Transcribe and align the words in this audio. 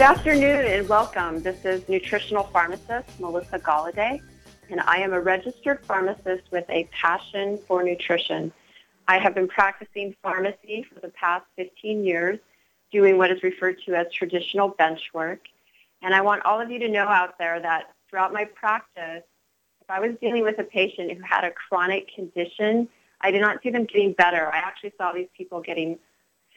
Good 0.00 0.16
afternoon 0.16 0.64
and 0.64 0.88
welcome. 0.88 1.42
This 1.42 1.62
is 1.66 1.86
nutritional 1.86 2.44
pharmacist 2.44 3.20
Melissa 3.20 3.58
Galladay, 3.58 4.22
and 4.70 4.80
I 4.80 4.96
am 4.96 5.12
a 5.12 5.20
registered 5.20 5.84
pharmacist 5.84 6.50
with 6.50 6.64
a 6.70 6.88
passion 6.90 7.58
for 7.68 7.82
nutrition. 7.82 8.50
I 9.08 9.18
have 9.18 9.34
been 9.34 9.46
practicing 9.46 10.16
pharmacy 10.22 10.86
for 10.90 11.00
the 11.00 11.10
past 11.10 11.44
15 11.56 12.02
years, 12.02 12.38
doing 12.90 13.18
what 13.18 13.30
is 13.30 13.42
referred 13.42 13.76
to 13.84 13.94
as 13.94 14.06
traditional 14.10 14.68
bench 14.68 15.02
work. 15.12 15.40
And 16.00 16.14
I 16.14 16.22
want 16.22 16.46
all 16.46 16.58
of 16.58 16.70
you 16.70 16.78
to 16.78 16.88
know 16.88 17.06
out 17.06 17.36
there 17.38 17.60
that 17.60 17.90
throughout 18.08 18.32
my 18.32 18.46
practice, 18.46 19.22
if 19.82 19.90
I 19.90 20.00
was 20.00 20.12
dealing 20.18 20.44
with 20.44 20.58
a 20.58 20.64
patient 20.64 21.12
who 21.12 21.22
had 21.22 21.44
a 21.44 21.50
chronic 21.50 22.08
condition, 22.14 22.88
I 23.20 23.30
did 23.30 23.42
not 23.42 23.62
see 23.62 23.68
them 23.68 23.84
getting 23.84 24.14
better. 24.14 24.50
I 24.50 24.60
actually 24.60 24.94
saw 24.96 25.12
these 25.12 25.28
people 25.36 25.60
getting 25.60 25.98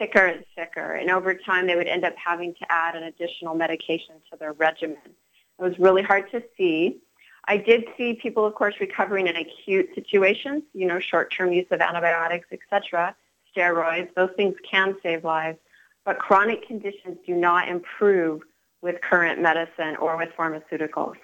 sicker 0.04 0.26
and 0.26 0.44
sicker. 0.58 0.94
And 0.94 1.10
over 1.10 1.34
time, 1.34 1.68
they 1.68 1.76
would 1.76 1.88
end 1.88 2.04
up 2.04 2.14
having 2.16 2.54
to 2.56 2.72
add 2.72 2.96
an 2.96 3.04
additional 3.04 3.56
medication 3.56 4.16
to 4.32 4.38
their 4.38 4.54
regimen. 4.54 4.98
It 5.06 5.62
was 5.62 5.78
really 5.80 6.02
hard 6.02 6.30
to 6.32 6.44
see. 6.58 6.98
I 7.46 7.58
did 7.58 7.86
see 7.98 8.14
people, 8.14 8.46
of 8.46 8.56
course, 8.56 8.76
recovering 8.80 9.28
in 9.28 9.36
acute 9.36 9.90
situations, 9.96 10.64
you 10.74 10.88
know, 10.88 11.00
short-term 11.00 11.52
use 11.52 11.68
of 11.72 11.82
antibiotics, 11.82 12.48
etc., 12.52 13.16
steroids. 13.56 14.14
Those 14.16 14.32
things 14.36 14.56
can 14.70 14.96
save 15.04 15.24
lives. 15.24 15.58
But 16.06 16.20
chronic 16.20 16.68
conditions 16.68 17.18
do 17.26 17.36
not 17.36 17.68
improve 17.68 18.42
with 18.82 19.00
current 19.02 19.42
medicine 19.42 19.96
or 19.98 20.18
with 20.18 20.30
pharmaceuticals. 20.38 21.16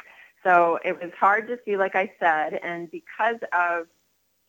So 0.44 0.80
it 0.86 1.02
was 1.02 1.12
hard 1.20 1.48
to 1.48 1.60
see, 1.66 1.76
like 1.76 1.96
I 1.96 2.12
said, 2.20 2.54
and 2.64 2.90
because 2.90 3.38
of 3.52 3.88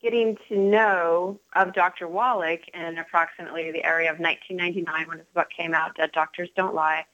getting 0.01 0.37
to 0.49 0.57
know 0.57 1.39
of 1.55 1.73
Dr. 1.73 2.07
Wallach 2.07 2.67
in 2.73 2.97
approximately 2.97 3.71
the 3.71 3.83
area 3.83 4.11
of 4.11 4.19
1999 4.19 5.07
when 5.07 5.19
his 5.19 5.27
book 5.33 5.49
came 5.55 5.73
out, 5.73 5.95
Dead 5.95 6.11
Doctors 6.11 6.49
Don't 6.55 6.73
Lie, 6.73 7.05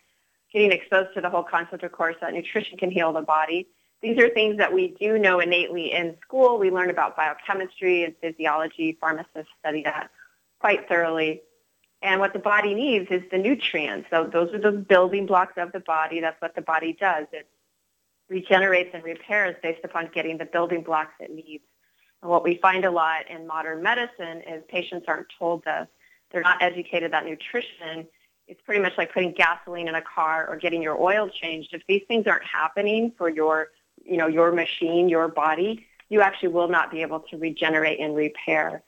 getting 0.54 0.72
exposed 0.72 1.14
to 1.16 1.22
the 1.22 1.30
whole 1.30 1.44
concept, 1.44 1.84
of 1.84 1.92
course, 1.92 2.16
that 2.22 2.34
nutrition 2.34 2.78
can 2.78 2.90
heal 2.90 3.12
the 3.12 3.22
body. 3.22 3.68
These 4.02 4.20
are 4.20 4.30
things 4.30 4.58
that 4.58 4.72
we 4.72 4.96
do 5.00 5.18
know 5.18 5.40
innately 5.40 5.92
in 5.92 6.16
school. 6.22 6.60
We 6.60 6.72
learn 6.72 6.90
about 6.90 7.18
biochemistry 7.18 8.04
and 8.04 8.16
physiology. 8.22 8.98
Pharmacists 9.00 9.52
study 9.60 9.84
that 9.84 10.10
quite 10.60 10.88
thoroughly. 10.88 11.42
And 12.02 12.20
what 12.20 12.34
the 12.34 12.40
body 12.40 12.76
needs 12.76 13.08
is 13.10 13.24
the 13.32 13.40
nutrients. 13.40 14.08
So 14.12 14.30
those 14.32 14.54
are 14.54 14.60
the 14.60 14.72
building 14.72 15.26
blocks 15.26 15.54
of 15.58 15.72
the 15.72 15.80
body. 15.80 16.22
That's 16.22 16.40
what 16.42 16.56
the 16.56 16.62
body 16.62 16.96
does. 17.00 17.26
It 17.34 17.48
regenerates 18.30 18.92
and 18.94 19.04
repairs 19.04 19.56
based 19.64 19.84
upon 19.84 20.10
getting 20.14 20.38
the 20.38 20.46
building 20.46 20.84
blocks 20.84 21.14
it 21.20 21.34
needs. 21.34 21.64
And 22.22 22.32
what 22.32 22.44
we 22.44 22.58
find 22.58 22.86
a 22.86 22.92
lot 22.92 23.30
in 23.30 23.48
modern 23.48 23.82
medicine 23.82 24.42
is 24.48 24.64
patients 24.68 25.06
aren't 25.08 25.28
told 25.38 25.64
this. 25.64 25.88
They're 26.32 26.42
not 26.42 26.62
educated 26.62 27.14
that 27.14 27.26
nutrition 27.26 28.08
it's 28.48 28.62
pretty 28.62 28.82
much 28.82 28.94
like 28.98 29.14
putting 29.14 29.34
gasoline 29.34 29.88
in 29.88 29.96
a 29.96 30.02
car 30.02 30.48
or 30.48 30.56
getting 30.56 30.82
your 30.82 31.00
oil 31.00 31.30
changed. 31.30 31.74
If 31.74 31.82
these 31.88 32.04
things 32.08 32.28
aren't 32.28 32.46
happening 32.46 33.12
for 33.18 33.30
your, 33.30 33.70
you 34.06 34.18
know, 34.18 34.28
your 34.28 34.52
machine, 34.52 35.10
your 35.10 35.28
body, 35.28 35.86
you 36.10 36.22
actually 36.22 36.50
will 36.50 36.70
not 36.70 36.90
be 36.90 37.02
able 37.02 37.20
to 37.20 37.38
regenerate 37.38 38.00
and 38.00 38.16
repair. 38.16 38.84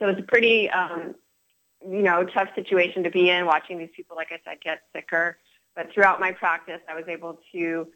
So 0.00 0.08
it's 0.08 0.18
a 0.18 0.24
pretty, 0.24 0.68
um, 0.70 1.14
you 1.88 2.02
know, 2.02 2.24
tough 2.24 2.48
situation 2.56 3.04
to 3.04 3.10
be 3.10 3.30
in, 3.30 3.46
watching 3.46 3.78
these 3.78 3.90
people, 3.94 4.16
like 4.16 4.32
I 4.32 4.40
said, 4.44 4.60
get 4.60 4.82
sicker. 4.92 5.38
But 5.76 5.92
throughout 5.92 6.18
my 6.18 6.32
practice, 6.32 6.80
I 6.88 6.94
was 6.94 7.04
able 7.08 7.38
to 7.52 7.86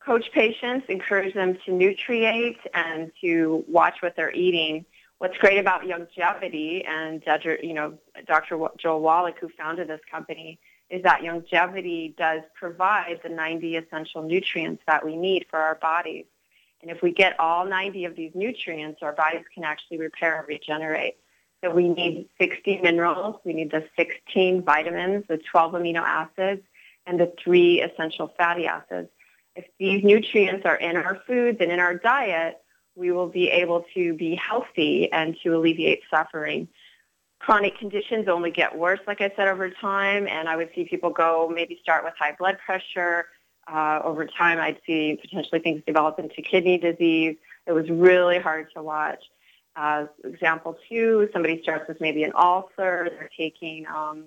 coach 0.00 0.30
patients, 0.32 0.86
encourage 0.88 1.34
them 1.34 1.58
to 1.64 1.70
nutriate 1.70 2.58
and 2.74 3.10
to 3.20 3.64
watch 3.68 3.96
what 4.00 4.16
they're 4.16 4.32
eating. 4.32 4.84
What's 5.18 5.36
great 5.38 5.58
about 5.58 5.82
Youngevity 5.82 6.86
and 6.88 7.22
you 7.62 7.74
know 7.74 7.98
Dr. 8.26 8.58
Joel 8.78 9.00
Wallach, 9.00 9.38
who 9.40 9.48
founded 9.48 9.88
this 9.88 10.00
company, 10.10 10.58
is 10.90 11.02
that 11.02 11.20
Youngevity 11.20 12.16
does 12.16 12.42
provide 12.54 13.20
the 13.22 13.28
90 13.28 13.76
essential 13.76 14.22
nutrients 14.22 14.82
that 14.86 15.04
we 15.04 15.16
need 15.16 15.46
for 15.50 15.58
our 15.58 15.74
bodies. 15.74 16.24
And 16.80 16.90
if 16.90 17.02
we 17.02 17.12
get 17.12 17.38
all 17.40 17.66
90 17.66 18.04
of 18.04 18.14
these 18.14 18.30
nutrients, 18.34 19.02
our 19.02 19.12
bodies 19.12 19.44
can 19.52 19.64
actually 19.64 19.98
repair 19.98 20.38
and 20.38 20.48
regenerate. 20.48 21.16
So 21.62 21.70
we 21.70 21.88
need 21.88 22.28
60 22.40 22.80
minerals, 22.82 23.36
we 23.44 23.52
need 23.52 23.72
the 23.72 23.84
16 23.96 24.62
vitamins, 24.62 25.24
the 25.28 25.38
12 25.38 25.72
amino 25.72 26.02
acids, 26.02 26.62
and 27.04 27.18
the 27.18 27.32
three 27.42 27.82
essential 27.82 28.32
fatty 28.38 28.66
acids 28.66 29.08
if 29.58 29.64
these 29.78 30.04
nutrients 30.04 30.64
are 30.64 30.76
in 30.76 30.96
our 30.96 31.20
foods 31.26 31.58
and 31.60 31.72
in 31.72 31.80
our 31.80 31.94
diet, 31.94 32.58
we 32.94 33.10
will 33.10 33.26
be 33.26 33.50
able 33.50 33.84
to 33.94 34.14
be 34.14 34.36
healthy 34.36 35.10
and 35.12 35.36
to 35.42 35.56
alleviate 35.56 36.02
suffering. 36.08 36.68
Chronic 37.40 37.76
conditions 37.76 38.28
only 38.28 38.52
get 38.52 38.76
worse, 38.76 39.00
like 39.06 39.20
I 39.20 39.32
said, 39.34 39.48
over 39.48 39.68
time, 39.68 40.28
and 40.28 40.48
I 40.48 40.54
would 40.56 40.70
see 40.74 40.84
people 40.84 41.10
go 41.10 41.50
maybe 41.52 41.78
start 41.82 42.04
with 42.04 42.14
high 42.18 42.36
blood 42.38 42.58
pressure. 42.64 43.26
Uh, 43.66 44.00
over 44.04 44.26
time, 44.26 44.58
I'd 44.60 44.80
see 44.86 45.18
potentially 45.20 45.60
things 45.60 45.82
develop 45.86 46.18
into 46.20 46.40
kidney 46.40 46.78
disease. 46.78 47.36
It 47.66 47.72
was 47.72 47.90
really 47.90 48.38
hard 48.38 48.68
to 48.74 48.82
watch. 48.82 49.22
Uh, 49.74 50.06
example 50.24 50.76
two, 50.88 51.28
somebody 51.32 51.62
starts 51.62 51.86
with 51.88 52.00
maybe 52.00 52.22
an 52.24 52.32
ulcer. 52.36 53.08
They're 53.10 53.30
taking 53.36 53.86
um, 53.86 54.26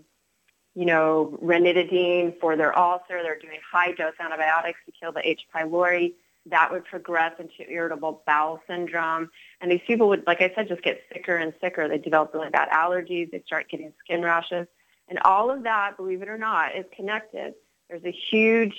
you 0.76 0.86
know, 0.86 1.38
ranitidine 1.44 2.40
for 2.40 2.56
their 2.56 2.78
ulcer. 2.78 3.22
They're 3.24 3.40
doing 3.40 3.59
high-dose 3.72 4.14
antibiotics 4.20 4.80
to 4.86 4.92
kill 4.92 5.12
the 5.12 5.28
H. 5.28 5.42
pylori. 5.54 6.14
That 6.48 6.72
would 6.72 6.86
progress 6.86 7.34
into 7.40 7.70
irritable 7.70 8.24
bowel 8.26 8.62
syndrome. 8.68 9.30
And 9.60 9.70
these 9.70 9.81
people 9.86 10.08
would, 10.08 10.26
like 10.26 10.42
I 10.42 10.52
said, 10.56 10.68
just 10.68 10.81
get 10.81 11.02
sicker 11.14 11.36
and 11.36 11.54
sicker. 11.62 11.88
They 11.88 11.98
develop 11.98 12.34
really 12.34 12.50
bad 12.50 12.70
allergies. 12.70 13.30
They 13.31 13.44
start 13.46 13.70
getting 13.70 13.94
skin 14.04 14.24
rashes. 14.24 14.68
And 15.08 15.20
all 15.20 15.52
of 15.52 15.64
that, 15.64 15.98
believe 15.98 16.22
it 16.22 16.30
or 16.30 16.38
not, 16.38 16.76
is 16.76 16.86
connected. 16.96 17.54
There's 17.90 18.06
a 18.06 18.16
huge, 18.31 18.74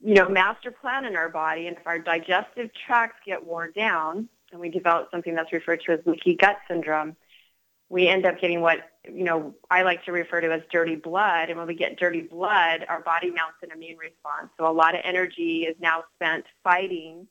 you 0.00 0.14
know, 0.14 0.28
master 0.28 0.70
plan 0.70 1.04
in 1.04 1.16
our 1.16 1.28
body. 1.28 1.66
And 1.66 1.76
if 1.76 1.86
our 1.86 1.98
digestive 1.98 2.70
tracts 2.86 3.18
get 3.26 3.44
worn 3.44 3.72
down 3.76 4.28
and 4.52 4.60
we 4.60 4.68
develop 4.68 5.10
something 5.10 5.34
that's 5.34 5.52
referred 5.52 5.82
to 5.86 5.92
as 5.92 6.00
leaky 6.06 6.36
gut 6.36 6.58
syndrome, 6.68 7.16
we 7.88 8.08
end 8.08 8.24
up 8.24 8.40
getting 8.40 8.60
what 8.60 8.78
you 9.12 9.24
know 9.24 9.54
I 9.70 9.82
like 9.82 10.04
to 10.04 10.12
refer 10.12 10.40
to 10.40 10.52
as 10.52 10.62
dirty 10.70 10.96
blood. 10.96 11.48
And 11.48 11.58
when 11.58 11.66
we 11.66 11.74
get 11.74 11.98
dirty 11.98 12.22
blood, 12.22 12.84
our 12.88 13.00
body 13.00 13.30
mounts 13.30 13.58
an 13.62 13.70
immune 13.72 13.98
response. 13.98 14.50
So 14.58 14.68
a 14.68 14.72
lot 14.72 14.94
of 14.94 15.00
energy 15.04 15.64
is 15.64 15.76
now 15.80 16.04
spent 16.16 16.44
fighting 16.62 17.26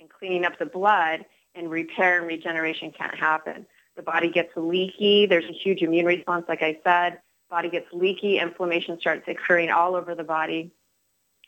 and 0.00 0.08
cleaning 0.08 0.44
up 0.44 0.58
the 0.58 0.66
blood, 0.66 1.24
and 1.54 1.70
repair 1.70 2.18
and 2.18 2.26
regeneration 2.26 2.90
can't 2.90 3.14
happen. 3.14 3.66
The 3.96 4.02
body 4.02 4.30
gets 4.30 4.50
leaky. 4.56 5.26
There's 5.26 5.44
a 5.44 5.52
huge 5.52 5.82
immune 5.82 6.06
response, 6.06 6.46
like 6.48 6.62
I 6.62 6.78
said. 6.84 7.20
Body 7.50 7.68
gets 7.68 7.86
leaky. 7.92 8.38
Inflammation 8.38 8.98
starts 9.00 9.26
occurring 9.28 9.70
all 9.70 9.94
over 9.94 10.14
the 10.14 10.24
body. 10.24 10.70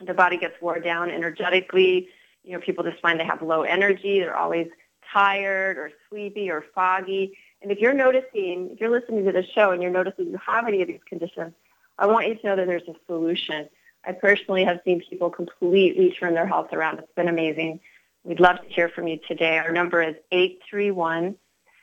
The 0.05 0.15
body 0.15 0.37
gets 0.37 0.61
worn 0.61 0.83
down 0.83 1.11
energetically. 1.11 2.09
You 2.43 2.53
know, 2.53 2.61
people 2.61 2.85
just 2.85 3.01
find 3.01 3.19
they 3.21 3.25
have 3.25 3.41
low 3.41 3.63
energy. 3.63 4.19
They're 4.19 4.37
always 4.37 4.67
tired 5.13 5.79
or 5.79 5.93
sleepy 6.09 6.51
or 6.51 6.65
foggy 6.75 7.37
and 7.63 7.73
if 7.73 7.79
you're 7.79 7.95
noticing, 7.95 8.71
if 8.73 8.81
you're 8.81 8.91
listening 8.91 9.25
to 9.25 9.33
the 9.33 9.47
show 9.55 9.71
and 9.71 9.81
you're 9.81 9.91
noticing 9.91 10.27
you 10.27 10.39
have 10.45 10.67
any 10.67 10.83
of 10.83 10.89
these 10.89 11.01
conditions, 11.09 11.55
I 11.99 12.07
want 12.07 12.29
you 12.29 12.35
to 12.35 12.47
know 12.47 12.57
that 12.57 12.67
there's 12.67 12.89
a 12.89 12.95
solution. 13.07 13.69
I 14.05 14.13
personally 14.13 14.65
have 14.65 14.81
seen 14.85 15.01
people 15.01 15.31
completely 15.31 16.15
turn 16.19 16.35
their 16.35 16.47
health 16.47 16.73
around. 16.73 16.99
It's 16.99 17.15
been 17.15 17.29
amazing. 17.29 17.81
We'd 18.25 18.41
love 18.41 18.61
to 18.63 18.69
hear 18.69 18.89
from 18.89 19.07
you 19.07 19.21
today. 19.29 19.59
Our 19.59 19.73
number 19.73 20.03
is 20.03 20.17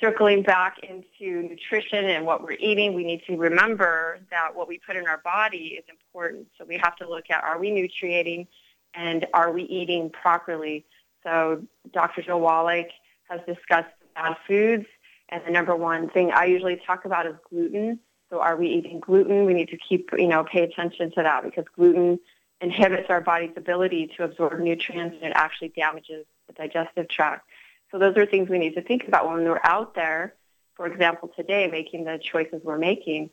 Circling 0.00 0.42
back 0.42 0.78
into 0.82 1.42
nutrition 1.42 2.06
and 2.06 2.26
what 2.26 2.42
we're 2.42 2.56
eating, 2.58 2.94
we 2.94 3.04
need 3.04 3.22
to 3.28 3.36
remember 3.36 4.18
that 4.30 4.54
what 4.54 4.66
we 4.66 4.80
put 4.84 4.96
in 4.96 5.06
our 5.06 5.18
body 5.18 5.78
is 5.78 5.84
important. 5.88 6.48
So 6.58 6.64
we 6.64 6.76
have 6.82 6.96
to 6.96 7.08
look 7.08 7.30
at 7.30 7.44
are 7.44 7.58
we 7.58 7.70
nutriating 7.70 8.48
and 8.94 9.26
are 9.32 9.52
we 9.52 9.62
eating 9.62 10.10
properly? 10.10 10.84
So 11.22 11.62
Dr. 11.92 12.22
Joe 12.22 12.38
Wallach 12.38 12.88
has 13.28 13.40
discussed 13.46 13.94
bad 14.14 14.36
foods 14.46 14.86
And 15.28 15.42
the 15.46 15.50
number 15.50 15.74
one 15.76 16.10
thing 16.10 16.32
I 16.32 16.44
usually 16.46 16.80
talk 16.86 17.04
about 17.04 17.26
is 17.26 17.34
gluten. 17.48 18.00
So 18.28 18.40
are 18.40 18.56
we 18.56 18.68
eating 18.68 19.00
gluten? 19.00 19.44
We 19.44 19.54
need 19.54 19.68
to 19.68 19.78
keep, 19.78 20.10
you 20.16 20.26
know, 20.26 20.44
pay 20.44 20.62
attention 20.62 21.12
to 21.12 21.22
that 21.22 21.44
because 21.44 21.64
gluten 21.76 22.18
inhibits 22.60 23.08
our 23.08 23.20
body's 23.20 23.52
ability 23.56 24.10
to 24.16 24.24
absorb 24.24 24.58
nutrients 24.60 25.16
and 25.22 25.30
it 25.30 25.32
actually 25.34 25.68
damages 25.68 26.26
the 26.46 26.52
digestive 26.52 27.08
tract. 27.08 27.46
So 27.92 27.98
those 27.98 28.16
are 28.16 28.24
things 28.24 28.48
we 28.48 28.58
need 28.58 28.74
to 28.74 28.82
think 28.82 29.06
about 29.06 29.28
when 29.28 29.44
we're 29.44 29.60
out 29.62 29.94
there, 29.94 30.34
for 30.74 30.86
example, 30.86 31.30
today, 31.36 31.68
making 31.70 32.04
the 32.04 32.18
choices 32.18 32.62
we're 32.64 32.78
making. 32.78 33.30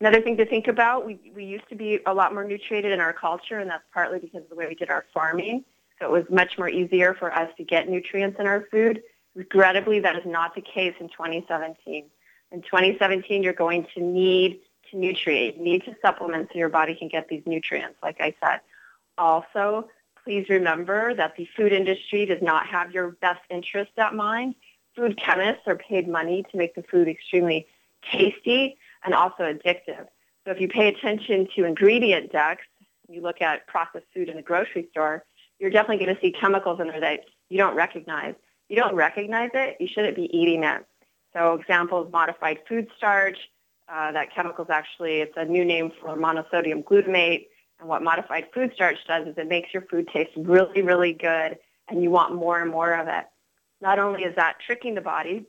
Another 0.00 0.20
thing 0.20 0.36
to 0.36 0.44
think 0.44 0.68
about, 0.68 1.06
we, 1.06 1.32
we 1.34 1.44
used 1.44 1.66
to 1.70 1.74
be 1.74 2.00
a 2.04 2.12
lot 2.12 2.34
more 2.34 2.44
nutrited 2.44 2.92
in 2.92 3.00
our 3.00 3.14
culture, 3.14 3.58
and 3.58 3.70
that's 3.70 3.84
partly 3.94 4.18
because 4.18 4.42
of 4.42 4.50
the 4.50 4.54
way 4.54 4.66
we 4.68 4.74
did 4.74 4.90
our 4.90 5.06
farming. 5.14 5.64
So 5.98 6.04
it 6.04 6.12
was 6.12 6.24
much 6.30 6.58
more 6.58 6.68
easier 6.68 7.14
for 7.14 7.32
us 7.32 7.50
to 7.56 7.64
get 7.64 7.88
nutrients 7.88 8.38
in 8.38 8.46
our 8.46 8.66
food. 8.70 9.02
Regrettably, 9.34 10.00
that 10.00 10.16
is 10.16 10.26
not 10.26 10.54
the 10.54 10.60
case 10.60 10.94
in 11.00 11.08
2017. 11.08 12.04
In 12.52 12.62
2017, 12.62 13.42
you're 13.42 13.54
going 13.54 13.86
to 13.94 14.02
need 14.02 14.60
to 14.90 14.98
nutrient, 14.98 15.58
need 15.58 15.84
to 15.84 15.96
supplement 16.02 16.50
so 16.52 16.58
your 16.58 16.68
body 16.68 16.94
can 16.94 17.08
get 17.08 17.28
these 17.28 17.42
nutrients, 17.46 17.96
like 18.02 18.20
I 18.20 18.34
said. 18.44 18.60
Also, 19.16 19.88
please 20.26 20.48
remember 20.48 21.14
that 21.14 21.36
the 21.36 21.48
food 21.56 21.72
industry 21.72 22.26
does 22.26 22.42
not 22.42 22.66
have 22.66 22.90
your 22.90 23.12
best 23.12 23.40
interest 23.48 23.92
at 23.96 24.12
mind. 24.12 24.56
Food 24.96 25.16
chemists 25.16 25.62
are 25.68 25.76
paid 25.76 26.08
money 26.08 26.44
to 26.50 26.56
make 26.56 26.74
the 26.74 26.82
food 26.82 27.06
extremely 27.06 27.64
tasty 28.10 28.76
and 29.04 29.14
also 29.14 29.44
addictive. 29.44 30.06
So 30.44 30.50
if 30.50 30.60
you 30.60 30.66
pay 30.66 30.88
attention 30.88 31.46
to 31.54 31.64
ingredient 31.64 32.32
decks, 32.32 32.64
you 33.08 33.22
look 33.22 33.40
at 33.40 33.68
processed 33.68 34.06
food 34.12 34.28
in 34.28 34.34
the 34.34 34.42
grocery 34.42 34.88
store, 34.90 35.24
you're 35.60 35.70
definitely 35.70 36.04
going 36.04 36.16
to 36.16 36.20
see 36.20 36.32
chemicals 36.32 36.80
in 36.80 36.88
there 36.88 37.00
that 37.00 37.20
you 37.48 37.56
don't 37.56 37.76
recognize. 37.76 38.34
You 38.68 38.74
don't 38.74 38.96
recognize 38.96 39.50
it, 39.54 39.76
you 39.78 39.86
shouldn't 39.86 40.16
be 40.16 40.36
eating 40.36 40.64
it. 40.64 40.84
So 41.34 41.54
examples, 41.54 42.10
modified 42.12 42.58
food 42.68 42.88
starch, 42.96 43.38
uh, 43.88 44.10
that 44.10 44.34
chemical 44.34 44.64
is 44.64 44.70
actually, 44.70 45.20
it's 45.20 45.34
a 45.36 45.44
new 45.44 45.64
name 45.64 45.92
for 46.00 46.16
monosodium 46.16 46.82
glutamate. 46.82 47.46
And 47.78 47.88
what 47.88 48.02
modified 48.02 48.46
food 48.54 48.72
starch 48.74 48.98
does 49.06 49.26
is 49.26 49.34
it 49.36 49.48
makes 49.48 49.72
your 49.72 49.82
food 49.82 50.08
taste 50.12 50.30
really, 50.36 50.82
really 50.82 51.12
good 51.12 51.58
and 51.88 52.02
you 52.02 52.10
want 52.10 52.34
more 52.34 52.60
and 52.60 52.70
more 52.70 52.94
of 52.94 53.08
it. 53.08 53.26
Not 53.80 53.98
only 53.98 54.22
is 54.24 54.34
that 54.36 54.56
tricking 54.64 54.94
the 54.94 55.00
body, 55.00 55.44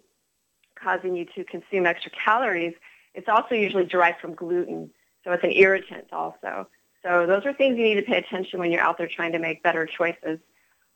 causing 0.75 1.15
you 1.15 1.25
to 1.35 1.44
consume 1.45 1.85
extra 1.85 2.12
calories, 2.12 2.74
it's 3.13 3.29
also 3.29 3.56
usually 3.56 3.85
derived 3.85 4.19
from 4.19 4.35
gluten. 4.35 4.89
So 5.24 5.31
it's 5.31 5.44
an 5.44 5.51
irritant 5.51 6.07
also. 6.12 6.68
So 7.03 7.25
those 7.25 7.45
are 7.45 7.53
things 7.53 7.77
you 7.77 7.83
need 7.83 7.95
to 7.95 8.01
pay 8.01 8.18
attention 8.18 8.59
when 8.59 8.71
you're 8.71 8.81
out 8.81 8.97
there 8.97 9.07
trying 9.07 9.31
to 9.31 9.39
make 9.39 9.63
better 9.63 9.85
choices. 9.85 10.39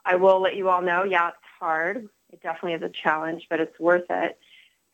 I 0.06 0.16
will 0.16 0.42
let 0.42 0.56
you 0.56 0.70
all 0.70 0.82
know, 0.82 1.04
yeah, 1.04 1.30
it's 1.30 1.38
hard. 1.60 2.10
It 2.32 2.42
definitely 2.42 2.74
is 2.74 2.82
a 2.82 2.90
challenge, 2.90 3.48
but 3.50 3.60
it's 3.60 3.80
worth 3.80 4.06
it. 4.10 4.38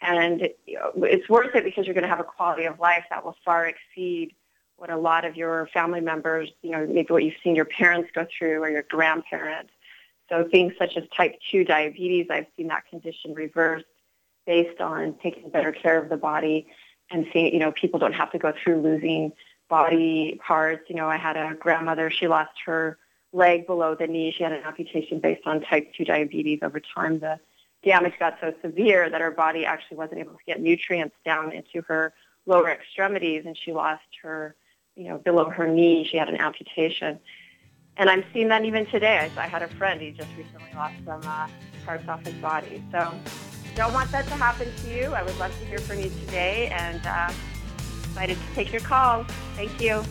And 0.02 0.50
it's 0.68 1.30
worth 1.30 1.56
it 1.56 1.64
because 1.64 1.86
you're 1.86 1.96
going 1.96 2.04
to 2.04 2.10
have 2.10 2.20
a 2.20 2.24
quality 2.24 2.66
of 2.66 2.80
life 2.80 3.06
that 3.10 3.26
will 3.26 3.36
far 3.44 3.66
exceed 3.66 4.36
what 4.78 4.90
a 4.90 4.98
lot 4.98 5.26
of 5.26 5.36
your 5.36 5.68
family 5.74 6.02
members, 6.02 6.50
you 6.62 6.72
know, 6.72 6.86
maybe 6.86 7.08
what 7.12 7.24
you've 7.24 7.36
seen 7.44 7.56
your 7.56 7.66
parents 7.66 8.10
go 8.14 8.26
through 8.38 8.62
or 8.64 8.70
your 8.70 8.84
grandparents. 8.84 9.72
So 10.30 10.48
things 10.50 10.74
such 10.78 10.96
as 10.98 11.04
type 11.16 11.40
2 11.52 11.64
diabetes, 11.64 12.28
I've 12.30 12.46
seen 12.56 12.68
that 12.68 12.88
condition 12.88 13.34
reversed 13.34 13.86
based 14.46 14.80
on 14.80 15.16
taking 15.22 15.50
better 15.50 15.72
care 15.72 16.02
of 16.02 16.10
the 16.10 16.18
body 16.18 16.68
and 17.10 17.26
seeing, 17.34 17.54
you 17.54 17.60
know, 17.60 17.72
people 17.72 18.00
don't 18.00 18.14
have 18.14 18.32
to 18.32 18.38
go 18.38 18.54
through 18.64 18.82
losing 18.82 19.32
body 19.70 20.40
parts. 20.46 20.84
You 20.90 20.96
know, 20.96 21.08
I 21.08 21.18
had 21.18 21.38
a 21.38 21.56
grandmother, 21.56 22.10
she 22.10 22.28
lost 22.28 22.52
her 22.66 22.98
leg 23.34 23.66
below 23.66 23.96
the 23.96 24.08
knee. 24.08 24.32
She 24.32 24.44
had 24.44 24.52
an 24.52 24.64
amputation 24.64 25.20
based 25.20 25.46
on 25.46 25.62
type 25.62 25.94
2 25.96 26.06
diabetes. 26.06 26.60
Over 26.62 26.80
time, 26.80 27.20
the 27.20 27.40
damage 27.84 28.14
got 28.20 28.38
so 28.42 28.54
severe 28.62 29.10
that 29.10 29.22
her 29.22 29.32
body 29.32 29.66
actually 29.66 29.98
wasn't 29.98 30.20
able 30.20 30.34
to 30.34 30.44
get 30.46 30.62
nutrients 30.62 31.16
down 31.26 31.52
into 31.52 31.82
her 31.88 32.14
lower 32.46 32.70
extremities 32.70 33.44
and 33.46 33.58
she 33.58 33.74
lost 33.74 34.04
her 34.22 34.56
you 34.98 35.08
know, 35.08 35.20
below 35.20 35.50
her 35.50 35.68
knee. 35.68 36.08
She 36.10 36.18
had 36.18 36.28
an 36.28 36.38
amputation. 36.42 37.20
And 37.98 38.10
I'm 38.10 38.24
seeing 38.34 38.48
that 38.50 38.66
even 38.66 38.86
today. 38.88 39.30
I, 39.38 39.48
had 39.48 39.62
a 39.62 39.68
friend, 39.68 40.02
he 40.02 40.12
just 40.12 40.30
recently 40.38 40.68
lost 40.76 40.96
some 41.06 41.22
uh, 41.24 41.48
parts 41.86 42.08
off 42.08 42.26
his 42.26 42.36
body. 42.36 42.84
So 42.92 43.12
don't 43.76 43.94
want 43.94 44.12
that 44.12 44.26
to 44.26 44.34
happen 44.34 44.68
to 44.84 44.94
you. 44.94 45.14
I 45.14 45.24
would 45.24 45.38
love 45.38 45.58
to 45.60 45.66
hear 45.66 45.78
from 45.78 46.00
you 46.00 46.10
today 46.26 46.68
and 46.68 47.06
uh, 47.06 47.32
excited 48.04 48.38
to 48.38 48.56
take 48.56 48.72
your 48.72 48.82
calls. 48.82 49.28
Thank 49.56 49.80
you. 49.80 50.04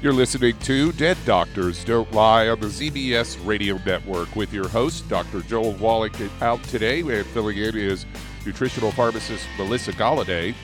You're 0.00 0.12
listening 0.12 0.56
to 0.60 0.92
Dead 0.92 1.16
Doctors 1.24 1.84
Don't 1.84 2.12
Lie 2.12 2.48
on 2.48 2.60
the 2.60 2.68
ZBS 2.68 3.44
Radio 3.44 3.80
Network 3.84 4.34
with 4.36 4.52
your 4.52 4.68
host, 4.68 5.08
Dr. 5.08 5.40
Joel 5.40 5.72
Wallach. 5.72 6.12
Out 6.40 6.62
today, 6.64 7.00
and 7.00 7.26
filling 7.26 7.58
in 7.58 7.76
is 7.76 8.06
nutritional 8.46 8.92
pharmacist 8.92 9.44
Melissa 9.56 9.92
Galladay. 9.92 10.54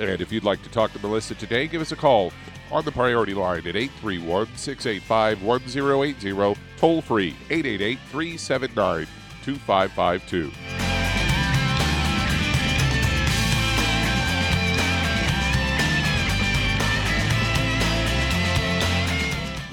And 0.00 0.22
if 0.22 0.32
you'd 0.32 0.44
like 0.44 0.62
to 0.62 0.70
talk 0.70 0.92
to 0.94 0.98
Melissa 1.00 1.34
today, 1.34 1.68
give 1.68 1.82
us 1.82 1.92
a 1.92 1.96
call 1.96 2.32
on 2.72 2.84
the 2.86 2.92
priority 2.92 3.34
line 3.34 3.66
at 3.66 3.76
831 3.76 4.48
685 4.56 5.42
1080, 5.42 6.60
toll 6.78 7.02
free 7.02 7.36
888 7.50 7.98
379 8.10 9.06
2552. 9.44 10.89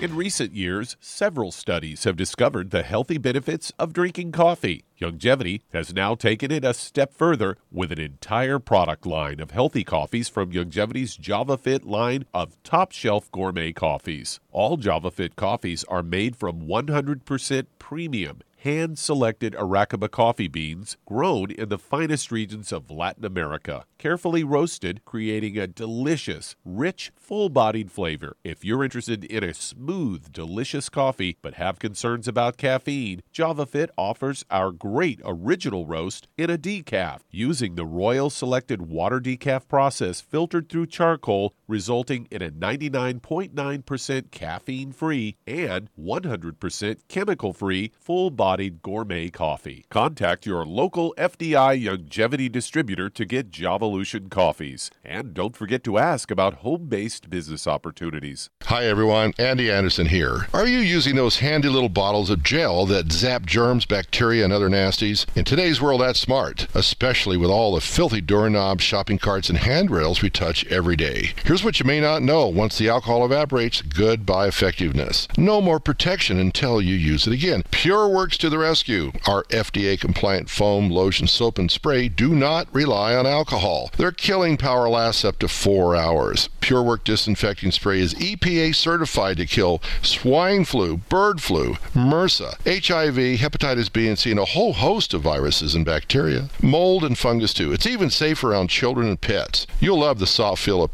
In 0.07 0.15
recent 0.15 0.53
years, 0.53 0.95
several 1.01 1.51
studies 1.51 2.05
have 2.05 2.15
discovered 2.15 2.71
the 2.71 2.81
healthy 2.81 3.17
benefits 3.17 3.73
of 3.77 3.91
drinking 3.91 4.31
coffee. 4.31 4.85
Youngevity 5.01 5.63
has 5.73 5.93
now 5.93 6.15
taken 6.15 6.49
it 6.49 6.63
a 6.63 6.73
step 6.73 7.13
further 7.13 7.57
with 7.69 7.91
an 7.91 7.99
entire 7.99 8.57
product 8.57 9.05
line 9.05 9.41
of 9.41 9.51
healthy 9.51 9.83
coffees 9.83 10.29
from 10.29 10.53
Youngevity's 10.53 11.17
JavaFit 11.17 11.83
line 11.83 12.23
of 12.33 12.55
top 12.63 12.93
shelf 12.93 13.29
gourmet 13.33 13.73
coffees. 13.73 14.39
All 14.53 14.77
JavaFit 14.77 15.35
coffees 15.35 15.83
are 15.89 16.03
made 16.03 16.37
from 16.37 16.61
100% 16.61 17.65
premium 17.77 18.39
hand 18.57 18.97
selected 18.97 19.53
Arabica 19.53 20.09
coffee 20.09 20.47
beans 20.47 20.97
grown 21.05 21.51
in 21.51 21.69
the 21.69 21.77
finest 21.77 22.31
regions 22.31 22.71
of 22.71 22.89
Latin 22.89 23.23
America, 23.23 23.85
carefully 23.97 24.43
roasted, 24.43 25.05
creating 25.05 25.57
a 25.57 25.67
delicious, 25.67 26.55
rich, 26.65 27.11
full 27.15 27.49
bodied 27.49 27.91
flavor. 27.91 28.35
If 28.43 28.65
you're 28.65 28.83
interested 28.83 29.23
in 29.23 29.43
a 29.43 29.53
smooth, 29.53 30.31
delicious 30.31 30.89
coffee 30.89 31.37
but 31.41 31.55
have 31.55 31.79
concerns 31.79 32.27
about 32.27 32.57
caffeine, 32.57 33.21
JavaFit 33.33 33.89
offers 33.97 34.43
our 34.49 34.71
great 34.71 35.21
original 35.23 35.85
roast 35.85 36.27
in 36.37 36.49
a 36.49 36.57
decaf 36.57 37.19
using 37.29 37.75
the 37.75 37.85
Royal 37.85 38.29
Selected 38.29 38.81
Water 38.81 39.19
Decaf 39.19 39.67
process 39.67 40.21
filtered 40.21 40.69
through 40.69 40.87
charcoal, 40.87 41.53
resulting 41.67 42.27
in 42.31 42.41
a 42.41 42.49
99.9% 42.49 44.31
caffeine 44.31 44.91
free 44.91 45.35
and 45.45 45.89
100% 45.99 46.97
chemical 47.07 47.53
free 47.53 47.91
full 47.99 48.29
bodied 48.29 48.81
gourmet 48.81 49.29
coffee. 49.29 49.85
Contact 49.89 50.45
your 50.45 50.65
local 50.65 51.13
FDI 51.17 51.83
Youngevity 51.83 52.51
distributor 52.51 53.09
to 53.09 53.25
get 53.25 53.51
Javalution 53.51 54.29
coffees. 54.29 54.89
And 55.03 55.33
don't 55.33 55.55
forget 55.55 55.83
to 55.85 55.97
ask 55.97 56.31
about 56.31 56.55
home 56.55 56.87
based 56.87 57.29
business 57.29 57.67
opportunities. 57.67 58.49
Hi, 58.63 58.85
everyone. 58.85 59.33
Andy 59.37 59.71
Anderson 59.71 60.07
here. 60.07 60.47
Are 60.53 60.67
you 60.67 60.79
using 60.79 61.15
those 61.15 61.39
handy 61.39 61.69
little 61.69 61.89
bottles 61.89 62.29
of 62.29 62.43
gel 62.43 62.85
that 62.87 63.11
zap 63.11 63.45
germs, 63.45 63.85
bacteria, 63.85 64.43
and 64.43 64.53
other 64.53 64.69
nasties? 64.69 65.25
In 65.35 65.45
today's 65.45 65.81
world, 65.81 66.01
that's 66.01 66.19
smart, 66.19 66.67
especially 66.73 67.37
with 67.37 67.49
all 67.49 67.75
the 67.75 67.81
filthy 67.81 68.21
doorknobs, 68.21 68.83
shopping 68.83 69.17
carts, 69.17 69.49
and 69.49 69.57
handrails 69.57 70.21
we 70.21 70.29
touch 70.29 70.65
every 70.67 70.95
day. 70.95 71.33
Here's 71.45 71.56
what 71.63 71.79
you 71.79 71.85
may 71.85 71.99
not 71.99 72.21
know 72.21 72.47
once 72.47 72.77
the 72.77 72.89
alcohol 72.89 73.25
evaporates, 73.25 73.81
goodbye 73.81 74.47
effectiveness. 74.47 75.27
No 75.37 75.61
more 75.61 75.79
protection 75.79 76.39
until 76.39 76.81
you 76.81 76.95
use 76.95 77.27
it 77.27 77.33
again. 77.33 77.63
Pure 77.71 78.09
Works 78.09 78.37
to 78.39 78.49
the 78.49 78.57
rescue. 78.57 79.11
Our 79.27 79.43
FDA 79.45 79.99
compliant 79.99 80.49
foam, 80.49 80.89
lotion, 80.89 81.27
soap, 81.27 81.59
and 81.59 81.71
spray 81.71 82.09
do 82.09 82.35
not 82.35 82.67
rely 82.73 83.15
on 83.15 83.25
alcohol. 83.25 83.91
Their 83.97 84.11
killing 84.11 84.57
power 84.57 84.89
lasts 84.89 85.25
up 85.25 85.39
to 85.39 85.47
four 85.47 85.95
hours. 85.95 86.49
Pure 86.61 86.83
Work 86.83 87.03
disinfecting 87.03 87.71
spray 87.71 87.99
is 88.01 88.13
EPA 88.15 88.75
certified 88.75 89.37
to 89.37 89.45
kill 89.45 89.81
swine 90.01 90.65
flu, 90.65 90.97
bird 90.97 91.41
flu, 91.41 91.75
MRSA, 91.93 92.55
HIV, 92.65 93.39
hepatitis 93.39 93.91
B 93.91 94.07
and 94.07 94.19
C, 94.19 94.31
and 94.31 94.39
a 94.39 94.45
whole 94.45 94.73
host 94.73 95.13
of 95.13 95.21
viruses 95.21 95.75
and 95.75 95.85
bacteria. 95.85 96.49
Mold 96.61 97.03
and 97.03 97.17
fungus 97.17 97.53
too. 97.53 97.71
It's 97.71 97.87
even 97.87 98.09
safe 98.09 98.43
around 98.43 98.69
children 98.69 99.07
and 99.07 99.19
pets. 99.19 99.67
You'll 99.79 99.99
love 99.99 100.19
the 100.19 100.27
soft 100.27 100.63
feel 100.63 100.83
of 100.83 100.93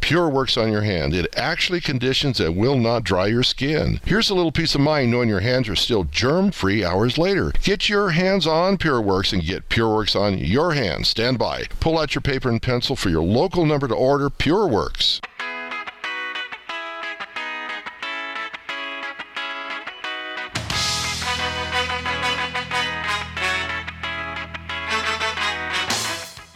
PureWorks 0.54 0.62
on 0.62 0.72
your 0.72 0.82
hand. 0.82 1.14
It 1.14 1.34
actually 1.36 1.82
conditions 1.82 2.40
and 2.40 2.56
will 2.56 2.78
not 2.78 3.04
dry 3.04 3.28
your 3.28 3.44
skin. 3.44 4.00
Here's 4.06 4.30
a 4.30 4.36
little 4.36 4.52
peace 4.52 4.76
of 4.76 4.82
mind 4.82 5.12
knowing 5.12 5.30
your 5.30 5.40
hands 5.40 5.70
are 5.70 5.76
still 5.76 6.06
germ 6.06 6.52
free 6.52 6.84
hours 6.84 7.18
later. 7.18 7.52
Get 7.62 7.90
your 7.90 8.12
hands 8.12 8.48
on 8.48 8.78
PureWorks 8.78 9.34
and 9.34 9.44
get 9.44 9.70
PureWorks 9.70 10.20
on 10.20 10.38
your 10.38 10.74
hands. 10.74 11.10
Stand 11.10 11.40
by. 11.40 11.66
Pull 11.80 11.98
out 12.00 12.16
your 12.16 12.22
paper 12.22 12.50
and 12.50 12.62
pencil 12.62 12.96
for 12.96 13.10
your 13.10 13.24
local 13.24 13.66
number 13.66 13.88
to 13.88 13.96
order 13.96 14.30
PureWorks. 14.30 15.22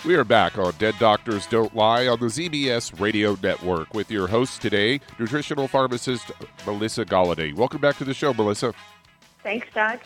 We 0.07 0.15
are 0.15 0.23
back 0.23 0.57
on 0.57 0.73
Dead 0.79 0.95
Doctors 0.99 1.47
Don't 1.47 1.75
Lie 1.75 2.07
on 2.07 2.21
the 2.21 2.27
ZBS 2.27 2.97
Radio 2.97 3.37
Network 3.43 3.93
with 3.93 4.09
your 4.09 4.25
host 4.25 4.61
today, 4.61 5.01
nutritional 5.19 5.67
pharmacist 5.67 6.31
Melissa 6.65 7.03
Galladay. 7.03 7.53
Welcome 7.53 7.81
back 7.81 7.97
to 7.97 8.05
the 8.05 8.13
show, 8.13 8.33
Melissa. 8.33 8.73
Thanks, 9.43 9.67
Doug. 9.73 9.99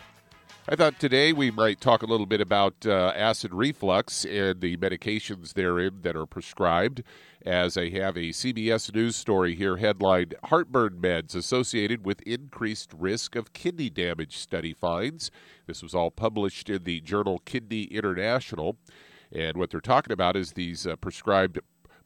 I 0.68 0.74
thought 0.74 0.98
today 0.98 1.32
we 1.32 1.52
might 1.52 1.80
talk 1.80 2.02
a 2.02 2.06
little 2.06 2.26
bit 2.26 2.40
about 2.40 2.74
uh, 2.84 3.12
acid 3.14 3.54
reflux 3.54 4.24
and 4.24 4.60
the 4.60 4.76
medications 4.76 5.54
therein 5.54 6.00
that 6.02 6.16
are 6.16 6.26
prescribed. 6.26 7.04
As 7.46 7.76
I 7.76 7.90
have 7.90 8.16
a 8.16 8.30
CBS 8.30 8.92
News 8.92 9.14
story 9.14 9.54
here 9.54 9.76
headlined 9.76 10.34
Heartburn 10.46 10.98
meds 11.00 11.36
associated 11.36 12.04
with 12.04 12.22
increased 12.22 12.92
risk 12.98 13.36
of 13.36 13.52
kidney 13.52 13.88
damage 13.88 14.36
study 14.36 14.74
finds. 14.74 15.30
This 15.68 15.80
was 15.80 15.94
all 15.94 16.10
published 16.10 16.68
in 16.68 16.82
the 16.82 17.00
journal 17.00 17.40
Kidney 17.44 17.84
International. 17.84 18.76
And 19.34 19.56
what 19.56 19.70
they're 19.70 19.80
talking 19.80 20.12
about 20.12 20.36
is 20.36 20.52
these 20.52 20.86
uh, 20.86 20.96
prescribed 20.96 21.58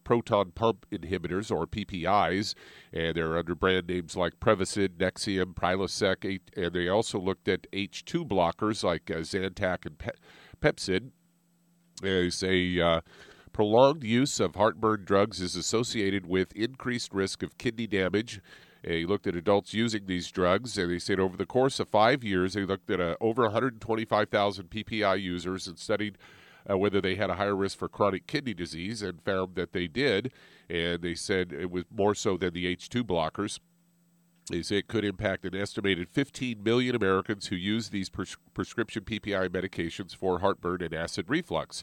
proton 0.06 0.52
pump 0.52 0.87
inhibitors, 0.92 1.50
or 1.50 1.66
PPIs, 1.66 2.54
and 2.92 3.16
they're 3.16 3.37
under 3.37 3.56
brand 3.56 3.88
names 3.88 4.16
like 4.16 4.38
Prevacid, 4.38 4.90
Nexium, 4.90 5.52
Prilosec, 5.52 6.40
and 6.56 6.73
they 6.73 6.88
also 6.88 7.18
looked 7.18 7.49
at 7.49 7.66
H2 7.73 8.25
blockers 8.28 8.85
like 8.85 9.11
uh, 9.11 9.16
Zantac 9.16 9.85
and 9.85 9.99
Pe- 9.99 10.11
Pepcid. 10.61 11.11
They 12.02 12.30
say 12.30 12.78
uh, 12.78 13.00
prolonged 13.52 14.04
use 14.04 14.38
of 14.38 14.54
heartburn 14.54 15.04
drugs 15.04 15.40
is 15.40 15.56
associated 15.56 16.26
with 16.26 16.52
increased 16.54 17.12
risk 17.12 17.42
of 17.42 17.59
kidney 17.59 17.88
damage. 17.88 18.40
They 18.85 19.04
looked 19.04 19.26
at 19.26 19.35
adults 19.35 19.75
using 19.75 20.06
these 20.06 20.30
drugs, 20.30 20.78
and 20.78 20.92
they 20.92 21.00
said 21.00 21.18
over 21.18 21.37
the 21.37 21.47
course 21.47 21.80
of 21.80 21.88
five 21.88 22.23
years, 22.23 22.52
they 22.52 22.64
looked 22.64 22.88
at 22.90 23.00
uh, 23.00 23.16
over 23.21 23.42
125,000 23.42 24.71
PPI 24.71 25.21
users 25.21 25.66
and 25.66 25.76
studied 25.76 26.16
uh, 26.69 26.77
whether 26.79 27.01
they 27.01 27.15
had 27.15 27.31
a 27.31 27.35
higher 27.35 27.57
risk 27.57 27.79
for 27.79 27.89
chronic 27.89 28.27
kidney 28.27 28.55
disease 28.55 29.03
and 29.03 29.23
found 29.23 29.55
that 29.55 29.73
they 29.73 29.87
did. 29.87 30.33
And 30.69 31.03
they 31.03 31.15
said 31.15 31.53
it 31.53 31.71
was 31.71 31.85
more 31.91 32.15
so 32.15 32.37
than 32.37 32.55
the 32.55 32.75
H2 32.75 33.03
blockers. 33.03 33.59
They 34.51 34.63
say 34.63 34.77
it 34.77 34.89
could 34.89 35.05
impact 35.05 35.45
an 35.45 35.57
estimated 35.57 36.09
15 36.09 36.63
million 36.63 36.95
Americans 36.95 37.49
who 37.49 37.57
use 37.57 37.89
these 37.89 38.09
pres- 38.09 38.37
prescription 38.55 39.03
PPI 39.03 39.49
medications 39.49 40.15
for 40.15 40.39
heartburn 40.39 40.83
and 40.83 40.95
acid 40.95 41.27
reflux. 41.29 41.83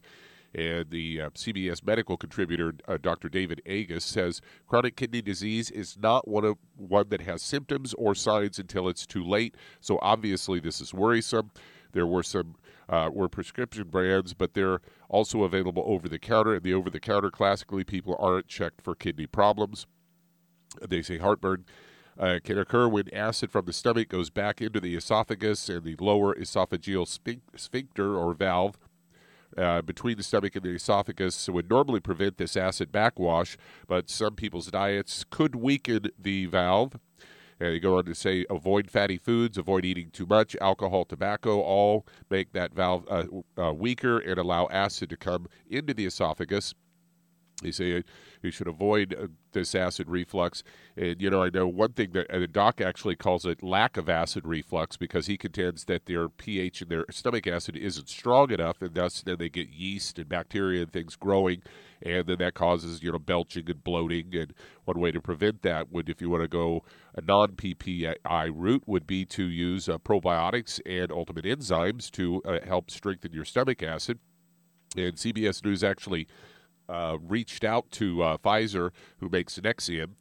And 0.56 0.90
the 0.92 1.20
uh, 1.20 1.30
CBS 1.32 1.84
medical 1.84 2.16
contributor, 2.16 2.75
uh, 2.88 2.98
Dr. 3.02 3.28
David 3.28 3.62
Agus, 3.66 4.06
says 4.06 4.40
chronic 4.68 4.96
kidney 4.96 5.22
disease 5.22 5.72
is 5.72 5.98
not 5.98 6.28
one 6.28 6.46
of 6.46 6.58
one 6.78 7.10
that 7.10 7.22
has 7.22 7.42
symptoms 7.42 7.94
or 7.96 8.13
signs 8.13 8.60
until 8.60 8.88
it's 8.88 9.08
too 9.08 9.24
late. 9.24 9.56
So 9.82 9.98
obviously, 10.02 10.60
this 10.60 10.80
is 10.80 10.94
worrisome. 10.94 11.52
There 11.92 12.08
were 12.08 12.24
some 12.24 12.56
uh, 12.93 13.09
were 13.09 13.27
prescription 13.27 13.88
brands, 13.89 14.35
but 14.35 14.53
they're 14.53 14.79
also 15.09 15.43
available 15.43 15.83
over 15.88 16.07
the 16.07 16.19
counter. 16.19 16.53
And 16.53 16.62
the 16.62 16.75
over 16.75 16.91
the 16.91 17.00
counter, 17.00 17.31
classically, 17.31 17.83
people 17.83 18.15
aren't 18.19 18.47
checked 18.47 18.81
for 18.81 18.93
kidney 18.93 19.25
problems. 19.25 19.88
They 20.88 21.01
say 21.01 21.17
heartburn 21.17 21.65
uh, 22.19 22.38
can 22.43 22.59
occur 22.59 22.88
when 22.88 23.12
acid 23.12 23.51
from 23.51 23.65
the 23.65 23.73
stomach 23.73 24.09
goes 24.09 24.29
back 24.29 24.62
into 24.62 24.79
the 24.79 24.95
esophagus 24.95 25.69
and 25.69 25.83
the 25.83 25.95
lower 26.00 26.35
esophageal 26.35 27.07
sphincter 27.55 28.15
or 28.15 28.35
valve. 28.35 28.77
Uh, 29.57 29.81
between 29.81 30.17
the 30.17 30.23
stomach 30.23 30.55
and 30.55 30.63
the 30.63 30.75
esophagus 30.75 31.47
would 31.50 31.69
normally 31.69 32.00
prevent 32.00 32.38
this 32.38 32.55
acid 32.55 32.91
backwash, 32.91 33.57
but 33.88 34.09
some 34.09 34.35
people's 34.35 34.67
diets 34.67 35.25
could 35.29 35.55
weaken 35.55 36.09
the 36.19 36.45
valve 36.45 37.00
they 37.70 37.79
go 37.79 37.98
on 37.98 38.05
to 38.05 38.15
say 38.15 38.46
avoid 38.50 38.89
fatty 38.89 39.17
foods, 39.17 39.58
avoid 39.58 39.86
eating 39.86 40.10
too 40.12 40.25
much, 40.25 40.55
alcohol, 40.62 41.05
tobacco, 41.05 41.62
all 41.62 42.05
make 42.29 42.53
that 42.53 42.74
valve 42.74 43.05
uh, 43.10 43.25
uh, 43.58 43.74
weaker 43.74 44.20
and 44.20 44.38
allow 44.38 44.67
acid 44.72 45.10
to 45.10 45.17
come 45.17 45.48
into 45.70 45.93
the 45.93 46.05
esophagus. 46.05 46.74
They 47.62 47.72
say 47.72 48.03
you 48.41 48.51
should 48.51 48.67
avoid 48.67 49.15
uh, 49.17 49.27
this 49.53 49.74
acid 49.74 50.10
reflux. 50.10 50.63
And, 50.98 51.22
you 51.22 51.29
know, 51.29 51.43
I 51.43 51.50
know 51.50 51.67
one 51.67 51.93
thing 51.93 52.12
that 52.12 52.27
the 52.29 52.48
doc 52.48 52.82
actually 52.82 53.15
calls 53.15 53.46
it 53.46 53.63
lack 53.63 53.96
of 53.96 54.10
acid 54.10 54.46
reflux 54.46 54.98
because 54.98 55.27
he 55.27 55.38
contends 55.38 55.86
that 55.86 56.05
their 56.05 56.27
pH 56.27 56.82
in 56.82 56.89
their 56.89 57.05
stomach 57.10 57.48
acid 57.48 57.77
isn't 57.77 58.10
strong 58.10 58.51
enough, 58.51 58.82
and 58.82 58.96
thus 58.96 59.22
then 59.22 59.38
they 59.38 59.50
get 59.50 59.70
yeast 59.70 60.20
and 60.20 60.27
bacteria 60.27 60.82
and 60.82 60.91
things 60.91 61.15
growing, 61.15 61.62
and 62.03 62.27
then 62.27 62.38
that 62.39 62.53
causes, 62.53 63.01
you 63.01 63.12
know, 63.12 63.19
belching 63.19 63.69
and 63.69 63.83
bloating. 63.83 64.36
And 64.36 64.53
one 64.86 65.00
way 65.00 65.12
to 65.12 65.22
prevent 65.22 65.62
that 65.62 65.91
would, 65.91 66.10
if 66.10 66.22
you 66.22 66.29
want 66.29 66.43
to 66.43 66.48
go 66.48 66.83
a 67.15 67.22
non 67.22 67.53
PPI 67.53 68.51
route, 68.53 68.83
would 68.86 69.07
be 69.07 69.25
to 69.25 69.43
use 69.45 69.88
uh, 69.88 69.98
probiotics 69.98 70.79
and 70.86 71.12
ultimate 71.12 71.45
enzymes 71.45 72.12
to 72.12 72.41
uh, 72.43 72.60
help 72.65 72.91
strengthen 72.91 73.33
your 73.33 73.45
stomach 73.45 73.81
acid. 73.81 74.19
And 74.95 75.15
CBS 75.15 75.63
News 75.63 75.83
actually 75.83 76.27
uh, 76.89 77.17
reached 77.22 77.63
out 77.63 77.89
to 77.91 78.22
uh, 78.22 78.38
Pfizer, 78.38 78.91
who 79.19 79.29
makes 79.29 79.57
Nexium, 79.60 80.12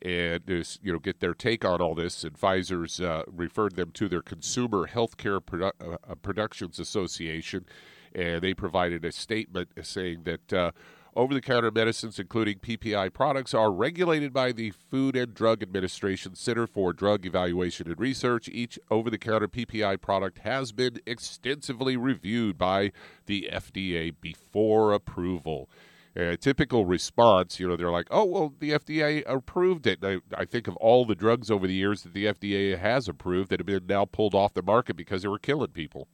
and 0.00 0.42
you 0.48 0.92
know 0.92 0.98
get 0.98 1.20
their 1.20 1.34
take 1.34 1.64
on 1.64 1.80
all 1.80 1.94
this. 1.94 2.24
And 2.24 2.38
Pfizer's 2.38 3.00
uh, 3.00 3.22
referred 3.26 3.76
them 3.76 3.90
to 3.92 4.08
their 4.08 4.22
Consumer 4.22 4.88
Healthcare 4.88 5.40
Produ- 5.40 5.72
uh, 5.80 5.96
uh, 6.08 6.14
Productions 6.16 6.78
Association, 6.78 7.66
and 8.14 8.42
they 8.42 8.54
provided 8.54 9.04
a 9.04 9.12
statement 9.12 9.70
saying 9.82 10.24
that. 10.24 10.52
Uh, 10.52 10.70
over 11.14 11.34
the 11.34 11.40
counter 11.40 11.70
medicines, 11.70 12.18
including 12.18 12.58
PPI 12.58 13.12
products, 13.12 13.54
are 13.54 13.70
regulated 13.72 14.32
by 14.32 14.52
the 14.52 14.70
Food 14.70 15.16
and 15.16 15.34
Drug 15.34 15.62
Administration 15.62 16.34
Center 16.34 16.66
for 16.66 16.92
Drug 16.92 17.26
Evaluation 17.26 17.88
and 17.88 17.98
Research. 17.98 18.48
Each 18.48 18.78
over 18.90 19.10
the 19.10 19.18
counter 19.18 19.48
PPI 19.48 20.00
product 20.00 20.38
has 20.38 20.72
been 20.72 21.00
extensively 21.06 21.96
reviewed 21.96 22.56
by 22.56 22.92
the 23.26 23.48
FDA 23.52 24.14
before 24.20 24.92
approval 24.92 25.68
a 26.14 26.36
typical 26.36 26.84
response, 26.84 27.58
you 27.58 27.66
know, 27.66 27.76
they're 27.76 27.90
like, 27.90 28.08
"Oh, 28.10 28.24
well, 28.24 28.54
the 28.58 28.72
FDA 28.72 29.22
approved 29.26 29.86
it." 29.86 30.04
I, 30.04 30.18
I, 30.36 30.44
think 30.44 30.68
of 30.68 30.76
all 30.76 31.04
the 31.04 31.14
drugs 31.14 31.50
over 31.50 31.66
the 31.66 31.74
years 31.74 32.02
that 32.02 32.12
the 32.12 32.26
FDA 32.26 32.78
has 32.78 33.08
approved 33.08 33.50
that 33.50 33.60
have 33.60 33.66
been 33.66 33.86
now 33.86 34.04
pulled 34.04 34.34
off 34.34 34.52
the 34.52 34.62
market 34.62 34.96
because 34.96 35.22
they 35.22 35.28
were 35.28 35.38
killing 35.38 35.68
people. 35.68 36.08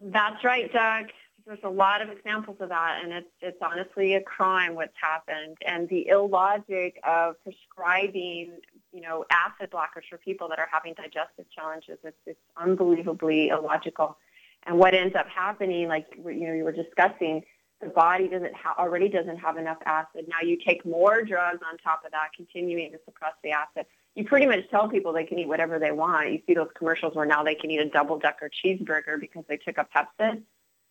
That's 0.00 0.44
right, 0.44 0.70
Doug. 0.72 1.06
There's 1.46 1.58
a 1.64 1.70
lot 1.70 2.02
of 2.02 2.10
examples 2.10 2.58
of 2.60 2.68
that, 2.68 3.00
and 3.02 3.12
it's 3.12 3.30
it's 3.40 3.58
honestly 3.62 4.14
a 4.14 4.22
crime 4.22 4.74
what's 4.74 4.96
happened, 5.00 5.56
and 5.66 5.88
the 5.88 6.08
illogic 6.08 7.00
of 7.04 7.36
prescribing, 7.42 8.58
you 8.92 9.00
know, 9.00 9.24
acid 9.30 9.70
blockers 9.70 10.08
for 10.08 10.18
people 10.18 10.48
that 10.48 10.58
are 10.58 10.68
having 10.70 10.94
digestive 10.94 11.50
challenges. 11.50 11.98
It's 12.04 12.16
it's 12.26 12.40
unbelievably 12.56 13.48
illogical, 13.48 14.18
and 14.64 14.78
what 14.78 14.94
ends 14.94 15.14
up 15.14 15.28
happening, 15.28 15.88
like 15.88 16.06
you 16.16 16.46
know, 16.46 16.52
you 16.52 16.64
were 16.64 16.72
discussing 16.72 17.44
the 17.80 17.88
body 17.88 18.28
doesn't 18.28 18.54
ha- 18.54 18.74
already 18.78 19.08
doesn't 19.08 19.38
have 19.38 19.56
enough 19.56 19.78
acid. 19.86 20.26
Now 20.28 20.46
you 20.46 20.58
take 20.64 20.84
more 20.84 21.22
drugs 21.22 21.60
on 21.66 21.78
top 21.78 22.04
of 22.04 22.12
that, 22.12 22.28
continuing 22.36 22.92
to 22.92 22.98
suppress 23.04 23.32
the 23.42 23.52
acid. 23.52 23.86
You 24.14 24.24
pretty 24.24 24.46
much 24.46 24.68
tell 24.70 24.88
people 24.88 25.12
they 25.12 25.24
can 25.24 25.38
eat 25.38 25.48
whatever 25.48 25.78
they 25.78 25.92
want. 25.92 26.30
You 26.32 26.42
see 26.46 26.54
those 26.54 26.68
commercials 26.76 27.14
where 27.14 27.26
now 27.26 27.42
they 27.42 27.54
can 27.54 27.70
eat 27.70 27.80
a 27.80 27.88
double 27.88 28.18
decker 28.18 28.50
cheeseburger 28.50 29.18
because 29.18 29.44
they 29.48 29.56
took 29.56 29.78
a 29.78 29.86
Pepcid. 29.96 30.42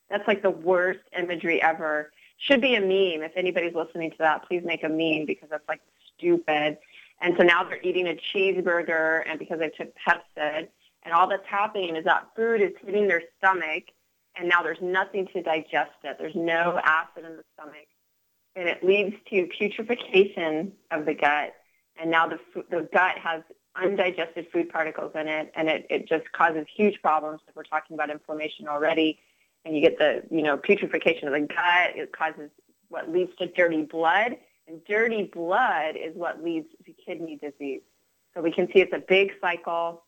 That's 0.10 0.28
like 0.28 0.42
the 0.42 0.50
worst 0.50 1.00
imagery 1.18 1.62
ever. 1.62 2.12
Should 2.38 2.62
be 2.62 2.76
a 2.76 2.82
meme. 2.82 3.24
If 3.24 3.34
anybody's 3.36 3.76
listening 3.76 4.12
to 4.12 4.18
that, 4.20 4.48
please 4.48 4.64
make 4.64 4.84
a 4.84 4.90
meme 4.90 5.26
because 5.26 5.50
that's 5.50 5.68
like 5.68 5.82
stupid. 6.18 6.78
And 7.22 7.36
so 7.38 7.44
now 7.44 7.64
they're 7.64 7.82
eating 7.82 8.08
a 8.08 8.18
cheeseburger 8.34 9.24
and 9.28 9.38
because 9.38 9.60
they 9.60 9.70
took 9.70 9.94
Pepcid 9.96 10.70
and 11.04 11.14
all 11.14 11.28
that's 11.28 11.46
happening 11.46 11.96
is 11.96 12.06
that 12.06 12.28
food 12.36 12.62
is 12.62 12.72
hitting 12.86 13.08
their 13.08 13.24
stomach 13.38 13.84
and 14.40 14.48
now 14.48 14.64
there's 14.64 14.82
nothing 14.82 15.28
to 15.34 15.42
digest 15.42 15.92
it. 16.04 16.18
There's 16.18 16.36
no 16.36 16.80
acid 16.84 17.26
in 17.26 17.38
the 17.38 17.44
stomach, 17.54 17.88
and 18.56 18.70
it 18.70 18.84
leads 18.84 19.16
to 19.30 19.48
putrefaction 19.60 20.72
of 20.92 21.06
the 21.06 21.14
gut. 21.14 21.54
And 22.00 22.10
now 22.10 22.28
the 22.28 22.40
the 22.70 22.88
gut 22.94 23.18
has 23.18 23.44
undigested 23.76 24.48
food 24.52 24.70
particles 24.70 25.12
in 25.16 25.28
it, 25.28 25.52
and 25.56 25.68
it, 25.68 25.86
it 25.90 26.08
just 26.08 26.32
causes 26.32 26.66
huge 26.74 27.02
problems. 27.02 27.42
If 27.48 27.56
we're 27.56 27.64
talking 27.64 27.96
about 27.96 28.10
inflammation 28.10 28.68
already, 28.68 29.20
and 29.66 29.76
you 29.76 29.82
get 29.82 29.98
the 29.98 30.24
you 30.30 30.42
know 30.42 30.58
putrefaction 30.58 31.28
of 31.28 31.34
the 31.34 31.42
gut, 31.42 31.96
it 31.96 32.12
causes 32.12 32.50
what 32.90 33.12
leads 33.12 33.36
to 33.38 33.48
dirty 33.48 33.84
blood, 33.84 34.38
and 34.68 34.84
dirty 34.86 35.24
blood 35.24 35.96
is 35.96 36.16
what 36.16 36.44
leads 36.44 36.68
to 36.86 36.94
kidney 36.94 37.38
disease. 37.42 37.82
So 38.34 38.42
we 38.42 38.52
can 38.52 38.68
see 38.68 38.82
it's 38.82 38.94
a 38.94 39.04
big 39.08 39.32
cycle 39.42 40.04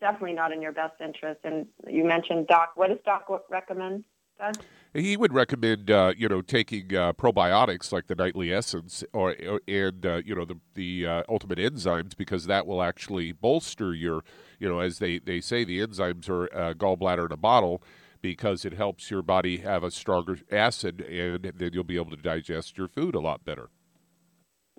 definitely 0.00 0.34
not 0.34 0.52
in 0.52 0.62
your 0.62 0.72
best 0.72 0.94
interest. 1.00 1.40
And 1.44 1.66
you 1.88 2.04
mentioned 2.04 2.46
Doc. 2.46 2.72
What 2.74 2.88
does 2.88 2.98
Doc 3.04 3.28
recommend? 3.50 4.04
Doug? 4.38 4.56
He 4.92 5.16
would 5.16 5.32
recommend, 5.32 5.90
uh, 5.90 6.12
you 6.16 6.28
know, 6.28 6.42
taking 6.42 6.94
uh, 6.94 7.12
probiotics 7.12 7.92
like 7.92 8.06
the 8.06 8.14
nightly 8.14 8.52
essence, 8.52 9.04
or, 9.12 9.34
or 9.46 9.60
and 9.68 10.04
uh, 10.04 10.22
you 10.24 10.34
know 10.34 10.44
the 10.44 10.58
the 10.74 11.06
uh, 11.06 11.22
ultimate 11.28 11.58
enzymes 11.58 12.16
because 12.16 12.46
that 12.46 12.66
will 12.66 12.82
actually 12.82 13.32
bolster 13.32 13.94
your, 13.94 14.22
you 14.58 14.68
know, 14.68 14.80
as 14.80 14.98
they 14.98 15.18
they 15.18 15.40
say, 15.40 15.64
the 15.64 15.80
enzymes 15.80 16.28
are 16.28 16.54
uh, 16.54 16.74
gallbladder 16.74 17.26
in 17.26 17.32
a 17.32 17.36
bottle 17.36 17.82
because 18.26 18.64
it 18.64 18.72
helps 18.72 19.08
your 19.08 19.22
body 19.22 19.58
have 19.58 19.84
a 19.84 19.90
stronger 19.90 20.36
acid, 20.50 21.00
and 21.00 21.44
then 21.44 21.70
you'll 21.72 21.84
be 21.84 21.94
able 21.94 22.10
to 22.10 22.16
digest 22.16 22.76
your 22.76 22.88
food 22.88 23.14
a 23.14 23.20
lot 23.20 23.44
better. 23.44 23.68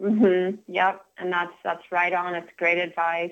Mhm. 0.01 0.59
Yep, 0.67 1.05
and 1.17 1.31
that's 1.31 1.53
that's 1.63 1.89
right 1.89 2.11
on. 2.11 2.35
It's 2.35 2.51
great 2.57 2.77
advice 2.77 3.31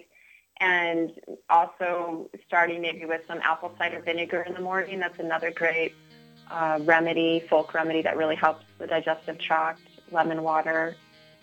and 0.62 1.12
also 1.50 2.30
starting 2.48 2.80
maybe 2.82 3.04
with 3.06 3.22
some 3.28 3.40
apple 3.44 3.76
cider 3.78 4.00
vinegar 4.00 4.42
in 4.44 4.54
the 4.54 4.62
morning. 4.62 5.00
That's 5.00 5.20
another 5.20 5.52
great 5.52 5.94
uh, 6.50 6.80
remedy, 6.84 7.44
folk 7.50 7.74
remedy 7.74 8.02
that 8.04 8.16
really 8.16 8.38
helps 8.38 8.64
the 8.80 8.88
digestive 8.88 9.38
tract, 9.38 9.82
lemon 10.12 10.44
water. 10.44 10.96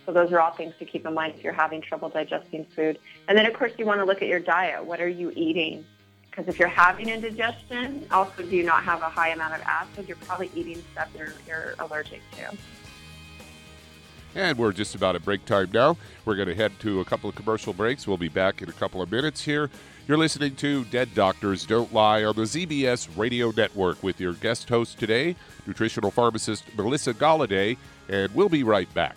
So 0.07 0.13
those 0.13 0.33
are 0.33 0.41
all 0.41 0.53
things 0.53 0.73
to 0.79 0.87
keep 0.87 1.05
in 1.05 1.13
mind 1.13 1.35
if 1.37 1.45
you're 1.45 1.53
having 1.53 1.83
trouble 1.83 2.09
digesting 2.09 2.65
food. 2.75 2.99
And 3.29 3.37
then, 3.37 3.45
of 3.45 3.53
course, 3.53 3.73
you 3.77 3.85
want 3.85 4.01
to 4.01 4.07
look 4.07 4.23
at 4.23 4.29
your 4.29 4.41
diet. 4.41 4.83
What 4.85 5.01
are 5.01 5.09
you 5.09 5.31
eating? 5.37 5.85
Because 6.33 6.49
if 6.49 6.59
you're 6.59 6.69
having 6.69 7.11
indigestion, 7.11 8.07
also 8.11 8.43
do 8.43 8.57
you 8.57 8.65
not 8.65 8.85
have 8.85 9.03
a 9.03 9.09
high 9.09 9.29
amount 9.29 9.53
of 9.53 9.61
acid, 9.63 10.09
you're 10.09 10.17
probably 10.17 10.51
eating 10.55 10.83
stuff 10.93 11.11
you're, 11.15 11.35
you're 11.47 11.75
allergic 11.79 12.23
to. 12.33 12.57
And 14.35 14.57
we're 14.57 14.73
just 14.73 14.95
about 14.95 15.15
at 15.15 15.23
break 15.27 15.45
time 15.45 15.69
now. 15.75 15.99
We're 16.25 16.37
going 16.37 16.49
to 16.49 16.55
head 16.55 16.73
to 16.81 17.01
a 17.01 17.05
couple 17.05 17.29
of 17.29 17.37
commercial 17.37 17.75
breaks. 17.75 18.09
We'll 18.09 18.17
be 18.17 18.31
back 18.31 18.63
in 18.63 18.71
a 18.71 18.73
couple 18.73 19.03
of 19.03 19.13
minutes 19.13 19.45
here. 19.45 19.69
You're 20.09 20.17
listening 20.17 20.57
to 20.57 20.85
Dead 20.87 21.15
Doctors 21.15 21.67
Don't 21.67 21.93
Lie 21.93 22.25
on 22.25 22.35
the 22.35 22.43
ZBS 22.43 23.11
Radio 23.15 23.53
Network 23.55 24.03
with 24.03 24.19
your 24.19 24.33
guest 24.33 24.71
host 24.71 24.99
today, 24.99 25.37
nutritional 25.67 26.11
pharmacist 26.11 26.65
Melissa 26.75 27.13
Galladay, 27.13 27.77
and 28.09 28.35
we'll 28.35 28.49
be 28.49 28.63
right 28.63 28.93
back. 28.95 29.17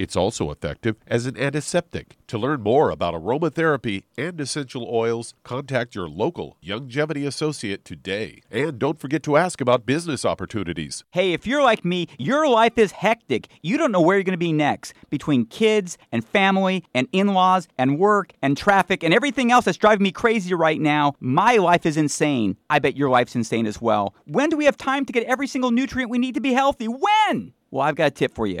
It's 0.00 0.16
also 0.16 0.50
effective 0.50 0.96
as 1.06 1.26
an 1.26 1.36
antiseptic. 1.36 2.16
To 2.28 2.38
learn 2.38 2.62
more 2.62 2.88
about 2.88 3.12
aromatherapy 3.12 4.04
and 4.16 4.40
essential 4.40 4.88
oils, 4.90 5.34
contact 5.44 5.94
your 5.94 6.08
local 6.08 6.56
Youngevity 6.64 7.26
associate 7.26 7.84
today. 7.84 8.40
And 8.50 8.78
don't 8.78 8.98
forget 8.98 9.22
to 9.24 9.36
ask 9.36 9.60
about 9.60 9.84
business 9.84 10.24
opportunities. 10.24 11.04
Hey, 11.10 11.34
if 11.34 11.46
you're 11.46 11.62
like 11.62 11.84
me, 11.84 12.08
your 12.18 12.48
life 12.48 12.78
is 12.78 12.92
hectic. 12.92 13.48
You 13.60 13.76
don't 13.76 13.92
know 13.92 14.00
where 14.00 14.16
you're 14.16 14.24
going 14.24 14.32
to 14.32 14.38
be 14.38 14.54
next. 14.54 14.94
Between 15.10 15.44
kids 15.44 15.98
and 16.10 16.24
family 16.24 16.82
and 16.94 17.06
in 17.12 17.34
laws 17.34 17.68
and 17.76 17.98
work 17.98 18.32
and 18.40 18.56
traffic 18.56 19.02
and 19.02 19.12
everything 19.12 19.52
else 19.52 19.66
that's 19.66 19.76
driving 19.76 20.04
me 20.04 20.12
crazy 20.12 20.54
right 20.54 20.80
now, 20.80 21.12
my 21.20 21.58
life 21.58 21.84
is 21.84 21.98
insane. 21.98 22.56
I 22.70 22.78
bet 22.78 22.96
your 22.96 23.10
life's 23.10 23.34
insane 23.34 23.66
as 23.66 23.82
well. 23.82 24.14
When 24.26 24.48
do 24.48 24.56
we 24.56 24.64
have 24.64 24.78
time 24.78 25.04
to 25.04 25.12
get 25.12 25.24
every 25.24 25.46
single 25.46 25.72
nutrient 25.72 26.10
we 26.10 26.16
need 26.16 26.36
to 26.36 26.40
be 26.40 26.54
healthy? 26.54 26.86
When? 26.88 27.52
Well, 27.70 27.86
I've 27.86 27.94
got 27.94 28.08
a 28.08 28.10
tip 28.10 28.34
for 28.34 28.46
you. 28.46 28.60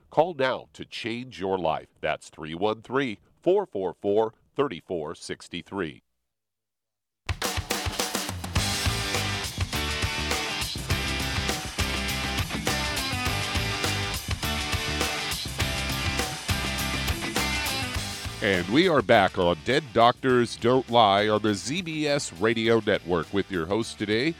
Call 0.11 0.33
now 0.33 0.67
to 0.73 0.83
change 0.83 1.39
your 1.39 1.57
life. 1.57 1.87
That's 2.01 2.29
313 2.29 3.17
444 3.41 4.33
3463. 4.57 6.03
And 18.43 18.67
we 18.69 18.89
are 18.89 19.03
back 19.03 19.37
on 19.37 19.55
Dead 19.65 19.83
Doctors 19.93 20.57
Don't 20.57 20.89
Lie 20.89 21.29
on 21.29 21.43
the 21.43 21.49
ZBS 21.49 22.33
Radio 22.41 22.81
Network 22.83 23.31
with 23.31 23.51
your 23.51 23.67
host 23.67 23.99
today, 23.99 24.33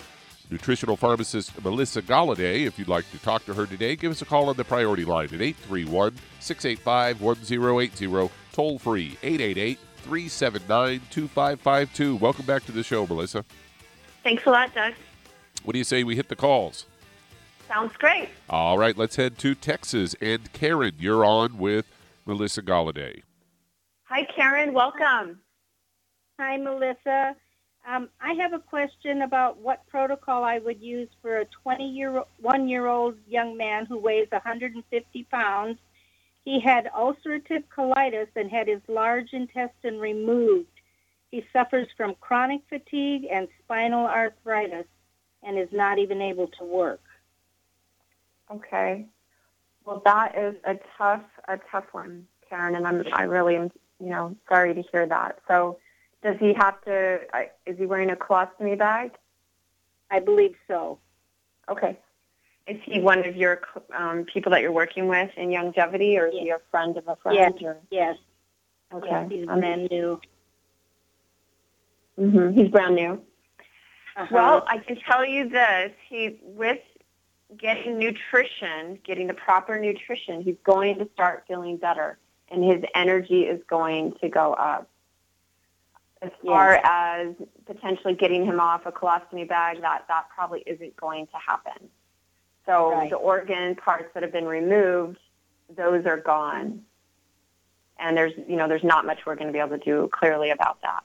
nutritional 0.52 0.98
pharmacist 0.98 1.64
Melissa 1.64 2.02
Galladay. 2.02 2.66
If 2.66 2.78
you'd 2.78 2.90
like 2.90 3.10
to 3.12 3.18
talk 3.20 3.46
to 3.46 3.54
her 3.54 3.66
today, 3.66 3.96
give 3.96 4.12
us 4.12 4.22
a 4.22 4.26
call 4.26 4.50
on 4.50 4.58
the 4.58 4.66
priority 4.66 5.06
line 5.06 5.30
at 5.34 5.42
831 5.42 6.16
685 6.40 7.22
1080, 7.22 8.32
toll 8.52 8.78
free 8.78 9.18
888 9.24 9.80
379 10.04 11.02
2552. 11.10 12.16
Welcome 12.18 12.46
back 12.46 12.66
to 12.66 12.72
the 12.72 12.84
show, 12.84 13.08
Melissa. 13.08 13.46
Thanks 14.24 14.46
a 14.46 14.52
lot, 14.52 14.76
Doug. 14.76 14.94
What 15.64 15.74
do 15.74 15.80
you 15.80 15.86
say 15.86 16.04
we 16.04 16.16
hit 16.16 16.28
the 16.28 16.36
calls? 16.36 16.86
Sounds 17.68 17.96
great. 17.98 18.30
All 18.50 18.78
right, 18.78 18.98
let's 18.98 19.16
head 19.16 19.38
to 19.40 19.56
Texas. 19.56 20.16
And 20.20 20.52
Karen, 20.52 20.94
you're 21.00 21.24
on 21.24 21.58
with 21.58 21.86
Melissa 22.26 22.62
Galladay. 22.62 23.22
Hi, 24.04 24.26
Karen. 24.26 24.74
Welcome. 24.74 25.40
Hi, 26.38 26.58
Melissa. 26.58 27.36
Um, 27.88 28.10
I 28.22 28.34
have 28.34 28.54
a 28.54 28.60
question 28.60 29.24
about 29.24 29.58
what 29.58 29.88
protocol 29.88 30.44
I 30.44 30.60
would 30.60 30.82
use 30.82 31.10
for 31.22 31.40
a 31.40 31.46
21 31.64 32.70
year 32.70 32.88
old 32.88 33.16
young 33.28 33.58
man 33.58 33.86
who 33.86 33.98
weighs 33.98 34.28
150 34.32 35.24
pounds. 35.32 35.78
He 36.46 36.60
had 36.60 36.90
ulcerative 36.96 37.64
colitis 37.76 38.28
and 38.36 38.50
had 38.50 38.68
his 38.68 38.82
large 38.88 39.34
intestine 39.34 40.00
removed. 40.00 40.68
He 41.32 41.46
suffers 41.54 41.88
from 41.96 42.16
chronic 42.20 42.62
fatigue 42.70 43.26
and 43.32 43.48
spinal 43.64 44.06
arthritis 44.06 44.86
and 45.44 45.58
is 45.58 45.70
not 45.72 45.98
even 45.98 46.22
able 46.22 46.48
to 46.60 46.64
work. 46.64 47.02
Okay. 48.52 49.06
Well, 49.86 50.02
that 50.06 50.38
is 50.38 50.56
a 50.66 50.76
tough, 50.98 51.24
a 51.48 51.58
tough 51.72 51.86
one, 51.94 52.28
Karen, 52.48 52.76
and 52.76 52.86
I'm, 52.86 53.04
I 53.14 53.24
really 53.24 53.56
am, 53.56 53.72
you 54.00 54.10
know, 54.10 54.36
sorry 54.48 54.74
to 54.76 54.84
hear 54.92 55.08
that. 55.08 55.40
So, 55.48 55.80
does 56.24 56.38
he 56.40 56.54
have 56.54 56.82
to? 56.86 57.20
Is 57.66 57.78
he 57.78 57.86
wearing 57.86 58.12
a 58.12 58.16
colostomy 58.16 58.78
bag? 58.78 59.12
I 60.10 60.20
believe 60.20 60.56
so. 60.68 61.00
Okay. 61.70 61.98
Is 62.68 62.78
he 62.84 63.00
one 63.00 63.28
of 63.28 63.36
your 63.36 63.62
um, 63.96 64.26
people 64.26 64.52
that 64.52 64.62
you're 64.62 64.72
working 64.72 65.08
with 65.08 65.32
in 65.36 65.50
Youngevity, 65.50 66.18
or 66.18 66.28
is 66.28 66.34
yes. 66.36 66.44
he 66.44 66.50
a 66.50 66.60
friend 66.70 66.96
of 66.98 67.08
a 67.08 67.16
friend? 67.16 67.38
Yes. 67.38 67.54
Or? 67.64 67.78
Yes. 67.90 68.18
Okay. 68.94 69.08
Yes, 69.10 69.28
he's 69.32 69.48
um, 69.48 69.60
brand 69.60 69.90
new. 69.90 70.22
Mm-hmm. 72.20 72.60
He's 72.60 72.70
brand 72.70 72.96
new. 72.96 73.14
Uh-huh. 74.16 74.28
Well, 74.32 74.64
I 74.68 74.78
can 74.78 74.98
tell 74.98 75.26
you 75.26 75.50
this: 75.50 75.92
he 76.08 76.40
with 76.44 76.80
getting 77.58 77.98
nutrition, 77.98 79.00
getting 79.04 79.28
the 79.28 79.34
proper 79.34 79.80
nutrition, 79.80 80.42
he's 80.42 80.58
going 80.64 81.00
to 81.00 81.10
start 81.14 81.46
feeling 81.48 81.78
better, 81.78 82.18
and 82.50 82.64
his 82.64 82.84
energy 82.94 83.42
is 83.42 83.62
going 83.68 84.14
to 84.22 84.30
go 84.30 84.54
up. 84.54 84.90
As 86.22 86.32
far 86.46 86.74
yes. 86.74 86.86
as 86.86 87.48
potentially 87.66 88.14
getting 88.14 88.46
him 88.46 88.60
off 88.60 88.86
a 88.86 88.92
colostomy 88.92 89.48
bag, 89.48 89.82
that 89.82 90.06
that 90.08 90.26
probably 90.34 90.62
isn't 90.68 90.96
going 90.96 91.26
to 91.28 91.38
happen. 91.38 91.90
So 92.66 92.92
right. 92.92 93.10
the 93.10 93.16
organ 93.16 93.76
parts 93.76 94.10
that 94.14 94.22
have 94.22 94.32
been 94.32 94.46
removed, 94.46 95.18
those 95.76 96.06
are 96.06 96.18
gone. 96.18 96.84
And 97.98 98.16
there's, 98.16 98.34
you 98.48 98.56
know, 98.56 98.68
there's 98.68 98.84
not 98.84 99.06
much 99.06 99.20
we're 99.26 99.36
going 99.36 99.48
to 99.48 99.54
be 99.54 99.60
able 99.60 99.78
to 99.78 99.84
do 99.84 100.10
clearly 100.12 100.52
about 100.52 100.82
that. 100.82 101.04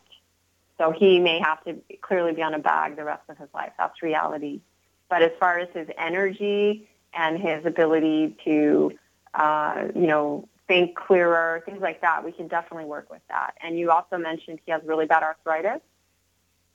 So 0.79 0.91
he 0.91 1.19
may 1.19 1.41
have 1.41 1.65
to 1.65 1.77
clearly 2.03 2.33
be 2.33 2.43
on 2.43 2.53
a 2.53 2.59
bag 2.59 2.97
the 2.97 3.05
rest 3.05 3.23
of 3.29 3.39
his 3.39 3.49
life. 3.55 3.73
That's 3.79 4.03
reality. 4.03 4.61
But 5.09 5.23
as 5.23 5.31
far 5.41 5.59
as 5.59 5.69
his 5.73 5.89
energy 5.97 6.89
and 7.15 7.39
his 7.39 7.65
ability 7.65 8.37
to, 8.45 8.93
uh, 9.35 9.89
you 9.95 10.07
know, 10.07 10.49
think 10.69 10.97
clearer, 10.97 11.63
things 11.65 11.81
like 11.81 12.01
that, 12.01 12.25
we 12.25 12.33
can 12.33 12.49
definitely 12.49 12.87
work 12.87 13.11
with 13.11 13.23
that. 13.29 13.55
And 13.63 13.79
you 13.79 13.91
also 13.91 14.19
mentioned 14.19 14.59
he 14.65 14.73
has 14.73 14.83
really 14.85 15.07
bad 15.07 15.23
arthritis. 15.23 15.81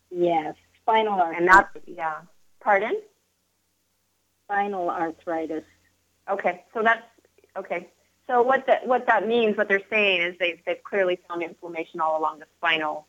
Yes, 0.10 0.56
spinal 0.82 1.20
arthritis. 1.20 1.40
And 1.40 1.48
that's, 1.48 1.70
yeah. 1.88 2.22
Pardon? 2.62 3.02
spinal 4.52 4.90
arthritis. 4.90 5.64
Okay, 6.30 6.64
so 6.74 6.82
that's 6.84 7.04
okay. 7.58 7.88
So 8.28 8.42
what 8.42 8.66
that 8.68 8.86
what 8.88 9.08
that 9.08 9.28
means, 9.28 9.58
what 9.58 9.68
they're 9.68 9.82
saying 9.90 10.22
is 10.22 10.36
they've 10.40 10.60
they've 10.66 10.84
clearly 10.84 11.20
found 11.28 11.42
inflammation 11.42 12.00
all 12.00 12.20
along 12.20 12.40
the 12.40 12.46
spinal 12.58 13.08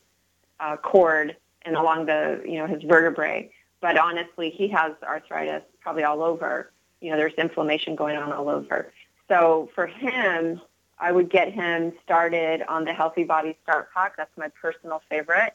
uh, 0.60 0.76
cord 0.76 1.36
and 1.62 1.76
along 1.76 2.06
the 2.06 2.42
you 2.44 2.58
know 2.58 2.66
his 2.66 2.82
vertebrae. 2.82 3.50
But 3.80 3.98
honestly, 3.98 4.50
he 4.50 4.68
has 4.68 4.92
arthritis 5.02 5.62
probably 5.80 6.04
all 6.04 6.22
over. 6.22 6.70
You 7.00 7.10
know, 7.10 7.16
there's 7.16 7.34
inflammation 7.34 7.96
going 7.96 8.16
on 8.16 8.32
all 8.32 8.48
over. 8.48 8.92
So 9.28 9.68
for 9.74 9.88
him, 9.88 10.60
I 11.02 11.10
would 11.10 11.30
get 11.30 11.52
him 11.52 11.92
started 12.04 12.62
on 12.68 12.84
the 12.84 12.92
Healthy 12.92 13.24
Body 13.24 13.58
Start 13.64 13.92
Pack. 13.92 14.16
That's 14.16 14.30
my 14.38 14.48
personal 14.48 15.02
favorite, 15.10 15.52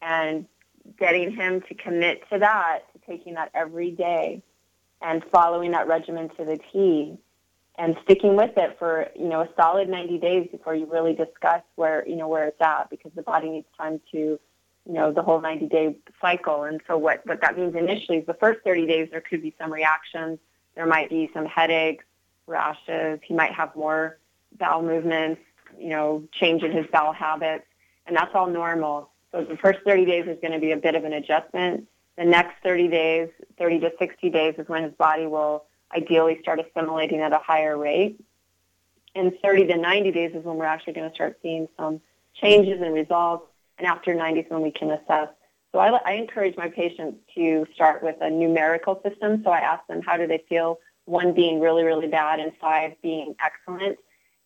and 0.00 0.46
getting 0.98 1.30
him 1.30 1.60
to 1.68 1.74
commit 1.74 2.22
to 2.30 2.38
that, 2.38 2.80
to 2.94 2.98
taking 3.06 3.34
that 3.34 3.50
every 3.52 3.90
day 3.90 4.42
and 5.02 5.22
following 5.30 5.72
that 5.72 5.86
regimen 5.86 6.30
to 6.38 6.46
the 6.46 6.58
T 6.72 7.18
and 7.78 7.94
sticking 8.04 8.36
with 8.36 8.56
it 8.56 8.78
for, 8.78 9.10
you 9.14 9.28
know, 9.28 9.42
a 9.42 9.48
solid 9.54 9.90
90 9.90 10.16
days 10.16 10.48
before 10.50 10.74
you 10.74 10.86
really 10.86 11.12
discuss 11.12 11.60
where, 11.74 12.08
you 12.08 12.16
know, 12.16 12.26
where 12.26 12.46
it's 12.46 12.60
at 12.62 12.88
because 12.88 13.12
the 13.14 13.22
body 13.22 13.50
needs 13.50 13.66
time 13.76 14.00
to, 14.12 14.18
you 14.18 14.40
know, 14.92 15.12
the 15.12 15.20
whole 15.20 15.42
90 15.42 15.66
day 15.66 15.94
cycle. 16.22 16.62
And 16.62 16.80
so 16.86 16.96
what, 16.96 17.20
what 17.26 17.42
that 17.42 17.58
means 17.58 17.74
initially 17.74 18.18
is 18.18 18.26
the 18.26 18.32
first 18.32 18.60
30 18.64 18.86
days 18.86 19.08
there 19.10 19.20
could 19.20 19.42
be 19.42 19.54
some 19.60 19.70
reactions. 19.70 20.38
There 20.74 20.86
might 20.86 21.10
be 21.10 21.28
some 21.34 21.44
headaches, 21.44 22.06
rashes. 22.46 23.20
He 23.22 23.34
might 23.34 23.52
have 23.52 23.76
more 23.76 24.16
bowel 24.58 24.82
movements, 24.82 25.40
you 25.78 25.90
know, 25.90 26.24
change 26.32 26.62
in 26.62 26.72
his 26.72 26.86
bowel 26.92 27.12
habits, 27.12 27.64
and 28.06 28.16
that's 28.16 28.34
all 28.34 28.46
normal. 28.46 29.10
So 29.32 29.44
the 29.44 29.56
first 29.56 29.80
30 29.84 30.04
days 30.04 30.26
is 30.26 30.38
going 30.40 30.52
to 30.52 30.60
be 30.60 30.72
a 30.72 30.76
bit 30.76 30.94
of 30.94 31.04
an 31.04 31.12
adjustment 31.12 31.86
the 32.16 32.24
next 32.24 32.54
30 32.62 32.88
days, 32.88 33.28
30 33.58 33.80
to 33.80 33.92
60 33.98 34.30
days 34.30 34.54
is 34.58 34.68
when 34.68 34.82
his 34.82 34.92
body 34.94 35.26
will 35.26 35.64
ideally 35.94 36.38
start 36.40 36.60
assimilating 36.60 37.20
at 37.20 37.32
a 37.32 37.38
higher 37.38 37.76
rate. 37.76 38.18
And 39.14 39.32
30 39.42 39.66
to 39.66 39.76
90 39.76 40.12
days 40.12 40.32
is 40.34 40.44
when 40.44 40.56
we're 40.56 40.64
actually 40.64 40.94
going 40.94 41.08
to 41.08 41.14
start 41.14 41.38
seeing 41.42 41.68
some 41.78 42.00
changes 42.34 42.80
and 42.82 42.94
results. 42.94 43.46
And 43.78 43.86
after 43.86 44.14
90 44.14 44.40
is 44.40 44.46
when 44.48 44.62
we 44.62 44.70
can 44.70 44.90
assess. 44.90 45.28
So 45.72 45.78
I, 45.78 45.98
I 46.04 46.12
encourage 46.12 46.56
my 46.56 46.68
patients 46.68 47.18
to 47.34 47.66
start 47.74 48.02
with 48.02 48.16
a 48.20 48.30
numerical 48.30 49.00
system. 49.06 49.42
So 49.44 49.50
I 49.50 49.58
ask 49.58 49.86
them, 49.86 50.00
how 50.02 50.16
do 50.16 50.26
they 50.26 50.42
feel? 50.48 50.78
One 51.04 51.34
being 51.34 51.60
really, 51.60 51.84
really 51.84 52.08
bad 52.08 52.40
and 52.40 52.52
five 52.60 52.94
being 53.02 53.36
excellent. 53.44 53.98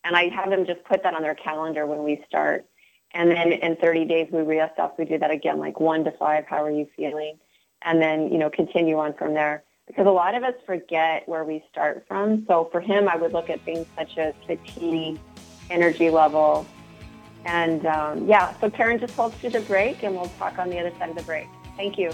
And 0.04 0.16
I 0.16 0.28
have 0.28 0.50
them 0.50 0.66
just 0.66 0.82
put 0.84 1.02
that 1.02 1.14
on 1.14 1.22
their 1.22 1.34
calendar 1.34 1.86
when 1.86 2.02
we 2.02 2.24
start. 2.26 2.66
And 3.12 3.30
then 3.30 3.52
in 3.52 3.76
30 3.76 4.04
days, 4.04 4.28
we 4.30 4.38
reassess. 4.40 4.92
We 4.98 5.04
do 5.04 5.18
that 5.18 5.30
again, 5.30 5.58
like 5.58 5.80
one 5.80 6.04
to 6.04 6.12
five, 6.12 6.44
how 6.46 6.62
are 6.62 6.70
you 6.70 6.86
feeling? 6.96 7.38
and 7.82 8.00
then, 8.00 8.30
you 8.30 8.38
know, 8.38 8.50
continue 8.50 8.98
on 8.98 9.14
from 9.14 9.34
there. 9.34 9.64
Because 9.86 10.06
a 10.06 10.10
lot 10.10 10.34
of 10.34 10.44
us 10.44 10.54
forget 10.66 11.28
where 11.28 11.44
we 11.44 11.64
start 11.70 12.04
from. 12.06 12.44
So 12.46 12.68
for 12.70 12.80
him, 12.80 13.08
I 13.08 13.16
would 13.16 13.32
look 13.32 13.50
at 13.50 13.60
things 13.62 13.86
such 13.96 14.18
as 14.18 14.34
fatigue, 14.46 15.18
energy 15.68 16.10
level, 16.10 16.66
and 17.44 17.86
um, 17.86 18.28
yeah, 18.28 18.54
so 18.60 18.68
Karen 18.70 19.00
just 19.00 19.14
holds 19.14 19.34
through 19.36 19.50
the 19.50 19.62
break 19.62 20.02
and 20.02 20.14
we'll 20.14 20.30
talk 20.38 20.58
on 20.58 20.68
the 20.68 20.78
other 20.78 20.92
side 20.98 21.08
of 21.08 21.16
the 21.16 21.22
break. 21.22 21.48
Thank 21.76 21.96
you. 21.96 22.12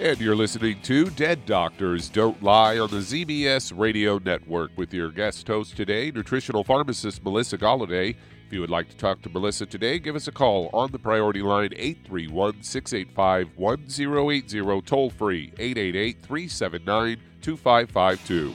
And 0.00 0.20
you're 0.20 0.36
listening 0.36 0.80
to 0.82 1.10
Dead 1.10 1.44
Doctors 1.44 2.08
Don't 2.08 2.40
Lie 2.40 2.78
on 2.78 2.88
the 2.88 2.98
ZBS 2.98 3.76
Radio 3.76 4.18
Network 4.18 4.70
with 4.76 4.94
your 4.94 5.10
guest 5.10 5.48
host 5.48 5.76
today, 5.76 6.12
nutritional 6.12 6.62
pharmacist 6.62 7.24
Melissa 7.24 7.58
Galladay. 7.58 8.14
If 8.46 8.52
you 8.52 8.60
would 8.60 8.70
like 8.70 8.88
to 8.90 8.96
talk 8.96 9.20
to 9.22 9.28
Melissa 9.28 9.66
today, 9.66 9.98
give 9.98 10.14
us 10.14 10.28
a 10.28 10.32
call 10.32 10.70
on 10.72 10.92
the 10.92 11.00
priority 11.00 11.42
line 11.42 11.70
831 11.74 12.62
685 12.62 13.48
1080, 13.56 14.82
toll 14.82 15.10
free 15.10 15.52
888 15.58 16.22
379 16.22 17.16
2552. 17.42 18.54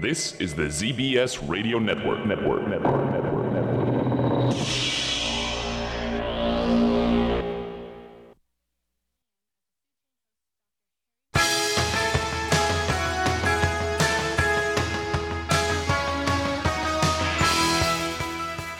This 0.00 0.36
is 0.40 0.54
the 0.54 0.66
ZBS 0.66 1.48
Radio 1.48 1.80
Network. 1.80 2.24
Network. 2.24 2.68
Network. 2.68 3.12
Network. 3.12 3.52
Network. 3.52 4.54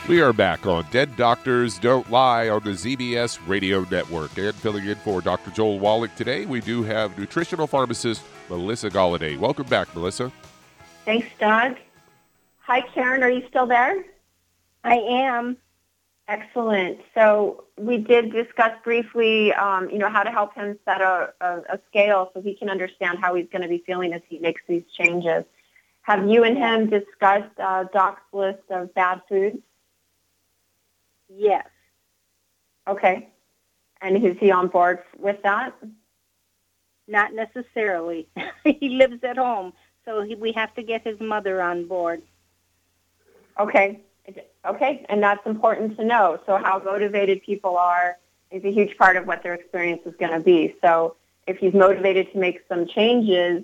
We 0.09 0.21
are 0.21 0.33
back 0.33 0.67
on 0.67 0.87
Dead 0.93 1.17
Doctors 1.17 1.81
Don't 1.81 2.09
Lie 2.13 2.49
on 2.49 2.63
the 2.63 2.71
ZBS 2.71 3.41
Radio 3.49 3.85
Network. 3.91 4.39
And 4.39 4.55
filling 4.55 4.87
in 4.87 4.95
for 4.95 5.21
Dr. 5.21 5.51
Joel 5.51 5.81
Wallach 5.81 6.15
today, 6.15 6.47
we 6.47 6.61
do 6.61 6.85
have 6.85 7.19
nutritional 7.19 7.67
pharmacist 7.67 8.23
Melissa 8.49 8.89
Galladay. 8.89 9.37
Welcome 9.37 9.67
back, 9.67 9.93
Melissa. 9.97 10.31
Thanks, 11.09 11.29
Doug. 11.41 11.79
Hi, 12.67 12.83
Karen. 12.83 13.23
Are 13.23 13.31
you 13.31 13.43
still 13.49 13.65
there? 13.65 14.05
I 14.85 14.97
am. 14.97 15.57
Excellent. 16.29 16.99
So 17.15 17.65
we 17.79 17.97
did 17.97 18.31
discuss 18.31 18.73
briefly, 18.85 19.55
um, 19.55 19.89
you 19.89 19.97
know, 19.97 20.11
how 20.11 20.23
to 20.23 20.31
help 20.31 20.55
him 20.55 20.79
set 20.85 21.01
a, 21.01 21.33
a, 21.41 21.61
a 21.77 21.81
scale 21.89 22.31
so 22.35 22.43
he 22.43 22.55
can 22.55 22.69
understand 22.69 23.21
how 23.23 23.35
he's 23.37 23.47
going 23.51 23.63
to 23.63 23.69
be 23.69 23.83
feeling 23.87 24.13
as 24.13 24.21
he 24.29 24.39
makes 24.39 24.61
these 24.69 24.83
changes. 24.99 25.45
Have 26.03 26.29
you 26.29 26.45
and 26.45 26.59
him 26.59 26.91
discussed 26.91 27.59
uh, 27.59 27.85
Doc's 27.91 28.21
list 28.35 28.65
of 28.69 28.93
bad 28.93 29.23
foods? 29.31 29.63
Yes. 31.35 31.67
Okay. 32.87 33.31
And 34.03 34.23
is 34.23 34.37
he 34.39 34.51
on 34.51 34.69
board 34.69 34.99
with 35.19 35.43
that? 35.43 35.73
Not 37.07 37.33
necessarily. 37.33 38.29
he 38.65 38.91
lives 38.91 39.25
at 39.25 39.39
home, 39.39 39.73
so 40.09 40.23
he, 40.23 40.35
we 40.35 40.53
have 40.53 40.75
to 40.75 40.83
get 40.83 41.07
his 41.07 41.21
mother 41.21 41.61
on 41.61 41.87
board. 41.87 42.23
Okay. 43.61 44.01
Okay, 44.67 45.07
and 45.09 45.23
that's 45.23 45.45
important 45.47 45.97
to 45.99 46.05
know. 46.05 46.41
So 46.47 46.57
how 46.57 46.81
motivated 46.85 47.43
people 47.43 47.77
are 47.77 48.17
is 48.51 48.65
a 48.65 48.73
huge 48.73 48.97
part 48.97 49.17
of 49.17 49.27
what 49.27 49.43
their 49.43 49.55
experience 49.55 50.03
is 50.07 50.15
going 50.19 50.33
to 50.33 50.41
be. 50.41 50.75
So 50.83 51.17
if 51.47 51.59
he's 51.59 51.73
motivated 51.73 52.33
to 52.33 52.39
make 52.39 52.61
some 52.69 52.87
changes, 52.87 53.63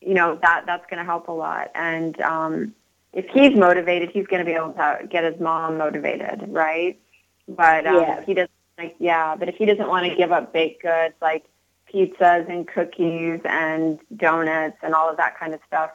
you 0.00 0.14
know 0.14 0.38
that 0.42 0.64
that's 0.66 0.84
going 0.90 0.98
to 0.98 1.04
help 1.04 1.28
a 1.28 1.32
lot. 1.32 1.70
And 1.74 2.20
um, 2.22 2.74
if 3.12 3.26
he's 3.28 3.56
motivated, 3.56 4.10
he's 4.10 4.26
going 4.26 4.44
to 4.44 4.46
be 4.50 4.56
able 4.56 4.72
to 4.72 5.06
get 5.08 5.24
his 5.24 5.38
mom 5.40 5.78
motivated, 5.78 6.44
right? 6.48 6.98
But 7.48 7.86
um, 7.86 7.96
Yeah. 7.96 8.18
if 8.18 8.26
he 8.26 8.34
doesn't, 8.34 8.50
like, 8.78 8.96
yeah. 8.98 9.36
But 9.36 9.48
if 9.48 9.56
he 9.56 9.66
doesn't 9.66 9.88
want 9.88 10.06
to 10.06 10.16
give 10.16 10.32
up 10.32 10.52
baked 10.52 10.82
goods 10.82 11.14
like 11.20 11.44
pizzas 11.92 12.48
and 12.48 12.66
cookies 12.66 13.40
and 13.44 13.98
donuts 14.16 14.78
and 14.82 14.94
all 14.94 15.08
of 15.10 15.16
that 15.16 15.38
kind 15.38 15.54
of 15.54 15.60
stuff, 15.66 15.90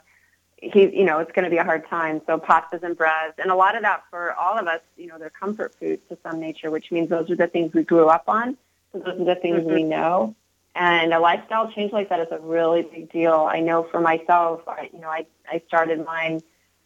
he, 0.57 0.97
you 0.97 1.05
know, 1.05 1.19
it's 1.19 1.31
going 1.31 1.43
to 1.43 1.49
be 1.49 1.57
a 1.57 1.63
hard 1.63 1.87
time. 1.87 2.21
So 2.25 2.37
pastas 2.37 2.83
and 2.83 2.97
breads, 2.97 3.35
and 3.37 3.51
a 3.51 3.55
lot 3.55 3.75
of 3.75 3.81
that 3.83 4.03
for 4.09 4.33
all 4.33 4.57
of 4.57 4.67
us, 4.67 4.81
you 4.97 5.07
know, 5.07 5.17
they're 5.17 5.29
comfort 5.29 5.75
foods 5.75 6.01
to 6.09 6.17
some 6.23 6.39
nature, 6.39 6.71
which 6.71 6.91
means 6.91 7.09
those 7.09 7.29
are 7.29 7.35
the 7.35 7.47
things 7.47 7.73
we 7.73 7.83
grew 7.83 8.07
up 8.07 8.23
on. 8.27 8.57
So 8.91 8.99
those 8.99 9.19
are 9.19 9.25
the 9.25 9.35
things 9.35 9.63
we 9.63 9.83
know. 9.83 10.35
And 10.75 11.13
a 11.13 11.19
lifestyle 11.19 11.71
change 11.71 11.93
like 11.93 12.09
that 12.09 12.19
is 12.19 12.27
a 12.31 12.39
really 12.39 12.81
big 12.81 13.11
deal. 13.11 13.47
I 13.49 13.61
know 13.61 13.83
for 13.83 14.01
myself, 14.01 14.61
I, 14.67 14.89
you 14.93 14.99
know, 14.99 15.07
I, 15.07 15.25
I 15.49 15.61
started 15.67 16.05
mine, 16.05 16.41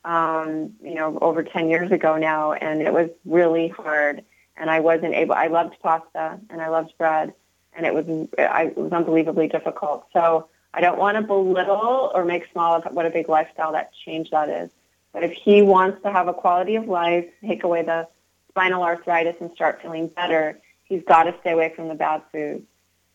um, 0.06 0.74
you 0.84 0.94
know, 0.94 1.18
over 1.22 1.42
10 1.42 1.70
years 1.70 1.92
ago 1.92 2.18
now, 2.18 2.54
and 2.54 2.82
it 2.82 2.94
was 2.94 3.10
really 3.26 3.70
hard. 3.70 4.24
And 4.58 4.70
I 4.70 4.80
wasn't 4.82 5.16
able, 5.16 5.34
I 5.34 5.48
loved 5.48 5.76
pasta 5.82 6.40
and 6.50 6.62
I 6.62 6.68
loved 6.68 6.94
bread, 6.98 7.34
and 7.74 7.86
it 7.86 7.94
was, 7.94 8.06
it 8.08 8.78
was 8.78 8.92
unbelievably 8.92 9.48
difficult. 9.48 10.06
So 10.14 10.50
I 10.74 10.82
don't 10.82 10.98
want 10.98 11.18
to 11.18 11.24
belittle 11.24 12.12
or 12.14 12.26
make 12.26 12.48
small 12.52 12.76
of 12.76 12.86
what 12.94 13.06
a 13.06 13.10
big 13.10 13.30
lifestyle 13.30 13.72
that 13.72 13.92
change 14.06 14.32
that 14.32 14.50
is. 14.50 14.70
But 15.14 15.24
if 15.24 15.32
he 15.32 15.62
wants 15.62 16.02
to 16.04 16.12
have 16.12 16.28
a 16.28 16.34
quality 16.34 16.76
of 16.76 16.88
life, 16.88 17.26
take 17.42 17.64
away 17.64 17.82
the 17.84 18.08
spinal 18.50 18.84
arthritis 18.84 19.36
and 19.40 19.52
start 19.54 19.82
feeling 19.82 20.08
better, 20.08 20.60
he's 20.84 21.04
got 21.04 21.24
to 21.24 21.36
stay 21.42 21.52
away 21.52 21.74
from 21.76 21.88
the 21.88 21.96
bad 21.96 22.22
foods. 22.32 22.66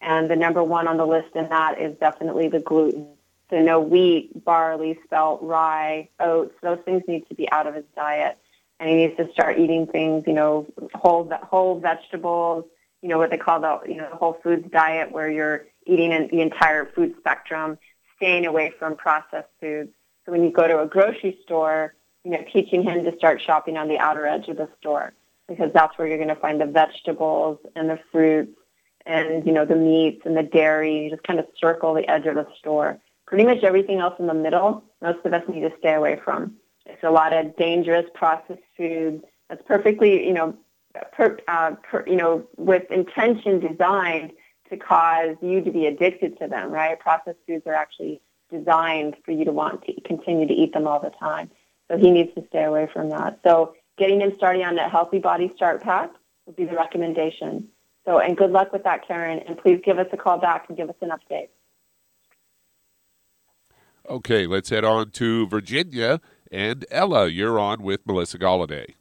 And 0.01 0.29
the 0.29 0.37
number 0.37 0.63
one 0.63 0.89
on 0.89 0.97
the 0.97 1.07
list 1.07 1.35
in 1.35 1.49
that 1.49 1.81
is 1.81 1.97
definitely 1.99 2.49
the 2.49 2.61
gluten. 2.61 3.07
So 3.51 3.61
no 3.61 3.81
wheat, 3.81 4.45
barley, 4.45 4.99
spelt, 5.05 5.43
rye, 5.43 6.09
oats. 6.19 6.55
Those 6.63 6.81
things 6.85 7.03
need 7.07 7.29
to 7.29 7.35
be 7.35 7.51
out 7.53 7.67
of 7.67 7.75
his 7.75 7.85
diet. 7.95 8.39
And 8.81 8.91
he 8.91 8.97
needs 8.97 9.17
to 9.17 9.31
start 9.33 9.59
eating 9.59 9.87
things, 9.87 10.25
you 10.27 10.33
know, 10.33 10.67
whole 10.95 11.31
whole 11.43 11.79
vegetables, 11.79 12.65
you 13.05 13.11
know, 13.11 13.19
what 13.19 13.29
they 13.29 13.37
call 13.37 13.61
the, 13.61 13.81
you 13.87 13.97
know, 13.97 14.09
the 14.11 14.17
whole 14.17 14.39
foods 14.43 14.65
diet 14.73 15.13
where 15.13 15.31
you're 15.31 15.67
eating 15.87 16.11
in 16.11 16.27
the 16.33 16.41
entire 16.41 16.87
food 16.87 17.15
spectrum, 17.19 17.77
staying 18.17 18.47
away 18.47 18.73
from 18.79 18.97
processed 18.97 19.51
foods. 19.61 19.91
So 20.25 20.33
when 20.33 20.43
you 20.43 20.51
go 20.51 20.67
to 20.67 20.81
a 20.81 20.87
grocery 20.87 21.39
store, 21.43 21.95
you 22.25 22.31
know, 22.31 22.43
teaching 22.51 22.83
him 22.83 23.05
to 23.05 23.15
start 23.19 23.43
shopping 23.43 23.77
on 23.77 23.89
the 23.89 23.99
outer 23.99 24.27
edge 24.27 24.49
of 24.49 24.57
the 24.57 24.71
store 24.81 25.13
because 25.47 25.71
that's 25.75 25.99
where 25.99 26.09
you're 26.09 26.17
going 26.17 26.29
to 26.31 26.35
find 26.35 26.59
the 26.59 26.65
vegetables 26.65 27.59
and 27.77 27.91
the 27.91 27.99
fruits 28.11 28.57
and, 29.05 29.45
you 29.45 29.53
know, 29.53 29.67
the 29.67 29.77
meats 29.77 30.23
and 30.25 30.35
the 30.35 30.43
dairy. 30.43 31.05
You 31.05 31.11
just 31.11 31.25
kind 31.25 31.39
of 31.39 31.45
circle 31.61 31.93
the 31.93 32.09
edge 32.11 32.25
of 32.25 32.37
the 32.37 32.47
store. 32.59 32.99
Pretty 33.27 33.45
much 33.45 33.63
everything 33.65 33.99
else 33.99 34.15
in 34.19 34.29
the 34.29 34.33
middle, 34.33 34.83
most 35.03 35.19
of 35.27 35.35
us 35.35 35.43
need 35.47 35.61
to 35.61 35.73
stay 35.79 35.93
away 35.93 36.19
from. 36.25 36.55
It's 36.87 37.05
a 37.05 37.11
lot 37.11 37.35
of 37.35 37.55
dangerous 37.59 38.07
processed 38.15 38.63
food 38.79 39.25
that's 39.51 39.63
perfectly, 39.67 40.27
you 40.27 40.33
know, 40.33 40.57
per, 41.13 41.39
uh, 41.49 41.73
per, 41.83 42.05
you 42.07 42.17
know, 42.17 42.47
with 42.57 42.91
intention 42.91 43.61
designed 43.61 44.33
to 44.71 44.77
cause 44.77 45.37
you 45.43 45.61
to 45.63 45.71
be 45.71 45.87
addicted 45.87 46.39
to 46.39 46.49
them, 46.49 46.71
right? 46.71 46.99
Processed 46.99 47.39
foods 47.47 47.67
are 47.67 47.75
actually 47.75 48.21
designed 48.51 49.17
for 49.25 49.33
you 49.33 49.45
to 49.45 49.53
want 49.53 49.85
to 49.85 50.01
continue 50.03 50.47
to 50.47 50.53
eat 50.53 50.73
them 50.73 50.87
all 50.87 51.01
the 51.01 51.11
time. 51.11 51.51
So 51.91 51.99
he 51.99 52.11
needs 52.11 52.35
to 52.35 52.45
stay 52.49 52.65
away 52.65 52.89
from 52.93 53.11
that. 53.11 53.41
So 53.45 53.75
getting 53.99 54.21
him 54.21 54.33
started 54.37 54.63
on 54.63 54.77
that 54.77 54.91
healthy 54.91 55.19
body 55.19 55.53
start 55.57 55.83
pack 55.83 56.11
would 56.47 56.57
be 56.57 56.65
the 56.65 56.75
recommendation. 56.75 57.69
So, 58.05 58.19
and 58.19 58.37
good 58.37 58.51
luck 58.51 58.73
with 58.73 58.85
that, 58.85 59.07
Karen. 59.07 59.41
And 59.41 59.57
please 59.59 59.81
give 59.85 59.99
us 59.99 60.07
a 60.13 60.17
call 60.17 60.39
back 60.39 60.67
and 60.69 60.77
give 60.77 60.89
us 60.89 60.97
an 61.01 61.11
update. 61.11 61.49
Okay, 64.09 64.47
let's 64.47 64.69
head 64.69 64.85
on 64.85 65.11
to 65.13 65.47
Virginia. 65.49 66.21
And 66.53 66.85
Ella, 66.91 67.29
you're 67.29 67.59
on 67.59 67.83
with 67.83 68.07
Melissa 68.07 68.39
Galladay. 68.39 68.95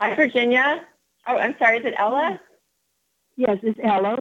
Hi, 0.00 0.14
Virginia. 0.14 0.84
Oh, 1.26 1.36
I'm 1.36 1.54
sorry. 1.58 1.78
Is 1.78 1.86
it 1.86 1.94
Ella? 1.98 2.40
Yes, 3.36 3.58
it's 3.62 3.78
Ella. 3.82 4.18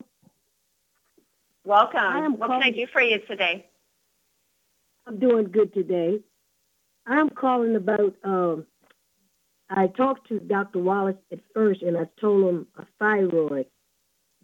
Welcome. 1.63 2.37
What 2.37 2.49
can 2.49 2.63
I 2.63 2.71
do 2.71 2.85
for 2.91 3.01
you 3.01 3.19
today? 3.27 3.67
I'm 5.05 5.19
doing 5.19 5.45
good 5.45 5.73
today. 5.73 6.19
I'm 7.07 7.29
calling 7.29 7.75
about. 7.75 8.15
Um, 8.23 8.65
I 9.69 9.87
talked 9.87 10.27
to 10.27 10.39
Dr. 10.39 10.79
Wallace 10.79 11.15
at 11.31 11.39
first, 11.53 11.81
and 11.81 11.97
I 11.97 12.05
told 12.19 12.49
him 12.49 12.67
a 12.77 12.85
thyroid, 12.99 13.67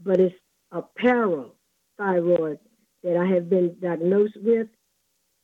but 0.04 0.20
it's 0.20 0.36
a 0.72 0.82
parathyroid 0.82 2.60
that 3.04 3.18
I 3.18 3.26
have 3.34 3.50
been 3.50 3.76
diagnosed 3.82 4.38
with, 4.42 4.68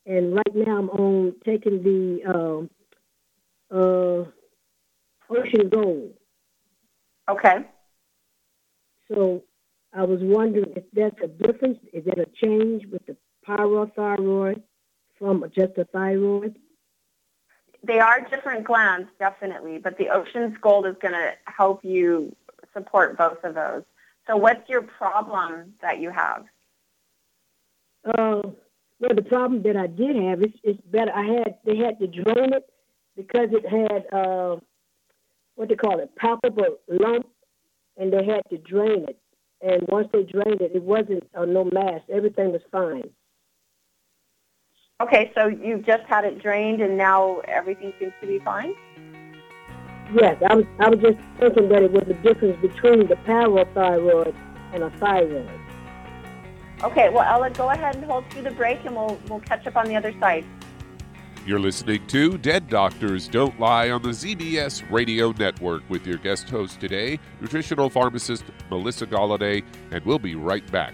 and 0.05 0.35
right 0.35 0.55
now 0.55 0.77
I'm 0.77 0.89
on 0.89 1.35
taking 1.45 1.83
the 1.83 2.23
um, 2.33 2.69
uh, 3.71 4.25
Ocean 5.29 5.69
Gold. 5.69 6.13
Okay. 7.29 7.65
So 9.07 9.43
I 9.93 10.03
was 10.03 10.19
wondering 10.21 10.73
if 10.75 10.83
that's 10.93 11.15
a 11.23 11.27
difference. 11.27 11.79
Is 11.93 12.03
it 12.07 12.17
a 12.17 12.27
change 12.45 12.85
with 12.91 13.05
the 13.05 13.15
parathyroid 13.47 14.61
from 15.19 15.43
just 15.55 15.77
a 15.77 15.85
thyroid? 15.85 16.57
They 17.83 17.99
are 17.99 18.21
different 18.21 18.63
glands, 18.63 19.09
definitely, 19.19 19.77
but 19.77 19.97
the 19.97 20.09
Ocean's 20.09 20.57
Gold 20.61 20.87
is 20.87 20.95
going 21.01 21.13
to 21.13 21.33
help 21.45 21.83
you 21.83 22.35
support 22.73 23.17
both 23.17 23.43
of 23.43 23.55
those. 23.55 23.83
So, 24.25 24.37
what's 24.37 24.69
your 24.69 24.83
problem 24.83 25.73
that 25.81 25.99
you 25.99 26.09
have? 26.09 26.45
Uh, 28.05 28.41
well, 28.99 29.15
the 29.15 29.21
problem 29.21 29.63
that 29.63 29.75
I 29.75 29.87
did 29.87 30.15
have 30.15 30.41
is 30.41 30.53
it's 30.63 30.79
better. 30.85 31.11
I 31.13 31.25
had 31.25 31.57
they 31.65 31.75
had 31.75 31.99
to 31.99 32.07
drain 32.07 32.53
it 32.53 32.69
because 33.17 33.49
it 33.51 33.67
had 33.67 34.05
uh, 34.17 34.57
what 35.55 35.69
they 35.69 35.75
call 35.75 35.99
it, 35.99 36.15
palpable 36.15 36.77
lump, 36.87 37.27
and 37.97 38.11
they 38.11 38.25
had 38.25 38.41
to 38.49 38.57
drain 38.57 39.05
it. 39.07 39.17
And 39.61 39.85
once 39.87 40.09
they 40.11 40.23
drained 40.23 40.61
it, 40.61 40.71
it 40.75 40.83
wasn't 40.83 41.23
uh, 41.35 41.45
no 41.45 41.63
mass. 41.65 42.01
Everything 42.11 42.51
was 42.51 42.61
fine. 42.71 43.09
Okay, 45.01 45.31
so 45.35 45.47
you've 45.47 45.85
just 45.85 46.03
had 46.07 46.25
it 46.25 46.41
drained, 46.41 46.81
and 46.81 46.97
now 46.97 47.39
everything 47.47 47.93
seems 47.99 48.13
to 48.21 48.27
be 48.27 48.39
fine. 48.39 48.73
Yes, 50.13 50.41
I 50.47 50.55
was. 50.55 50.65
I 50.79 50.89
was 50.89 50.99
just 50.99 51.17
thinking 51.39 51.69
that 51.69 51.81
it 51.81 51.91
was 51.91 52.03
the 52.07 52.13
difference 52.15 52.61
between 52.61 53.07
the 53.07 53.15
parathyroid 53.15 54.35
and 54.73 54.83
a 54.83 54.89
thyroid. 54.91 55.49
Okay, 56.83 57.09
well, 57.09 57.23
Ella, 57.23 57.49
go 57.49 57.69
ahead 57.69 57.95
and 57.95 58.05
hold 58.05 58.29
through 58.29 58.43
the 58.43 58.51
break, 58.51 58.83
and 58.85 58.95
we'll 58.95 59.17
we'll 59.29 59.39
catch 59.39 59.65
up 59.65 59.75
on 59.75 59.87
the 59.87 59.95
other 59.95 60.13
side. 60.19 60.45
You're 61.45 61.59
listening 61.59 62.07
to 62.07 62.37
Dead 62.37 62.69
Doctors 62.69 63.27
Don't 63.27 63.59
Lie 63.59 63.89
on 63.89 64.01
the 64.01 64.11
ZBS 64.11 64.89
Radio 64.89 65.33
Network 65.33 65.83
with 65.89 66.07
your 66.07 66.17
guest 66.17 66.49
host 66.49 66.79
today, 66.79 67.19
nutritional 67.41 67.89
pharmacist 67.89 68.45
Melissa 68.69 69.05
Galladay, 69.05 69.61
and 69.91 70.05
we'll 70.05 70.19
be 70.19 70.35
right 70.35 70.65
back. 70.71 70.93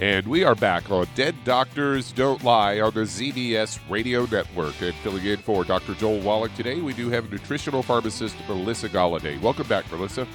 And 0.00 0.26
we 0.26 0.42
are 0.42 0.56
back 0.56 0.90
on 0.90 1.06
Dead 1.14 1.36
Doctors 1.44 2.10
Don't 2.10 2.42
Lie 2.42 2.80
on 2.80 2.92
the 2.94 3.02
ZBS 3.02 3.78
Radio 3.88 4.26
Network. 4.26 4.74
And 4.82 4.92
filling 4.96 5.24
in 5.24 5.36
for 5.36 5.62
Dr. 5.62 5.94
Joel 5.94 6.18
Wallach 6.18 6.52
today, 6.56 6.80
we 6.80 6.92
do 6.92 7.10
have 7.10 7.30
nutritional 7.30 7.80
pharmacist 7.80 8.34
Melissa 8.48 8.88
Galladay. 8.88 9.40
Welcome 9.40 9.68
back, 9.68 9.88
Melissa. 9.92 10.26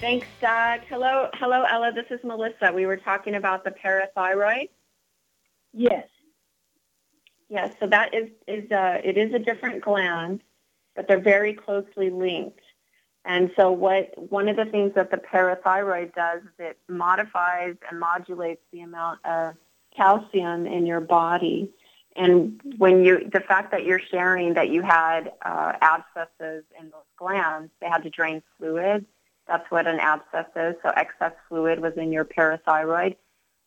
Thanks, 0.00 0.28
Doug. 0.40 0.82
Hello, 0.88 1.28
hello, 1.34 1.64
Ella. 1.64 1.90
This 1.92 2.06
is 2.10 2.20
Melissa. 2.22 2.72
We 2.72 2.86
were 2.86 2.96
talking 2.96 3.34
about 3.34 3.64
the 3.64 3.72
parathyroid. 3.72 4.68
Yes. 5.72 6.06
Yes. 7.48 7.74
So 7.80 7.88
that 7.88 8.14
is 8.14 8.28
is 8.46 8.70
uh, 8.70 9.00
it 9.02 9.18
is 9.18 9.34
a 9.34 9.40
different 9.40 9.82
gland, 9.82 10.40
but 10.94 11.08
they're 11.08 11.18
very 11.18 11.52
closely 11.52 12.10
linked. 12.10 12.60
And 13.24 13.50
so 13.56 13.70
what 13.72 14.12
one 14.30 14.48
of 14.48 14.56
the 14.56 14.66
things 14.66 14.92
that 14.94 15.10
the 15.10 15.16
parathyroid 15.16 16.14
does 16.14 16.42
is 16.42 16.48
it 16.58 16.78
modifies 16.88 17.76
and 17.90 17.98
modulates 17.98 18.60
the 18.70 18.80
amount 18.80 19.24
of 19.24 19.54
calcium 19.96 20.66
in 20.66 20.86
your 20.86 21.00
body. 21.00 21.70
And 22.16 22.60
when 22.78 23.04
you, 23.04 23.28
the 23.32 23.40
fact 23.40 23.70
that 23.72 23.84
you're 23.84 24.00
sharing 24.10 24.54
that 24.54 24.68
you 24.68 24.82
had 24.82 25.32
uh, 25.42 25.72
abscesses 25.80 26.64
in 26.78 26.90
those 26.90 27.08
glands, 27.16 27.70
they 27.80 27.88
had 27.88 28.02
to 28.02 28.10
drain 28.10 28.42
fluid. 28.58 29.06
That's 29.48 29.68
what 29.70 29.86
an 29.86 29.98
abscess 30.00 30.46
is. 30.54 30.74
So 30.82 30.90
excess 30.90 31.32
fluid 31.48 31.80
was 31.80 31.94
in 31.96 32.12
your 32.12 32.24
parathyroid. 32.24 33.16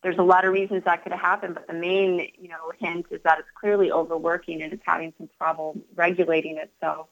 There's 0.04 0.18
a 0.18 0.24
lot 0.24 0.46
of 0.46 0.54
reasons 0.54 0.84
that 0.86 1.04
could 1.04 1.12
have 1.12 1.22
happened, 1.22 1.56
but 1.56 1.68
the 1.68 1.74
main, 1.74 2.30
you 2.40 2.48
know, 2.48 2.72
hint 2.80 3.08
is 3.10 3.20
that 3.24 3.40
it's 3.40 3.50
clearly 3.60 3.92
overworking 3.92 4.62
and 4.62 4.72
it's 4.72 4.84
having 4.86 5.14
some 5.18 5.30
trouble 5.38 5.82
regulating 5.96 6.58
itself. 6.58 7.08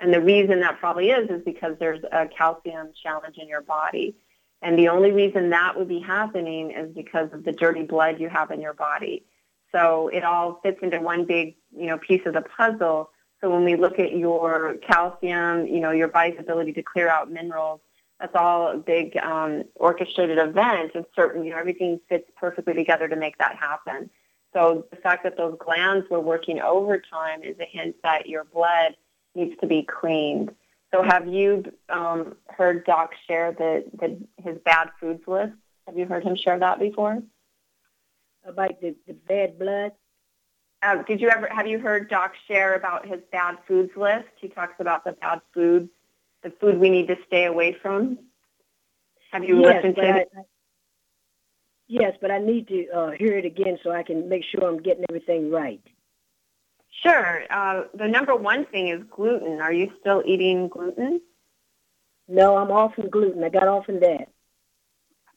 And 0.00 0.12
the 0.12 0.20
reason 0.20 0.60
that 0.60 0.78
probably 0.78 1.10
is 1.10 1.30
is 1.30 1.42
because 1.44 1.76
there's 1.78 2.02
a 2.12 2.26
calcium 2.26 2.88
challenge 3.00 3.38
in 3.38 3.48
your 3.48 3.62
body. 3.62 4.16
And 4.62 4.78
the 4.78 4.88
only 4.88 5.12
reason 5.12 5.50
that 5.50 5.76
would 5.76 5.88
be 5.88 6.00
happening 6.00 6.70
is 6.70 6.92
because 6.94 7.32
of 7.32 7.44
the 7.44 7.52
dirty 7.52 7.82
blood 7.82 8.18
you 8.18 8.28
have 8.28 8.50
in 8.50 8.60
your 8.60 8.72
body. 8.72 9.24
So 9.72 10.08
it 10.08 10.24
all 10.24 10.60
fits 10.62 10.78
into 10.82 11.00
one 11.00 11.24
big, 11.24 11.56
you 11.76 11.86
know, 11.86 11.98
piece 11.98 12.22
of 12.26 12.34
the 12.34 12.42
puzzle. 12.42 13.10
So 13.40 13.50
when 13.50 13.64
we 13.64 13.76
look 13.76 13.98
at 13.98 14.16
your 14.16 14.76
calcium, 14.86 15.66
you 15.66 15.80
know, 15.80 15.90
your 15.90 16.08
body's 16.08 16.38
ability 16.38 16.72
to 16.74 16.82
clear 16.82 17.08
out 17.08 17.30
minerals, 17.30 17.80
that's 18.20 18.34
all 18.34 18.68
a 18.68 18.76
big 18.76 19.16
um, 19.18 19.64
orchestrated 19.74 20.38
event. 20.38 20.92
And 20.94 21.04
certain, 21.14 21.44
you 21.44 21.50
know, 21.50 21.58
everything 21.58 22.00
fits 22.08 22.30
perfectly 22.36 22.72
together 22.72 23.08
to 23.08 23.16
make 23.16 23.36
that 23.38 23.56
happen. 23.56 24.08
So 24.54 24.86
the 24.90 24.96
fact 24.96 25.24
that 25.24 25.36
those 25.36 25.56
glands 25.58 26.08
were 26.08 26.20
working 26.20 26.60
overtime 26.60 27.42
is 27.42 27.58
a 27.58 27.66
hint 27.66 27.96
that 28.02 28.28
your 28.28 28.44
blood 28.44 28.96
needs 29.34 29.54
to 29.60 29.66
be 29.66 29.82
cleaned. 29.82 30.54
So 30.92 31.02
have 31.02 31.26
you 31.26 31.64
um, 31.88 32.36
heard 32.48 32.84
Doc 32.84 33.12
share 33.26 33.52
the, 33.52 33.84
the, 33.98 34.18
his 34.42 34.58
bad 34.64 34.90
foods 35.00 35.22
list? 35.26 35.54
Have 35.86 35.98
you 35.98 36.06
heard 36.06 36.22
him 36.22 36.36
share 36.36 36.58
that 36.58 36.78
before? 36.78 37.20
About 38.46 38.80
the, 38.80 38.94
the 39.06 39.14
bad 39.14 39.58
blood? 39.58 39.92
Uh, 40.82 41.02
did 41.02 41.20
you 41.20 41.30
ever 41.30 41.48
have 41.50 41.66
you 41.66 41.78
heard 41.78 42.10
Doc 42.10 42.34
share 42.46 42.74
about 42.74 43.06
his 43.06 43.20
bad 43.32 43.56
foods 43.66 43.90
list? 43.96 44.28
He 44.38 44.48
talks 44.48 44.74
about 44.78 45.04
the 45.04 45.12
bad 45.12 45.40
foods, 45.54 45.88
the 46.42 46.50
food 46.60 46.78
we 46.78 46.90
need 46.90 47.08
to 47.08 47.16
stay 47.26 47.46
away 47.46 47.74
from. 47.80 48.18
Have 49.32 49.44
you 49.44 49.62
yes, 49.62 49.76
listened 49.76 49.96
to 49.96 50.16
it? 50.16 50.28
I, 50.36 50.40
yes, 51.88 52.16
but 52.20 52.30
I 52.30 52.38
need 52.38 52.68
to 52.68 52.88
uh, 52.90 53.10
hear 53.12 53.38
it 53.38 53.46
again 53.46 53.78
so 53.82 53.90
I 53.92 54.02
can 54.02 54.28
make 54.28 54.44
sure 54.44 54.64
I'm 54.64 54.82
getting 54.82 55.04
everything 55.08 55.50
right. 55.50 55.80
Sure. 57.04 57.42
Uh, 57.50 57.84
the 57.94 58.08
number 58.08 58.34
one 58.34 58.64
thing 58.66 58.88
is 58.88 59.02
gluten. 59.10 59.60
Are 59.60 59.72
you 59.72 59.92
still 60.00 60.22
eating 60.24 60.68
gluten? 60.68 61.20
No, 62.28 62.56
I'm 62.56 62.70
off 62.70 62.94
from 62.94 63.10
gluten. 63.10 63.44
I 63.44 63.50
got 63.50 63.68
off 63.68 63.84
from 63.86 64.00
that. 64.00 64.28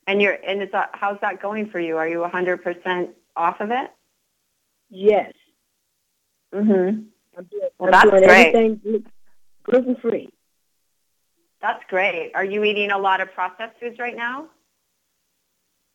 And 0.07 0.21
you're 0.21 0.37
and 0.47 0.61
it's 0.61 0.73
uh, 0.73 0.85
how's 0.93 1.19
that 1.21 1.41
going 1.41 1.69
for 1.69 1.79
you? 1.81 1.97
Are 1.97 2.07
you 2.07 2.19
100% 2.19 3.09
off 3.35 3.59
of 3.59 3.71
it? 3.71 3.91
Yes. 4.89 5.33
Mhm. 6.53 7.07
I'm 7.37 7.43
doing, 7.51 7.69
Well, 7.77 7.87
I'm 7.87 7.91
that's 7.91 8.09
doing 8.09 8.23
great. 8.23 8.55
everything 8.55 9.05
gluten 9.63 9.95
free. 9.97 10.29
That's 11.61 11.83
great. 11.89 12.31
Are 12.35 12.45
you 12.45 12.63
eating 12.63 12.91
a 12.91 12.97
lot 12.97 13.19
of 13.19 13.33
processed 13.33 13.77
foods 13.81 13.99
right 13.99 14.15
now? 14.15 14.47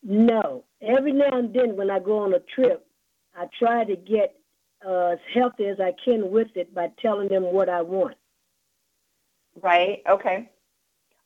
No. 0.03 0.65
Every 0.81 1.13
now 1.13 1.31
and 1.39 1.51
then 1.53 1.75
when 1.75 1.89
I 1.89 1.97
go 1.99 2.19
on 2.19 2.33
a 2.35 2.39
trip, 2.39 2.85
I 3.35 3.47
try 3.57 3.83
to 3.85 3.95
get 3.95 4.35
uh, 4.85 5.07
as 5.13 5.19
healthy 5.33 5.65
as 5.67 5.79
I 5.79 5.93
can 6.03 6.31
with 6.31 6.55
it 6.55 6.73
by 6.73 6.91
telling 7.01 7.29
them 7.29 7.43
what 7.43 7.69
I 7.69 7.81
want. 7.81 8.15
Right. 9.61 10.01
Okay. 10.09 10.49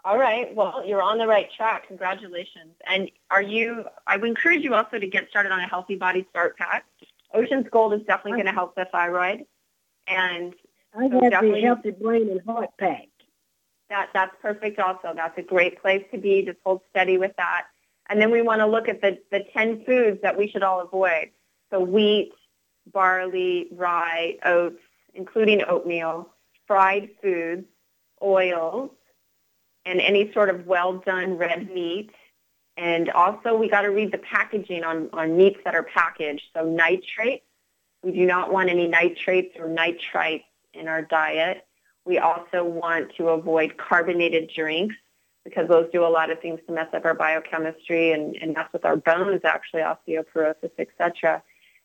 All 0.06 0.18
right. 0.18 0.54
Well, 0.56 0.84
you're 0.86 1.02
on 1.02 1.18
the 1.18 1.28
right 1.28 1.50
track. 1.56 1.88
Congratulations. 1.88 2.76
And 2.86 3.10
are 3.32 3.42
you? 3.42 3.86
I 4.06 4.18
would 4.18 4.30
encourage 4.30 4.64
you 4.64 4.74
also 4.76 5.00
to 5.00 5.08
get 5.08 5.30
started 5.30 5.52
on 5.52 5.60
a 5.60 5.68
healthy 5.68 5.96
body 5.96 6.26
start 6.30 6.58
pack. 6.58 6.86
Ocean's 7.34 7.68
Gold 7.72 7.94
is 7.94 8.02
definitely 8.08 8.34
going 8.34 8.46
to 8.46 8.52
help 8.54 8.76
the 8.76 8.86
thyroid, 8.92 9.46
and 10.08 10.56
I 10.96 11.10
So 11.10 11.20
have 11.32 11.42
the 11.42 11.62
healthy 11.62 11.92
brain 11.92 12.30
and 12.30 12.42
heart 12.46 12.70
pack. 12.80 13.08
that 13.90 14.10
that's 14.14 14.36
perfect. 14.42 14.80
Also, 14.80 15.14
that's 15.16 15.38
a 15.38 15.42
great 15.42 15.82
place 15.82 16.04
to 16.12 16.18
be. 16.18 16.44
Just 16.44 16.60
hold 16.66 16.82
steady 16.90 17.18
with 17.18 17.34
that. 17.38 17.68
And 18.10 18.22
then 18.22 18.32
we 18.32 18.42
want 18.42 18.60
to 18.62 18.68
look 18.68 18.88
at 18.88 19.02
the 19.02 19.20
the 19.32 19.46
ten 19.54 19.84
foods 19.86 20.22
that 20.22 20.38
we 20.38 20.48
should 20.50 20.64
all 20.64 20.82
avoid. 20.82 21.32
So 21.72 21.80
wheat, 21.82 22.32
barley, 22.92 23.68
rye, 23.72 24.38
oats, 24.46 24.82
including 25.14 25.64
oatmeal, 25.68 26.30
fried 26.66 27.10
foods, 27.22 27.66
oils, 28.22 28.92
and 29.86 30.02
any 30.02 30.32
sort 30.34 30.50
of 30.50 30.66
well 30.68 30.94
done 31.00 31.38
red 31.38 31.72
meat. 31.74 32.12
And 32.76 33.10
also 33.10 33.56
we 33.56 33.70
got 33.70 33.82
to 33.82 33.90
read 33.90 34.12
the 34.12 34.20
packaging 34.20 34.84
on, 34.84 35.10
on 35.14 35.36
meats 35.36 35.60
that 35.66 35.74
are 35.76 35.84
packaged. 35.84 36.44
So 36.56 36.64
nitrates, 36.64 37.46
we 38.04 38.12
do 38.12 38.26
not 38.26 38.52
want 38.52 38.70
any 38.70 38.88
nitrates 38.88 39.56
or 39.58 39.68
nitrites 39.68 40.44
in 40.74 40.88
our 40.88 41.02
diet. 41.02 41.66
We 42.06 42.20
also 42.20 42.64
want 42.64 43.16
to 43.18 43.30
avoid 43.30 43.78
carbonated 43.78 44.52
drinks 44.56 44.96
because 45.44 45.68
those 45.70 45.90
do 45.92 46.06
a 46.06 46.08
lot 46.08 46.30
of 46.30 46.40
things 46.42 46.60
to 46.68 46.74
mess 46.74 46.88
up 46.94 47.06
our 47.06 47.14
biochemistry 47.14 48.12
and, 48.12 48.36
and 48.36 48.54
mess 48.54 48.68
with 48.74 48.86
our 48.86 48.98
bones, 48.98 49.42
actually, 49.46 49.82
osteoporosis, 49.82 50.72
etc. 50.78 51.42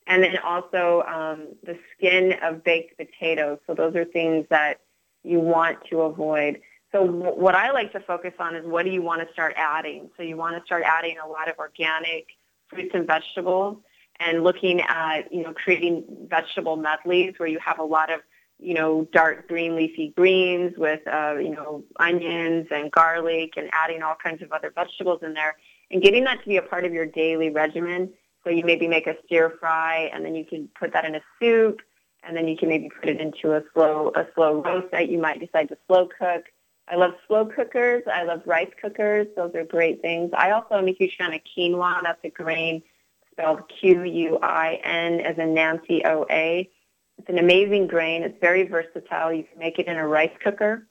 And 0.06 0.22
then 0.22 0.38
also 0.38 1.02
um, 1.06 1.48
the 1.62 1.78
skin 1.96 2.34
of 2.42 2.64
baked 2.64 2.96
potatoes. 2.98 3.58
So 3.66 3.74
those 3.74 3.94
are 3.94 4.04
things 4.04 4.46
that 4.50 4.80
you 5.22 5.38
want 5.38 5.78
to 5.90 6.00
avoid. 6.00 6.60
So 6.90 7.06
w- 7.06 7.34
what 7.34 7.54
I 7.54 7.70
like 7.70 7.92
to 7.92 8.00
focus 8.00 8.34
on 8.38 8.56
is 8.56 8.66
what 8.66 8.84
do 8.84 8.90
you 8.90 9.02
want 9.02 9.26
to 9.26 9.32
start 9.32 9.54
adding? 9.56 10.10
So 10.16 10.22
you 10.22 10.36
want 10.36 10.56
to 10.56 10.64
start 10.66 10.82
adding 10.84 11.16
a 11.24 11.28
lot 11.28 11.48
of 11.48 11.58
organic 11.58 12.26
fruits 12.68 12.90
and 12.94 13.06
vegetables 13.06 13.78
and 14.20 14.44
looking 14.44 14.80
at, 14.80 15.32
you 15.32 15.42
know, 15.42 15.52
creating 15.52 16.04
vegetable 16.28 16.76
medleys 16.76 17.34
where 17.38 17.48
you 17.48 17.58
have 17.60 17.78
a 17.78 17.84
lot 17.84 18.12
of, 18.12 18.20
you 18.58 18.74
know, 18.74 19.08
dark 19.12 19.48
green 19.48 19.74
leafy 19.74 20.12
greens 20.16 20.74
with, 20.76 21.00
uh, 21.06 21.36
you 21.36 21.50
know, 21.50 21.82
onions 21.98 22.66
and 22.70 22.90
garlic 22.90 23.54
and 23.56 23.70
adding 23.72 24.02
all 24.02 24.16
kinds 24.22 24.42
of 24.42 24.52
other 24.52 24.70
vegetables 24.74 25.20
in 25.22 25.32
there 25.32 25.56
and 25.90 26.02
getting 26.02 26.24
that 26.24 26.40
to 26.40 26.48
be 26.48 26.56
a 26.56 26.62
part 26.62 26.84
of 26.84 26.92
your 26.92 27.06
daily 27.06 27.50
regimen. 27.50 28.12
So 28.44 28.50
you 28.50 28.64
maybe 28.64 28.88
make 28.88 29.06
a 29.06 29.14
stir 29.24 29.56
fry 29.60 30.10
and 30.12 30.24
then 30.24 30.34
you 30.34 30.44
can 30.44 30.68
put 30.78 30.92
that 30.92 31.04
in 31.04 31.14
a 31.14 31.20
soup 31.40 31.80
and 32.24 32.36
then 32.36 32.48
you 32.48 32.56
can 32.56 32.68
maybe 32.68 32.88
put 32.88 33.08
it 33.08 33.20
into 33.20 33.54
a 33.54 33.62
slow 33.72 34.12
a 34.14 34.26
slow 34.34 34.62
roast 34.62 34.90
that 34.92 35.08
you 35.08 35.18
might 35.18 35.40
decide 35.40 35.68
to 35.68 35.78
slow 35.86 36.08
cook. 36.18 36.44
I 36.88 36.96
love 36.96 37.12
slow 37.28 37.46
cookers. 37.46 38.02
I 38.12 38.24
love 38.24 38.42
rice 38.44 38.70
cookers. 38.80 39.28
Those 39.36 39.54
are 39.54 39.64
great 39.64 40.02
things. 40.02 40.30
I 40.36 40.50
also 40.50 40.74
am 40.74 40.88
a 40.88 40.92
huge 40.92 41.16
fan 41.16 41.32
of 41.32 41.40
quinoa. 41.56 42.02
That's 42.02 42.24
a 42.24 42.30
grain 42.30 42.82
spelled 43.32 43.62
Q-U-I-N 43.80 45.20
as 45.20 45.38
in 45.38 45.54
Nancy 45.54 46.02
O-A. 46.04 46.68
It's 47.18 47.28
an 47.28 47.38
amazing 47.38 47.86
grain. 47.86 48.22
It's 48.22 48.38
very 48.40 48.64
versatile. 48.64 49.32
You 49.32 49.44
can 49.44 49.58
make 49.58 49.78
it 49.78 49.86
in 49.86 49.96
a 49.96 50.06
rice 50.06 50.32
cooker, 50.42 50.86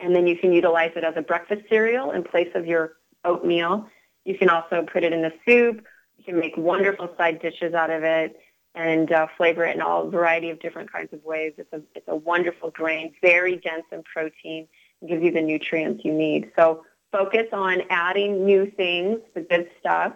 and 0.00 0.14
then 0.14 0.26
you 0.26 0.36
can 0.36 0.52
utilize 0.52 0.92
it 0.96 1.04
as 1.04 1.14
a 1.16 1.22
breakfast 1.22 1.62
cereal 1.68 2.12
in 2.12 2.22
place 2.22 2.50
of 2.54 2.66
your 2.66 2.94
oatmeal. 3.24 3.86
You 4.24 4.36
can 4.36 4.48
also 4.48 4.86
put 4.90 5.04
it 5.04 5.12
in 5.12 5.24
a 5.24 5.32
soup. 5.46 5.84
You 6.18 6.24
can 6.24 6.38
make 6.38 6.56
wonderful 6.56 7.08
side 7.16 7.40
dishes 7.40 7.74
out 7.74 7.90
of 7.90 8.02
it 8.02 8.38
and 8.74 9.10
uh, 9.10 9.26
flavor 9.36 9.64
it 9.64 9.74
in 9.74 9.82
all 9.82 10.08
variety 10.08 10.50
of 10.50 10.60
different 10.60 10.92
kinds 10.92 11.12
of 11.12 11.24
ways. 11.24 11.54
It's 11.56 11.72
a, 11.72 11.80
it's 11.94 12.08
a 12.08 12.16
wonderful 12.16 12.70
grain, 12.70 13.14
very 13.22 13.56
dense 13.56 13.84
in 13.90 14.02
protein, 14.02 14.68
and 15.00 15.10
gives 15.10 15.22
you 15.22 15.32
the 15.32 15.40
nutrients 15.40 16.04
you 16.04 16.12
need. 16.12 16.52
So 16.54 16.84
focus 17.10 17.46
on 17.52 17.82
adding 17.90 18.44
new 18.44 18.70
things, 18.70 19.20
the 19.34 19.40
good 19.40 19.68
stuff, 19.80 20.12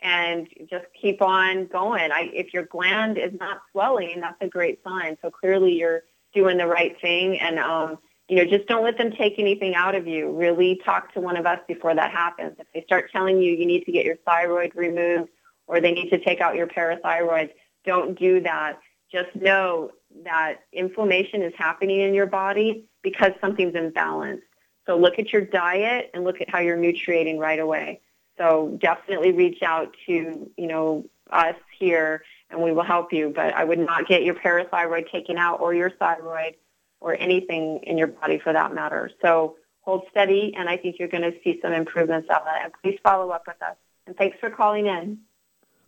and 0.00 0.48
just 0.68 0.84
keep 1.00 1.22
on 1.22 1.66
going. 1.66 2.12
I, 2.12 2.30
if 2.34 2.52
your 2.52 2.64
gland 2.64 3.16
is 3.16 3.32
not 3.40 3.62
swelling, 3.72 4.20
that's 4.20 4.36
a 4.40 4.48
great 4.48 4.80
sign. 4.84 5.16
So 5.22 5.30
clearly 5.30 5.72
you're 5.72 6.02
doing 6.34 6.58
the 6.58 6.66
right 6.66 7.00
thing, 7.00 7.38
and 7.38 7.58
um, 7.58 7.98
you 8.28 8.36
know, 8.36 8.44
just 8.44 8.66
don't 8.66 8.84
let 8.84 8.98
them 8.98 9.12
take 9.12 9.38
anything 9.38 9.74
out 9.74 9.94
of 9.94 10.06
you. 10.06 10.30
Really 10.30 10.80
talk 10.84 11.12
to 11.14 11.20
one 11.20 11.36
of 11.36 11.46
us 11.46 11.60
before 11.66 11.94
that 11.94 12.10
happens. 12.10 12.56
If 12.58 12.66
they 12.74 12.82
start 12.84 13.10
telling 13.12 13.40
you 13.40 13.52
you 13.52 13.66
need 13.66 13.84
to 13.84 13.92
get 13.92 14.04
your 14.04 14.16
thyroid 14.16 14.72
removed 14.74 15.30
or 15.66 15.80
they 15.80 15.92
need 15.92 16.10
to 16.10 16.18
take 16.18 16.40
out 16.40 16.54
your 16.54 16.66
parathyroid, 16.66 17.50
don't 17.84 18.18
do 18.18 18.40
that. 18.40 18.78
Just 19.10 19.34
know 19.34 19.90
that 20.24 20.60
inflammation 20.72 21.42
is 21.42 21.52
happening 21.56 22.00
in 22.00 22.14
your 22.14 22.26
body 22.26 22.88
because 23.02 23.32
something's 23.40 23.74
imbalanced. 23.74 24.42
So 24.86 24.96
look 24.96 25.18
at 25.18 25.32
your 25.32 25.42
diet 25.42 26.10
and 26.14 26.24
look 26.24 26.40
at 26.40 26.50
how 26.50 26.58
you're 26.58 26.76
nutriating 26.76 27.38
right 27.38 27.58
away. 27.58 28.00
So 28.36 28.76
definitely 28.80 29.32
reach 29.32 29.62
out 29.62 29.94
to, 30.06 30.50
you 30.56 30.66
know, 30.66 31.04
us 31.30 31.56
here 31.78 32.22
and 32.50 32.60
we 32.60 32.72
will 32.72 32.82
help 32.82 33.12
you. 33.12 33.32
But 33.34 33.54
I 33.54 33.64
would 33.64 33.78
not 33.78 34.06
get 34.06 34.24
your 34.24 34.34
parathyroid 34.34 35.10
taken 35.10 35.38
out 35.38 35.60
or 35.60 35.74
your 35.74 35.90
thyroid 35.90 36.56
or 37.00 37.16
anything 37.18 37.80
in 37.84 37.96
your 37.98 38.08
body 38.08 38.38
for 38.38 38.52
that 38.52 38.74
matter. 38.74 39.10
So 39.22 39.56
hold 39.82 40.04
steady 40.10 40.54
and 40.56 40.68
I 40.68 40.76
think 40.76 40.98
you're 40.98 41.08
going 41.08 41.30
to 41.30 41.34
see 41.42 41.58
some 41.62 41.72
improvements 41.72 42.28
of 42.30 42.44
that. 42.44 42.64
And 42.64 42.72
please 42.82 42.98
follow 43.02 43.30
up 43.30 43.44
with 43.46 43.62
us. 43.62 43.76
And 44.06 44.16
thanks 44.16 44.38
for 44.40 44.50
calling 44.50 44.86
in. 44.86 45.18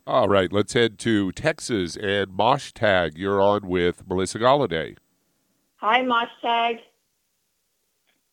All 0.07 0.29
right, 0.29 0.53
let's 0.53 0.71
head 0.71 0.97
to 0.99 1.33
Texas 1.33 1.97
and 1.97 2.31
Mosh 2.31 2.71
Tag. 2.71 3.17
You're 3.17 3.41
on 3.41 3.67
with 3.67 4.07
Melissa 4.07 4.39
Galladay. 4.39 4.95
Hi, 5.81 6.01
Mosh 6.01 6.29
Tag. 6.41 6.77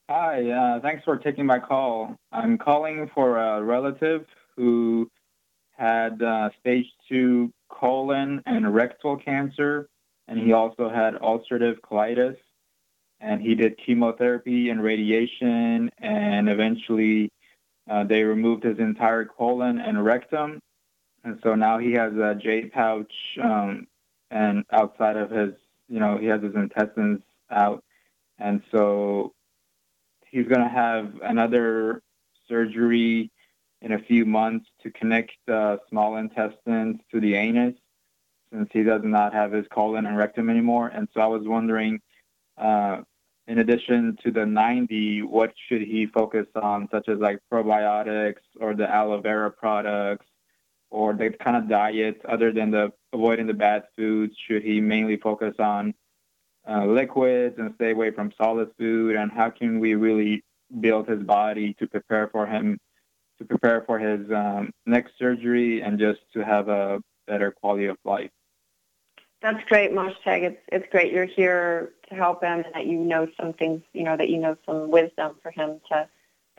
Hi, 0.09 0.49
uh, 0.51 0.79
thanks 0.79 1.03
for 1.03 1.17
taking 1.17 1.45
my 1.45 1.59
call. 1.59 2.15
I'm 2.31 2.57
calling 2.57 3.11
for 3.13 3.37
a 3.37 3.61
relative 3.61 4.25
who 4.55 5.11
had 5.71 6.21
uh, 6.21 6.51
stage 6.61 6.85
two 7.09 7.51
colon 7.67 8.41
and 8.45 8.73
rectal 8.73 9.17
cancer, 9.17 9.89
and 10.29 10.39
he 10.39 10.53
also 10.53 10.89
had 10.89 11.15
ulcerative 11.15 11.81
colitis. 11.81 12.37
And 13.19 13.41
he 13.41 13.53
did 13.53 13.77
chemotherapy 13.85 14.69
and 14.69 14.81
radiation, 14.81 15.91
and 15.97 16.47
eventually 16.47 17.33
uh, 17.89 18.05
they 18.05 18.23
removed 18.23 18.63
his 18.63 18.79
entire 18.79 19.25
colon 19.25 19.79
and 19.79 20.05
rectum. 20.05 20.61
And 21.25 21.39
so 21.43 21.55
now 21.55 21.79
he 21.79 21.91
has 21.93 22.13
a 22.13 22.35
J 22.35 22.67
pouch, 22.67 23.11
um, 23.43 23.87
and 24.31 24.63
outside 24.71 25.17
of 25.17 25.29
his, 25.29 25.53
you 25.89 25.99
know, 25.99 26.17
he 26.17 26.27
has 26.27 26.41
his 26.41 26.55
intestines 26.55 27.21
out 27.51 27.83
and 28.37 28.61
so 28.71 29.33
he's 30.27 30.47
going 30.47 30.61
to 30.61 30.69
have 30.69 31.13
another 31.23 32.01
surgery 32.47 33.31
in 33.81 33.93
a 33.93 33.99
few 33.99 34.25
months 34.25 34.67
to 34.81 34.91
connect 34.91 35.31
the 35.47 35.79
small 35.89 36.17
intestines 36.17 36.99
to 37.11 37.19
the 37.19 37.35
anus 37.35 37.75
since 38.51 38.69
he 38.71 38.83
does 38.83 39.01
not 39.03 39.33
have 39.33 39.51
his 39.51 39.65
colon 39.71 40.05
and 40.05 40.17
rectum 40.17 40.49
anymore. 40.49 40.87
And 40.87 41.07
so 41.13 41.21
I 41.21 41.27
was 41.27 41.43
wondering, 41.45 41.99
uh, 42.57 43.01
in 43.47 43.59
addition 43.59 44.17
to 44.23 44.31
the 44.31 44.45
90, 44.45 45.23
what 45.23 45.53
should 45.67 45.81
he 45.81 46.07
focus 46.07 46.47
on, 46.55 46.87
such 46.91 47.09
as 47.09 47.19
like 47.19 47.39
probiotics 47.51 48.41
or 48.59 48.73
the 48.73 48.89
aloe 48.89 49.21
vera 49.21 49.51
products 49.51 50.25
or 50.89 51.13
the 51.13 51.29
kind 51.31 51.57
of 51.57 51.69
diet 51.69 52.21
other 52.27 52.51
than 52.51 52.71
the 52.71 52.91
avoiding 53.13 53.47
the 53.47 53.53
bad 53.53 53.83
foods? 53.95 54.35
Should 54.47 54.63
he 54.63 54.81
mainly 54.81 55.17
focus 55.17 55.55
on 55.59 55.93
uh, 56.67 56.85
liquids 56.85 57.55
and 57.57 57.73
stay 57.75 57.91
away 57.91 58.11
from 58.11 58.31
solid 58.37 58.69
food? 58.77 59.15
And 59.15 59.31
how 59.31 59.49
can 59.49 59.79
we 59.79 59.95
really 59.95 60.43
build 60.79 61.07
his 61.07 61.21
body 61.21 61.73
to 61.79 61.87
prepare 61.87 62.27
for 62.29 62.45
him 62.45 62.79
to 63.37 63.45
prepare 63.45 63.81
for 63.81 63.99
his 63.99 64.31
um, 64.31 64.71
next 64.85 65.11
surgery 65.19 65.81
and 65.81 65.99
just 65.99 66.21
to 66.33 66.43
have 66.43 66.69
a 66.69 67.01
better 67.27 67.51
quality 67.51 67.85
of 67.85 67.97
life? 68.05 68.31
That's 69.41 69.63
great, 69.65 69.91
Moshtag. 69.91 70.43
It's 70.43 70.61
it's 70.69 70.87
great 70.91 71.11
you're 71.11 71.25
here 71.25 71.91
to 72.09 72.15
help 72.15 72.43
him 72.43 72.63
and 72.63 72.73
that 72.73 72.87
you 72.87 72.97
know 72.97 73.27
some 73.39 73.53
things, 73.53 73.81
you 73.93 74.03
know, 74.03 74.17
that 74.17 74.29
you 74.29 74.39
know 74.39 74.57
some 74.65 74.89
wisdom 74.89 75.35
for 75.43 75.51
him 75.51 75.81
to 75.91 76.07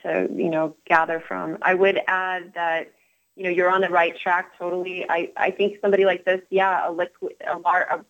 to, 0.02 0.28
you 0.32 0.50
know, 0.50 0.76
gather 0.86 1.20
from. 1.26 1.58
I 1.62 1.74
would 1.74 2.00
add 2.06 2.52
that, 2.54 2.92
you 3.36 3.44
know, 3.44 3.50
you're 3.50 3.70
on 3.70 3.82
the 3.82 3.88
right 3.88 4.18
track 4.18 4.58
totally. 4.58 5.06
I, 5.08 5.30
I 5.36 5.50
think 5.50 5.78
somebody 5.80 6.04
like 6.04 6.24
this, 6.24 6.40
yeah, 6.50 6.88
a 6.88 6.90
liquid 6.90 7.34
a, 7.46 7.58
lar- 7.58 7.86
a 7.90 8.04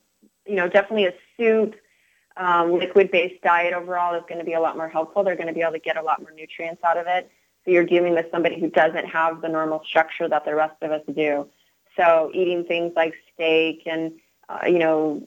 you 0.48 0.56
know, 0.56 0.68
definitely 0.68 1.06
a 1.06 1.14
soup, 1.36 1.74
um, 2.36 2.78
liquid-based 2.78 3.42
diet 3.42 3.74
overall 3.74 4.14
is 4.14 4.22
going 4.28 4.38
to 4.38 4.44
be 4.44 4.52
a 4.52 4.60
lot 4.60 4.76
more 4.76 4.88
helpful. 4.88 5.24
They're 5.24 5.34
going 5.34 5.48
to 5.48 5.52
be 5.52 5.62
able 5.62 5.72
to 5.72 5.78
get 5.80 5.96
a 5.96 6.02
lot 6.02 6.20
more 6.20 6.30
nutrients 6.30 6.82
out 6.84 6.96
of 6.96 7.06
it. 7.08 7.30
So 7.64 7.72
you're 7.72 7.84
dealing 7.84 8.14
with 8.14 8.26
somebody 8.30 8.60
who 8.60 8.70
doesn't 8.70 9.06
have 9.06 9.40
the 9.42 9.48
normal 9.48 9.82
structure 9.84 10.28
that 10.28 10.44
the 10.44 10.54
rest 10.54 10.76
of 10.82 10.92
us 10.92 11.02
do. 11.12 11.48
So 11.96 12.30
eating 12.32 12.64
things 12.64 12.92
like 12.94 13.14
steak 13.34 13.82
and 13.86 14.12
uh, 14.48 14.66
you 14.66 14.78
know, 14.78 15.22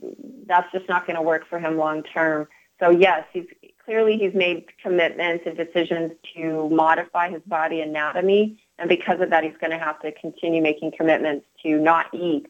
that's 0.46 0.72
just 0.72 0.88
not 0.88 1.06
going 1.06 1.16
to 1.16 1.22
work 1.22 1.48
for 1.50 1.60
him 1.60 1.78
long 1.78 2.04
term. 2.04 2.48
So 2.80 2.90
yes, 2.90 3.26
he's 3.34 3.46
clearly 3.84 4.18
he's 4.18 4.34
made 4.34 4.66
commitments 4.82 5.44
and 5.46 5.58
decisions 5.58 6.14
to 6.36 6.70
modify 6.70 7.30
his 7.30 7.42
body 7.46 7.82
anatomy, 7.82 8.62
and 8.80 8.90
because 8.90 9.20
of 9.22 9.30
that, 9.30 9.44
he's 9.44 9.58
going 9.60 9.72
to 9.72 9.78
have 9.78 10.00
to 10.02 10.12
continue 10.14 10.62
making 10.62 10.94
commitments 10.98 11.46
to 11.64 11.78
not 11.78 12.08
eat, 12.14 12.48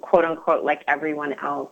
quote 0.00 0.24
unquote, 0.24 0.64
like 0.64 0.82
everyone 0.86 1.34
else. 1.34 1.70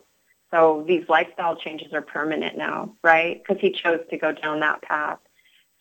So 0.50 0.84
these 0.86 1.04
lifestyle 1.08 1.54
changes 1.56 1.92
are 1.92 2.02
permanent 2.02 2.56
now, 2.56 2.96
right? 3.04 3.40
Because 3.40 3.60
he 3.60 3.70
chose 3.70 4.00
to 4.10 4.16
go 4.16 4.32
down 4.32 4.60
that 4.60 4.82
path. 4.82 5.18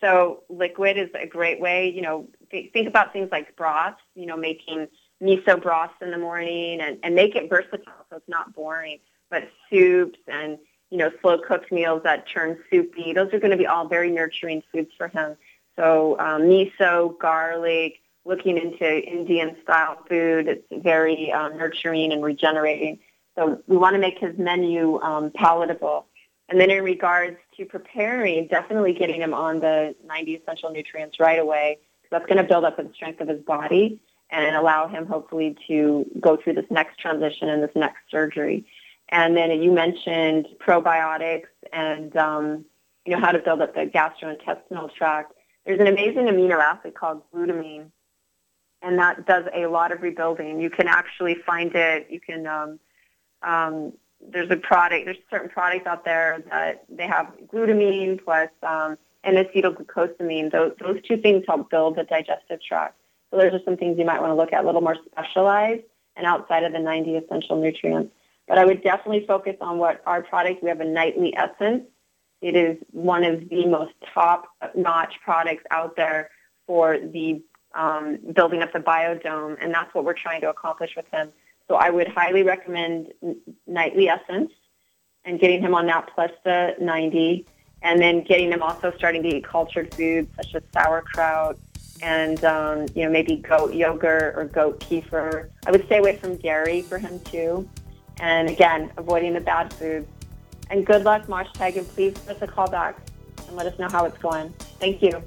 So 0.01 0.43
liquid 0.49 0.97
is 0.97 1.09
a 1.15 1.25
great 1.25 1.59
way. 1.59 1.89
You 1.89 2.01
know, 2.01 2.27
th- 2.51 2.71
think 2.71 2.87
about 2.87 3.11
things 3.11 3.29
like 3.31 3.55
broths. 3.55 4.01
You 4.15 4.27
know, 4.27 4.37
making 4.37 4.87
miso 5.21 5.61
broths 5.61 5.95
in 6.01 6.11
the 6.11 6.17
morning 6.17 6.81
and, 6.81 6.99
and 7.03 7.15
make 7.15 7.35
it 7.35 7.49
versatile 7.49 8.05
so 8.09 8.17
it's 8.17 8.29
not 8.29 8.53
boring. 8.53 8.99
But 9.29 9.49
soups 9.69 10.19
and, 10.27 10.57
you 10.89 10.97
know, 10.97 11.11
slow 11.21 11.39
cooked 11.39 11.71
meals 11.71 12.01
that 12.03 12.27
turn 12.27 12.57
soupy, 12.69 13.13
those 13.13 13.31
are 13.33 13.39
going 13.39 13.51
to 13.51 13.57
be 13.57 13.67
all 13.67 13.87
very 13.87 14.09
nurturing 14.09 14.63
foods 14.71 14.91
for 14.97 15.07
him. 15.07 15.35
So 15.75 16.17
um, 16.19 16.43
miso, 16.43 17.17
garlic, 17.19 17.99
looking 18.29 18.57
into 18.57 19.03
Indian 19.11 19.57
style 19.63 19.97
food, 20.07 20.47
it's 20.47 20.83
very 20.83 21.31
um, 21.31 21.57
nurturing 21.57 22.13
and 22.13 22.23
regenerating. 22.23 22.99
So 23.35 23.61
we 23.67 23.75
want 23.75 23.95
to 23.95 23.99
make 23.99 24.19
his 24.19 24.37
menu 24.37 25.01
um, 25.01 25.31
palatable. 25.31 26.05
And 26.47 26.61
then 26.61 26.69
in 26.69 26.83
regards 26.83 27.37
to 27.57 27.65
preparing, 27.65 28.47
definitely 28.47 28.93
getting 28.93 29.19
him 29.19 29.33
on 29.33 29.59
the 29.59 29.95
90 30.05 30.35
essential 30.35 30.71
nutrients 30.71 31.19
right 31.19 31.39
away. 31.39 31.79
That's 32.11 32.25
going 32.27 32.37
to 32.37 32.43
build 32.43 32.65
up 32.65 32.77
the 32.77 32.89
strength 32.93 33.19
of 33.19 33.27
his 33.27 33.41
body 33.41 33.99
and 34.29 34.55
allow 34.55 34.87
him 34.87 35.07
hopefully 35.07 35.57
to 35.67 36.05
go 36.19 36.37
through 36.37 36.53
this 36.53 36.65
next 36.69 36.99
transition 36.99 37.49
and 37.49 37.63
this 37.63 37.71
next 37.75 37.99
surgery. 38.11 38.65
And 39.09 39.35
then 39.35 39.49
you 39.61 39.71
mentioned 39.71 40.47
probiotics 40.59 41.47
and 41.73 42.15
um, 42.15 42.65
you 43.05 43.15
know 43.15 43.19
how 43.19 43.31
to 43.31 43.39
build 43.39 43.61
up 43.61 43.73
the 43.73 43.85
gastrointestinal 43.85 44.93
tract. 44.93 45.33
There's 45.65 45.79
an 45.79 45.87
amazing 45.87 46.25
amino 46.25 46.59
acid 46.59 46.93
called 46.93 47.23
glutamine, 47.33 47.91
and 48.81 48.97
that 48.99 49.25
does 49.25 49.45
a 49.53 49.67
lot 49.67 49.91
of 49.91 50.01
rebuilding. 50.01 50.59
You 50.59 50.69
can 50.69 50.87
actually 50.87 51.35
find 51.45 51.73
it. 51.75 52.07
You 52.09 52.19
can 52.19 52.47
um, 52.47 52.79
um, 53.41 53.93
there's 54.21 54.49
a 54.51 54.57
product. 54.57 55.05
There's 55.05 55.17
certain 55.29 55.49
products 55.49 55.85
out 55.85 56.05
there 56.05 56.43
that 56.49 56.85
they 56.89 57.07
have 57.07 57.33
glutamine 57.51 58.23
plus 58.23 58.49
um, 58.63 58.97
N-acetylglucosamine. 59.23 60.51
Those 60.51 60.73
those 60.79 61.01
two 61.03 61.17
things 61.17 61.43
help 61.47 61.69
build 61.69 61.95
the 61.95 62.03
digestive 62.03 62.61
tract. 62.61 62.95
So 63.31 63.37
those 63.37 63.53
are 63.53 63.63
some 63.63 63.77
things 63.77 63.97
you 63.97 64.05
might 64.05 64.21
want 64.21 64.31
to 64.31 64.35
look 64.35 64.53
at, 64.53 64.63
a 64.63 64.65
little 64.65 64.81
more 64.81 64.97
specialized 65.11 65.83
and 66.15 66.25
outside 66.25 66.63
of 66.63 66.73
the 66.73 66.79
90 66.79 67.15
essential 67.15 67.61
nutrients. 67.61 68.11
But 68.47 68.57
I 68.57 68.65
would 68.65 68.83
definitely 68.83 69.25
focus 69.27 69.55
on 69.61 69.77
what 69.77 70.01
our 70.05 70.23
product, 70.23 70.63
we 70.63 70.69
have 70.69 70.81
a 70.81 70.85
nightly 70.85 71.33
essence. 71.37 71.83
It 72.41 72.55
is 72.55 72.77
one 72.91 73.23
of 73.23 73.47
the 73.49 73.65
most 73.67 73.93
top-notch 74.13 75.13
products 75.23 75.63
out 75.71 75.95
there 75.95 76.31
for 76.65 76.97
the 76.97 77.41
um, 77.75 78.17
building 78.33 78.61
up 78.61 78.73
the 78.73 78.79
biodome, 78.79 79.57
and 79.61 79.73
that's 79.73 79.93
what 79.93 80.05
we're 80.05 80.13
trying 80.13 80.41
to 80.41 80.49
accomplish 80.49 80.95
with 80.95 81.05
him. 81.11 81.31
So 81.67 81.75
I 81.75 81.89
would 81.89 82.07
highly 82.07 82.43
recommend 82.43 83.13
nightly 83.67 84.09
essence 84.09 84.51
and 85.25 85.39
getting 85.39 85.61
him 85.61 85.75
on 85.75 85.85
that 85.87 86.09
plus 86.13 86.31
the 86.43 86.75
90, 86.79 87.45
and 87.81 88.01
then 88.01 88.23
getting 88.23 88.51
him 88.51 88.63
also 88.63 88.91
starting 88.97 89.23
to 89.23 89.29
eat 89.29 89.43
cultured 89.43 89.93
foods 89.93 90.29
such 90.35 90.55
as 90.55 90.63
sauerkraut, 90.73 91.57
and 92.01 92.43
um, 92.43 92.85
you 92.95 93.03
know 93.03 93.09
maybe 93.09 93.35
goat 93.35 93.73
yogurt 93.73 94.35
or 94.35 94.45
goat 94.45 94.79
kefir. 94.79 95.49
I 95.65 95.71
would 95.71 95.85
stay 95.85 95.99
away 95.99 96.15
from 96.17 96.37
dairy 96.37 96.81
for 96.81 96.97
him 96.97 97.19
too, 97.21 97.69
and 98.19 98.49
again 98.49 98.91
avoiding 98.97 99.33
the 99.33 99.41
bad 99.41 99.73
foods. 99.73 100.07
And 100.71 100.85
good 100.85 101.03
luck, 101.03 101.25
Moshtag, 101.27 101.77
and 101.77 101.87
please 101.87 102.13
give 102.13 102.29
us 102.29 102.41
a 102.41 102.47
call 102.47 102.69
back 102.69 102.95
and 103.47 103.55
let 103.55 103.65
us 103.65 103.77
know 103.79 103.89
how 103.89 104.05
it's 104.05 104.17
going. 104.19 104.53
Thank 104.79 105.01
you. 105.01 105.23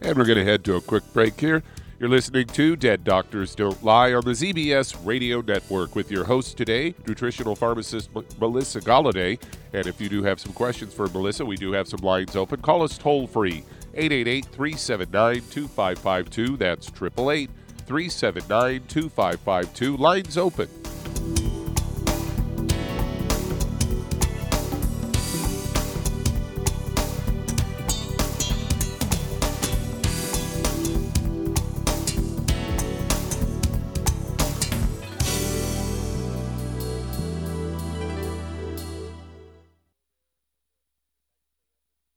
And 0.00 0.16
we're 0.16 0.24
going 0.24 0.38
to 0.38 0.44
head 0.44 0.64
to 0.64 0.76
a 0.76 0.80
quick 0.80 1.04
break 1.12 1.38
here. 1.38 1.62
You're 2.00 2.08
listening 2.08 2.46
to 2.46 2.76
Dead 2.76 3.04
Doctors 3.04 3.54
Don't 3.54 3.84
Lie 3.84 4.14
on 4.14 4.24
the 4.24 4.30
ZBS 4.30 4.96
Radio 5.04 5.42
Network 5.42 5.94
with 5.94 6.10
your 6.10 6.24
host 6.24 6.56
today, 6.56 6.94
nutritional 7.06 7.54
pharmacist 7.54 8.08
Melissa 8.40 8.80
Galladay. 8.80 9.38
And 9.74 9.86
if 9.86 10.00
you 10.00 10.08
do 10.08 10.22
have 10.22 10.40
some 10.40 10.54
questions 10.54 10.94
for 10.94 11.08
Melissa, 11.08 11.44
we 11.44 11.56
do 11.56 11.72
have 11.72 11.86
some 11.86 12.00
lines 12.00 12.36
open. 12.36 12.62
Call 12.62 12.82
us 12.82 12.96
toll 12.96 13.26
free 13.26 13.64
888 13.92 14.46
379 14.46 15.42
2552. 15.50 16.56
That's 16.56 16.88
888 16.88 17.50
379 17.84 18.82
2552. 18.88 19.96
Lines 19.98 20.38
open. 20.38 21.39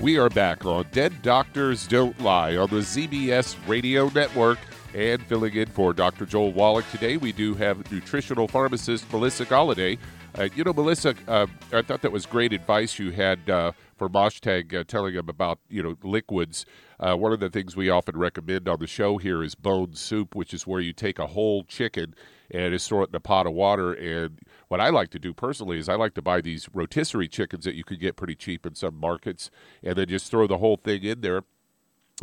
We 0.00 0.16
are 0.16 0.30
back 0.30 0.64
on 0.64 0.86
Dead 0.92 1.20
Doctors 1.20 1.86
Don't 1.86 2.18
Lie 2.22 2.56
on 2.56 2.70
the 2.70 2.76
ZBS 2.76 3.54
Radio 3.68 4.08
Network. 4.08 4.58
And 4.94 5.22
filling 5.26 5.52
in 5.52 5.66
for 5.66 5.92
Dr. 5.92 6.24
Joel 6.24 6.54
Wallach 6.54 6.90
today, 6.90 7.18
we 7.18 7.32
do 7.32 7.52
have 7.52 7.92
nutritional 7.92 8.48
pharmacist 8.48 9.12
Melissa 9.12 9.44
Galladay. 9.44 9.98
Uh, 10.38 10.48
you 10.54 10.64
know, 10.64 10.72
Melissa, 10.72 11.14
uh, 11.28 11.46
I 11.70 11.82
thought 11.82 12.00
that 12.00 12.12
was 12.12 12.24
great 12.24 12.54
advice 12.54 12.98
you 12.98 13.10
had 13.10 13.50
uh, 13.50 13.72
for 13.98 14.08
Moshtag 14.08 14.74
uh, 14.74 14.84
telling 14.84 15.12
him 15.12 15.28
about, 15.28 15.58
you 15.68 15.82
know, 15.82 15.96
liquids. 16.02 16.64
Uh, 16.98 17.14
one 17.14 17.34
of 17.34 17.40
the 17.40 17.50
things 17.50 17.76
we 17.76 17.90
often 17.90 18.16
recommend 18.16 18.68
on 18.68 18.78
the 18.78 18.86
show 18.86 19.18
here 19.18 19.42
is 19.42 19.54
bone 19.54 19.94
soup, 19.94 20.34
which 20.34 20.54
is 20.54 20.66
where 20.66 20.80
you 20.80 20.94
take 20.94 21.18
a 21.18 21.26
whole 21.26 21.62
chicken 21.64 22.14
and 22.50 22.72
just 22.72 22.88
throw 22.88 23.02
it 23.02 23.10
in 23.10 23.14
a 23.14 23.20
pot 23.20 23.46
of 23.46 23.52
water. 23.52 23.92
And 23.92 24.38
what 24.68 24.80
I 24.80 24.90
like 24.90 25.10
to 25.10 25.18
do 25.18 25.32
personally 25.32 25.78
is 25.78 25.88
I 25.88 25.94
like 25.94 26.14
to 26.14 26.22
buy 26.22 26.40
these 26.40 26.68
rotisserie 26.72 27.28
chickens 27.28 27.64
that 27.64 27.74
you 27.74 27.84
could 27.84 28.00
get 28.00 28.16
pretty 28.16 28.34
cheap 28.34 28.66
in 28.66 28.74
some 28.74 28.98
markets, 28.98 29.50
and 29.82 29.96
then 29.96 30.08
just 30.08 30.30
throw 30.30 30.46
the 30.46 30.58
whole 30.58 30.76
thing 30.76 31.02
in 31.02 31.20
there 31.20 31.42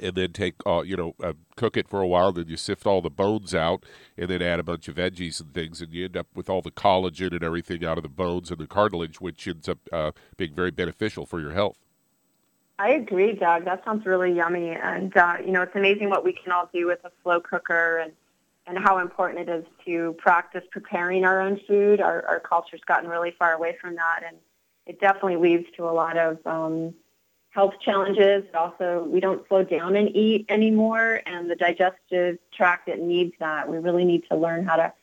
and 0.02 0.16
then 0.16 0.32
take 0.32 0.56
uh, 0.66 0.82
you 0.82 0.96
know 0.96 1.16
uh, 1.24 1.34
cook 1.56 1.76
it 1.76 1.88
for 1.88 2.02
a 2.02 2.08
while 2.08 2.32
then 2.32 2.48
you 2.48 2.56
sift 2.56 2.86
all 2.86 3.02
the 3.02 3.10
bones 3.10 3.56
out 3.56 3.84
and 4.16 4.30
then 4.30 4.44
add 4.44 4.60
a 4.60 4.64
bunch 4.64 4.88
of 4.88 4.96
veggies 4.96 5.42
and 5.42 5.56
things 5.56 5.82
and 5.82 5.92
you 5.92 6.06
end 6.06 6.16
up 6.16 6.28
with 6.36 6.52
all 6.52 6.62
the 6.62 6.70
collagen 6.70 7.32
and 7.32 7.44
everything 7.44 7.84
out 7.84 7.98
of 7.98 8.04
the 8.04 8.10
bones 8.10 8.52
and 8.52 8.60
the 8.60 8.68
cartilage 8.68 9.20
which 9.20 9.48
ends 9.48 9.68
up 9.68 9.80
uh, 9.92 10.12
being 10.38 10.54
very 10.54 10.70
beneficial 10.70 11.26
for 11.26 11.40
your 11.40 11.54
health 11.54 11.78
I 12.80 12.90
agree, 12.90 13.34
Doug. 13.34 13.66
That 13.66 13.84
sounds 13.84 14.06
really 14.06 14.34
yummy, 14.34 14.70
and 14.70 15.16
uh, 15.18 15.38
you 15.44 15.52
know 15.52 15.64
it's 15.64 15.76
amazing 15.76 16.10
what 16.10 16.24
we 16.24 16.32
can 16.32 16.52
all 16.52 16.70
do 16.72 16.86
with 16.86 17.04
a 17.04 17.12
slow 17.24 17.40
cooker, 17.40 17.98
and 17.98 18.12
and 18.68 18.78
how 18.78 19.00
important 19.00 19.50
it 19.50 19.52
is 19.52 19.66
to 19.86 20.16
practice 20.20 20.64
preparing 20.72 21.26
our 21.26 21.42
own 21.42 21.60
food. 21.68 22.02
Our 22.02 22.26
our 22.28 22.40
culture's 22.40 22.82
gotten 22.86 23.10
really 23.10 23.34
far 23.38 23.54
away 23.54 23.78
from 23.80 23.96
that, 23.96 24.24
and 24.26 24.38
it 24.86 25.00
definitely 25.00 25.38
leads 25.38 25.66
to 25.78 25.86
a 25.86 25.92
lot 25.92 26.18
of 26.18 26.46
um, 26.46 26.94
health 27.50 27.74
challenges. 27.84 28.44
Also, 28.54 29.08
we 29.10 29.20
don't 29.20 29.48
slow 29.48 29.64
down 29.64 29.96
and 29.96 30.16
eat 30.16 30.46
anymore, 30.50 31.22
and 31.26 31.50
the 31.50 31.56
digestive 31.56 32.38
tract 32.54 32.90
it 32.90 33.02
needs 33.02 33.34
that. 33.40 33.70
We 33.70 33.78
really 33.78 34.06
need 34.06 34.24
to 34.30 34.38
learn 34.38 34.66
how 34.66 34.76
to 34.76 34.94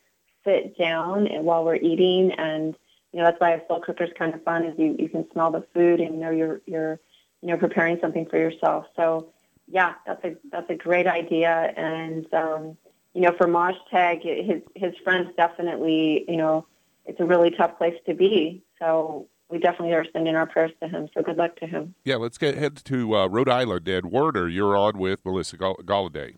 sit 0.45 0.77
down 0.79 1.27
and 1.27 1.45
while 1.45 1.65
we're 1.65 1.77
eating, 1.77 2.33
and 2.33 2.77
you 3.13 3.19
know 3.19 3.25
that's 3.25 3.41
why 3.41 3.53
a 3.53 3.67
slow 3.67 3.81
cooker 3.81 4.05
is 4.05 4.11
kind 4.19 4.35
of 4.35 4.43
fun. 4.45 4.65
Is 4.65 4.79
you 4.79 4.95
you 4.99 5.09
can 5.09 5.25
smell 5.33 5.51
the 5.51 5.67
food 5.75 6.01
and 6.01 6.15
you 6.15 6.21
know 6.21 6.31
you're 6.31 6.61
you're 6.67 7.01
you 7.45 7.51
know, 7.51 7.59
preparing 7.59 7.99
something 8.01 8.25
for 8.25 8.39
yourself. 8.39 8.87
So, 8.97 9.29
yeah, 9.69 9.95
that's 10.07 10.25
a 10.25 10.35
that's 10.51 10.69
a 10.71 10.75
great 10.75 11.07
idea. 11.07 11.75
And 11.77 12.27
um, 12.33 12.77
you 13.15 13.21
know, 13.21 13.33
for 13.39 13.47
Mosh 13.47 13.77
Tag, 13.91 14.23
his 14.23 14.61
his 14.75 14.93
friends 15.05 15.31
definitely, 15.37 16.25
you 16.29 16.37
know, 16.37 16.67
it's 17.07 17.21
a 17.21 17.25
really 17.25 17.51
tough 17.51 17.79
place 17.79 17.95
to 18.07 18.15
be. 18.15 18.63
So 18.81 19.29
we 19.49 19.59
definitely 19.59 19.95
are 19.95 20.05
sending 20.13 20.35
our 20.35 20.47
prayers 20.47 20.73
to 20.83 20.89
him. 20.89 21.09
So 21.15 21.23
good 21.23 21.37
luck 21.37 21.57
to 21.57 21.67
him. 21.67 21.95
Yeah, 22.05 22.17
let's 22.17 22.39
get 22.39 22.57
head 22.57 22.77
to 22.77 23.17
uh, 23.17 23.27
Rhode 23.29 23.49
Island. 23.49 23.89
Ed 23.89 24.07
Warder, 24.07 24.49
you're 24.49 24.77
on 24.77 24.99
with 24.99 25.21
Melissa 25.25 25.57
Gall- 25.57 25.77
Galladay. 25.85 26.35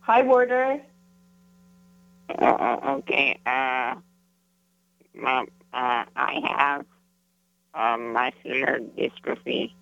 Hi, 0.00 0.22
Warder. 0.22 0.80
Uh, 2.38 2.78
okay. 2.98 3.38
Uh, 3.46 3.94
my, 5.14 5.46
uh, 5.72 6.04
I 6.16 6.40
have 6.58 6.84
um, 7.74 8.12
muscular 8.12 8.80
dystrophy 8.98 9.72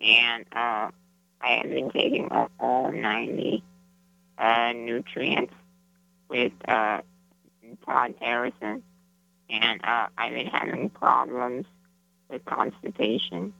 and 0.00 0.44
uh, 0.52 0.90
I 1.40 1.48
have 1.48 1.70
been 1.70 1.90
taking 1.90 2.28
all 2.60 2.92
90 2.92 3.64
uh, 4.38 4.72
nutrients 4.72 5.52
with 6.28 6.52
uh, 6.66 7.00
Todd 7.84 8.14
Harrison, 8.20 8.82
and 9.50 9.80
uh, 9.84 10.08
I've 10.16 10.32
been 10.32 10.46
having 10.46 10.90
problems 10.90 11.66
with 12.28 12.44
constipation 12.44 13.52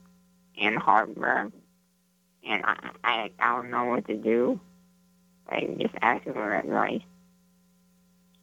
and 0.59 0.77
heartburn, 0.77 1.51
and 2.47 2.63
I, 2.65 2.89
I, 3.03 3.31
I 3.39 3.55
don't 3.55 3.69
know 3.69 3.85
what 3.85 4.07
to 4.07 4.15
do. 4.15 4.59
I'm 5.47 5.77
just 5.79 5.93
asking 6.01 6.33
for 6.33 6.55
advice. 6.55 7.01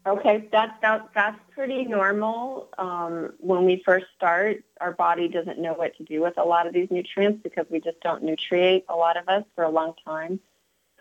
Okay, 0.04 0.48
that's 0.50 0.72
that, 0.82 1.10
that's 1.14 1.38
pretty 1.54 1.84
normal. 1.84 2.68
Um, 2.76 3.34
when 3.38 3.64
we 3.64 3.82
first 3.84 4.06
start, 4.16 4.64
our 4.80 4.92
body 4.92 5.28
doesn't 5.28 5.60
know 5.60 5.74
what 5.74 5.96
to 5.98 6.02
do 6.02 6.20
with 6.20 6.38
a 6.38 6.42
lot 6.42 6.66
of 6.66 6.74
these 6.74 6.88
nutrients 6.90 7.40
because 7.42 7.66
we 7.70 7.78
just 7.80 8.00
don't 8.00 8.24
nutriate 8.24 8.82
a 8.88 8.96
lot 8.96 9.16
of 9.16 9.28
us 9.28 9.44
for 9.54 9.62
a 9.62 9.70
long 9.70 9.94
time. 10.04 10.40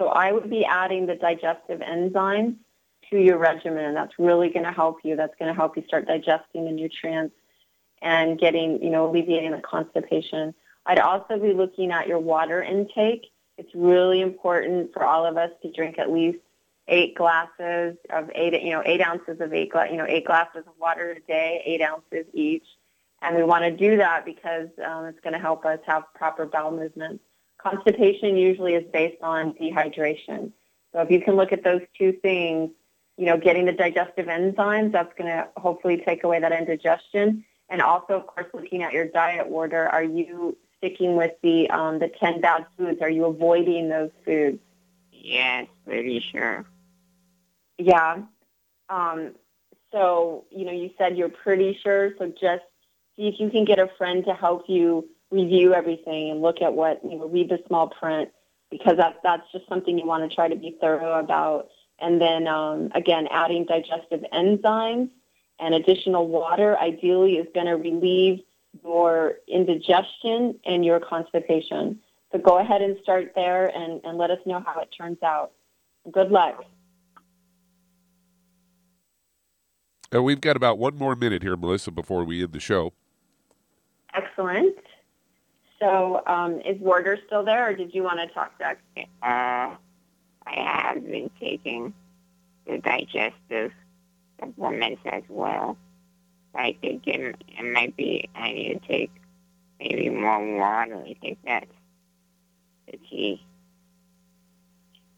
So 0.02 0.08
I 0.08 0.32
would 0.32 0.50
be 0.50 0.66
adding 0.66 1.06
the 1.06 1.14
digestive 1.14 1.80
enzymes 1.80 2.56
to 3.12 3.20
your 3.20 3.38
regimen. 3.38 3.86
And 3.86 3.96
that's 3.96 4.18
really 4.18 4.50
going 4.50 4.66
to 4.66 4.72
help 4.72 4.98
you. 5.04 5.16
That's 5.16 5.36
going 5.38 5.48
to 5.48 5.54
help 5.54 5.78
you 5.78 5.84
start 5.86 6.08
digesting 6.08 6.66
the 6.66 6.72
nutrients 6.72 7.36
and 8.02 8.40
getting, 8.40 8.82
you 8.82 8.90
know, 8.90 9.08
alleviating 9.08 9.52
the 9.52 9.60
constipation. 9.60 10.56
I'd 10.88 10.98
also 10.98 11.38
be 11.38 11.54
looking 11.54 11.92
at 11.92 12.08
your 12.08 12.18
water 12.18 12.64
intake. 12.64 13.28
It's 13.60 13.70
really 13.76 14.22
important 14.22 14.92
for 14.92 15.04
all 15.04 15.24
of 15.24 15.38
us 15.38 15.52
to 15.62 15.72
drink 15.72 16.00
at 16.00 16.12
least 16.12 16.40
eight 16.88 17.14
glasses 17.14 17.96
of 18.10 18.32
eight, 18.34 18.60
you 18.60 18.72
know, 18.72 18.82
eight 18.84 19.02
ounces 19.02 19.40
of 19.40 19.54
eight, 19.54 19.70
you 19.92 19.98
know, 19.98 20.08
eight 20.08 20.26
glasses 20.26 20.64
of 20.66 20.74
water 20.80 21.12
a 21.12 21.20
day, 21.28 21.62
eight 21.64 21.84
ounces 21.84 22.26
each. 22.34 22.66
And 23.22 23.36
we 23.36 23.44
want 23.44 23.66
to 23.66 23.72
do 23.72 23.98
that 23.98 24.26
because 24.26 24.70
um, 24.84 25.06
it's 25.06 25.20
going 25.20 25.34
to 25.34 25.40
help 25.40 25.64
us 25.64 25.78
have 25.86 26.06
proper 26.16 26.48
bowel 26.48 26.72
movements. 26.72 27.24
Constipation 27.62 28.38
usually 28.38 28.76
is 28.76 28.86
based 28.92 29.22
on 29.22 29.54
dehydration. 29.54 30.52
So 30.94 31.02
if 31.02 31.12
you 31.12 31.22
can 31.22 31.36
look 31.36 31.52
at 31.52 31.64
those 31.64 31.82
two 31.98 32.12
things, 32.12 32.72
you 33.18 33.26
know, 33.28 33.38
getting 33.38 33.66
the 33.66 33.72
digestive 33.72 34.26
enzymes. 34.26 34.92
That's 34.92 35.14
going 35.18 35.30
to 35.30 35.48
hopefully 35.58 36.02
take 36.04 36.24
away 36.24 36.40
that 36.40 36.52
indigestion. 36.52 37.46
And 37.70 37.82
also, 37.82 38.14
of 38.14 38.28
course, 38.28 38.48
looking 38.54 38.84
at 38.84 38.94
your 38.94 39.06
diet 39.06 39.48
order, 39.50 39.88
are 39.88 40.04
you 40.04 40.58
sticking 40.78 41.16
with 41.16 41.34
the 41.44 41.70
um, 41.70 42.00
the 42.00 42.10
10 42.20 42.42
bad 42.42 42.66
foods? 42.76 43.00
Are 43.02 43.10
you 43.10 43.26
avoiding 43.26 43.90
those 43.90 44.10
foods? 44.26 44.60
Yes, 45.12 45.68
pretty 45.86 46.20
sure. 46.20 46.66
Yeah. 47.78 48.24
Um, 48.90 49.36
so, 49.92 50.46
you 50.50 50.66
know, 50.66 50.72
you 50.72 50.90
said 50.98 51.16
you're 51.16 51.30
pretty 51.30 51.78
sure. 51.84 52.14
So 52.18 52.28
just 52.28 52.64
see 53.16 53.28
if 53.28 53.40
you 53.40 53.50
can 53.50 53.66
get 53.66 53.78
a 53.78 53.88
friend 53.98 54.26
to 54.26 54.34
help 54.34 54.64
you 54.68 55.08
review 55.32 55.74
everything 55.74 56.30
and 56.30 56.42
look 56.42 56.62
at 56.62 56.74
what, 56.74 57.02
you 57.04 57.18
know, 57.18 57.28
read 57.28 57.50
the 57.50 57.60
small 57.68 57.88
print 57.88 58.30
because 58.70 58.98
that, 58.98 59.18
that's 59.24 59.44
just 59.52 59.68
something 59.68 59.98
you 59.98 60.06
want 60.06 60.30
to 60.30 60.36
try 60.36 60.48
to 60.48 60.56
be 60.56 60.78
thorough 60.80 61.20
about. 61.20 61.70
And 62.00 62.22
then, 62.22 62.48
um, 62.48 62.92
again, 62.96 63.28
adding 63.32 63.66
digestive 63.66 64.24
enzymes 64.34 65.10
and 65.60 65.76
additional 65.76 66.28
water 66.28 66.78
ideally 66.78 67.34
is 67.34 67.48
going 67.54 67.68
to 67.68 67.74
relieve 67.74 68.40
your 68.84 69.36
indigestion 69.48 70.60
and 70.66 70.84
your 70.84 71.00
constipation. 71.00 72.00
So 72.32 72.40
go 72.40 72.60
ahead 72.60 72.82
and 72.82 72.98
start 73.04 73.34
there 73.36 73.68
and, 73.68 74.02
and 74.04 74.18
let 74.18 74.32
us 74.32 74.40
know 74.46 74.64
how 74.66 74.80
it 74.82 74.90
turns 74.98 75.22
out. 75.22 75.52
Good 76.12 76.32
luck. 76.32 76.64
Uh, 80.14 80.22
we've 80.22 80.42
got 80.42 80.56
about 80.56 80.78
one 80.78 80.98
more 80.98 81.16
minute 81.16 81.42
here, 81.42 81.56
Melissa, 81.56 81.92
before 81.92 82.24
we 82.24 82.44
end 82.44 82.54
the 82.54 82.60
show. 82.60 82.94
Excellent. 84.14 84.76
So, 85.82 86.22
um, 86.28 86.62
is 86.62 86.80
Warder 86.80 87.18
still 87.26 87.44
there, 87.44 87.70
or 87.70 87.74
did 87.74 87.94
you 87.94 88.04
want 88.04 88.20
to 88.20 88.28
talk, 88.28 88.58
Doug? 88.60 88.78
Uh, 88.98 89.06
I 89.24 89.76
have 90.46 91.04
been 91.04 91.32
taking 91.40 91.94
the 92.68 92.78
digestive 92.78 93.72
supplements 94.40 95.02
as 95.06 95.24
well. 95.28 95.78
I 96.54 96.78
think 96.82 97.08
it, 97.08 97.36
it 97.48 97.64
might 97.64 97.98
be, 97.98 98.30
I 98.36 98.52
need 98.52 98.82
to 98.82 98.88
take 98.88 99.12
maybe 99.80 100.10
more 100.10 100.58
water. 100.60 100.98
I 100.98 101.16
think 101.20 101.40
that's 101.46 101.66
the 102.92 102.98
key. 102.98 103.44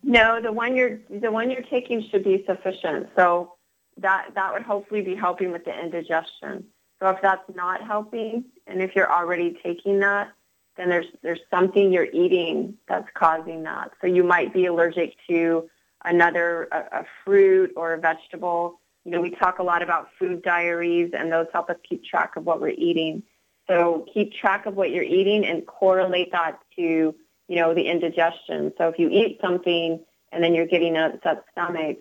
No, 0.03 0.41
the 0.41 0.51
one 0.51 0.75
you're 0.75 0.99
the 1.09 1.31
one 1.31 1.49
you're 1.49 1.61
taking 1.61 2.07
should 2.09 2.23
be 2.25 2.43
sufficient. 2.45 3.07
So 3.15 3.53
that 3.97 4.31
that 4.35 4.53
would 4.53 4.63
hopefully 4.63 5.01
be 5.01 5.15
helping 5.15 5.51
with 5.51 5.63
the 5.63 5.77
indigestion. 5.77 6.65
So 7.01 7.09
if 7.09 7.21
that's 7.21 7.43
not 7.55 7.81
helping, 7.81 8.45
and 8.67 8.81
if 8.81 8.95
you're 8.95 9.11
already 9.11 9.57
taking 9.63 9.99
that, 9.99 10.33
then 10.77 10.89
there's 10.89 11.05
there's 11.21 11.39
something 11.51 11.91
you're 11.91 12.11
eating 12.11 12.75
that's 12.87 13.07
causing 13.13 13.63
that. 13.63 13.91
So 14.01 14.07
you 14.07 14.23
might 14.23 14.53
be 14.53 14.65
allergic 14.65 15.15
to 15.29 15.69
another 16.03 16.67
a, 16.71 16.99
a 16.99 17.05
fruit 17.23 17.71
or 17.75 17.93
a 17.93 17.99
vegetable. 17.99 18.79
You 19.05 19.11
know, 19.11 19.21
we 19.21 19.31
talk 19.31 19.59
a 19.59 19.63
lot 19.63 19.81
about 19.81 20.09
food 20.17 20.41
diaries, 20.41 21.11
and 21.13 21.31
those 21.31 21.47
help 21.53 21.69
us 21.69 21.75
keep 21.87 22.03
track 22.03 22.35
of 22.35 22.45
what 22.45 22.61
we're 22.61 22.69
eating. 22.69 23.23
So 23.67 24.05
keep 24.13 24.33
track 24.33 24.65
of 24.65 24.75
what 24.75 24.91
you're 24.91 25.03
eating 25.03 25.45
and 25.45 25.65
correlate 25.65 26.31
that 26.31 26.59
to 26.75 26.81
you 26.81 27.55
know 27.55 27.73
the 27.73 27.87
indigestion. 27.87 28.73
So 28.77 28.87
if 28.89 28.97
you 28.97 29.09
eat 29.09 29.39
something 29.41 29.99
and 30.31 30.43
then 30.43 30.55
you're 30.55 30.67
getting 30.67 30.95
an 30.97 31.13
upset 31.13 31.45
stomach, 31.51 31.99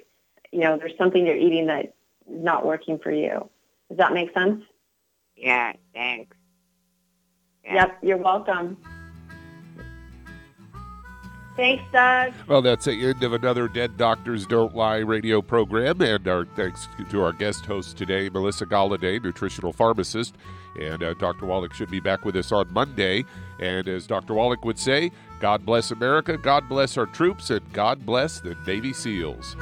you 0.51 0.61
know 0.61 0.79
there's 0.79 0.97
something 0.97 1.27
you're 1.27 1.37
eating 1.37 1.66
that's 1.66 1.89
not 2.27 2.64
working 2.64 2.99
for 2.99 3.11
you. 3.11 3.49
Does 3.89 3.99
that 3.99 4.14
make 4.14 4.33
sense? 4.33 4.64
Yeah, 5.37 5.73
thanks. 5.93 6.37
Yep, 7.64 7.98
you're 8.02 8.16
welcome. 8.18 8.76
Thanks, 11.54 11.84
Doug. 11.92 12.32
Well, 12.46 12.62
that's 12.62 12.86
the 12.86 12.92
end 12.92 13.22
of 13.22 13.34
another 13.34 13.68
Dead 13.68 13.98
Doctors 13.98 14.46
Don't 14.46 14.74
Lie 14.74 14.98
radio 14.98 15.42
program. 15.42 16.00
And 16.00 16.26
our 16.26 16.46
thanks 16.46 16.88
to 17.10 17.22
our 17.22 17.32
guest 17.32 17.66
host 17.66 17.98
today, 17.98 18.30
Melissa 18.30 18.64
Galladay, 18.64 19.22
nutritional 19.22 19.72
pharmacist. 19.72 20.34
And 20.80 21.02
uh, 21.02 21.12
Dr. 21.14 21.44
Wallach 21.44 21.74
should 21.74 21.90
be 21.90 22.00
back 22.00 22.24
with 22.24 22.36
us 22.36 22.52
on 22.52 22.72
Monday. 22.72 23.24
And 23.60 23.86
as 23.86 24.06
Dr. 24.06 24.32
Wallach 24.32 24.64
would 24.64 24.78
say, 24.78 25.10
God 25.40 25.66
bless 25.66 25.90
America, 25.90 26.38
God 26.38 26.68
bless 26.70 26.96
our 26.96 27.06
troops, 27.06 27.50
and 27.50 27.60
God 27.74 28.06
bless 28.06 28.40
the 28.40 28.56
Navy 28.66 28.94
SEALs. 28.94 29.54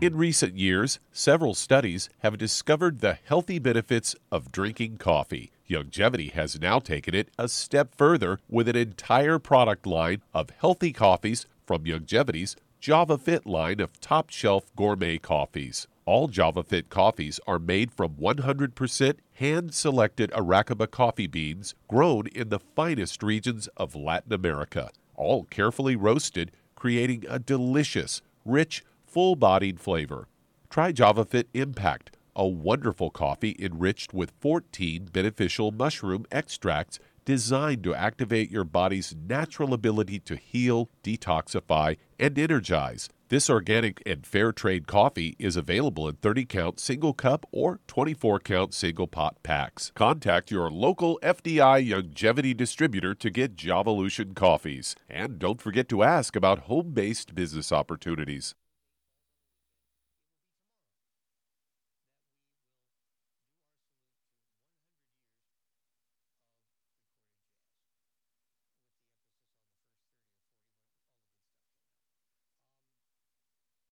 In 0.00 0.16
recent 0.16 0.56
years, 0.56 0.98
several 1.12 1.52
studies 1.52 2.08
have 2.20 2.38
discovered 2.38 3.00
the 3.00 3.18
healthy 3.22 3.58
benefits 3.58 4.16
of 4.32 4.50
drinking 4.50 4.96
coffee. 4.96 5.52
Youngevity 5.68 6.32
has 6.32 6.58
now 6.58 6.78
taken 6.78 7.14
it 7.14 7.28
a 7.38 7.48
step 7.48 7.94
further 7.94 8.38
with 8.48 8.66
an 8.66 8.76
entire 8.76 9.38
product 9.38 9.86
line 9.86 10.22
of 10.32 10.48
healthy 10.58 10.94
coffees 10.94 11.44
from 11.66 11.84
Youngevity's 11.84 12.56
Java 12.80 13.18
Fit 13.18 13.44
line 13.44 13.78
of 13.78 14.00
top 14.00 14.30
shelf 14.30 14.74
gourmet 14.74 15.18
coffees. 15.18 15.86
All 16.06 16.28
Java 16.28 16.62
Fit 16.62 16.88
coffees 16.88 17.38
are 17.46 17.58
made 17.58 17.92
from 17.92 18.14
100% 18.14 19.16
hand 19.34 19.74
selected 19.74 20.30
Arabica 20.30 20.90
coffee 20.90 21.26
beans 21.26 21.74
grown 21.88 22.26
in 22.28 22.48
the 22.48 22.60
finest 22.74 23.22
regions 23.22 23.68
of 23.76 23.94
Latin 23.94 24.32
America, 24.32 24.88
all 25.14 25.44
carefully 25.44 25.94
roasted, 25.94 26.52
creating 26.74 27.26
a 27.28 27.38
delicious, 27.38 28.22
rich, 28.46 28.82
full 29.10 29.34
bodied 29.34 29.80
flavor. 29.80 30.28
Try 30.68 30.92
JavaFit 30.92 31.46
Impact, 31.52 32.16
a 32.36 32.46
wonderful 32.46 33.10
coffee 33.10 33.56
enriched 33.58 34.14
with 34.14 34.32
14 34.40 35.06
beneficial 35.12 35.72
mushroom 35.72 36.26
extracts 36.30 37.00
designed 37.24 37.82
to 37.84 37.94
activate 37.94 38.50
your 38.50 38.64
body's 38.64 39.14
natural 39.14 39.74
ability 39.74 40.20
to 40.20 40.36
heal, 40.36 40.90
detoxify, 41.02 41.96
and 42.18 42.38
energize. 42.38 43.08
This 43.28 43.50
organic 43.50 44.02
and 44.06 44.26
fair 44.26 44.52
trade 44.52 44.86
coffee 44.86 45.36
is 45.38 45.56
available 45.56 46.08
in 46.08 46.16
30 46.16 46.44
count 46.46 46.80
single 46.80 47.12
cup 47.12 47.46
or 47.52 47.78
24 47.86 48.40
count 48.40 48.74
single 48.74 49.06
pot 49.06 49.40
packs. 49.42 49.92
Contact 49.94 50.50
your 50.50 50.70
local 50.70 51.18
FDI 51.22 51.88
Youngevity 51.88 52.56
distributor 52.56 53.14
to 53.14 53.30
get 53.30 53.56
Javalution 53.56 54.34
coffees. 54.34 54.96
And 55.08 55.38
don't 55.38 55.60
forget 55.60 55.88
to 55.90 56.02
ask 56.02 56.34
about 56.34 56.60
home 56.60 56.90
based 56.92 57.34
business 57.34 57.70
opportunities. 57.70 58.54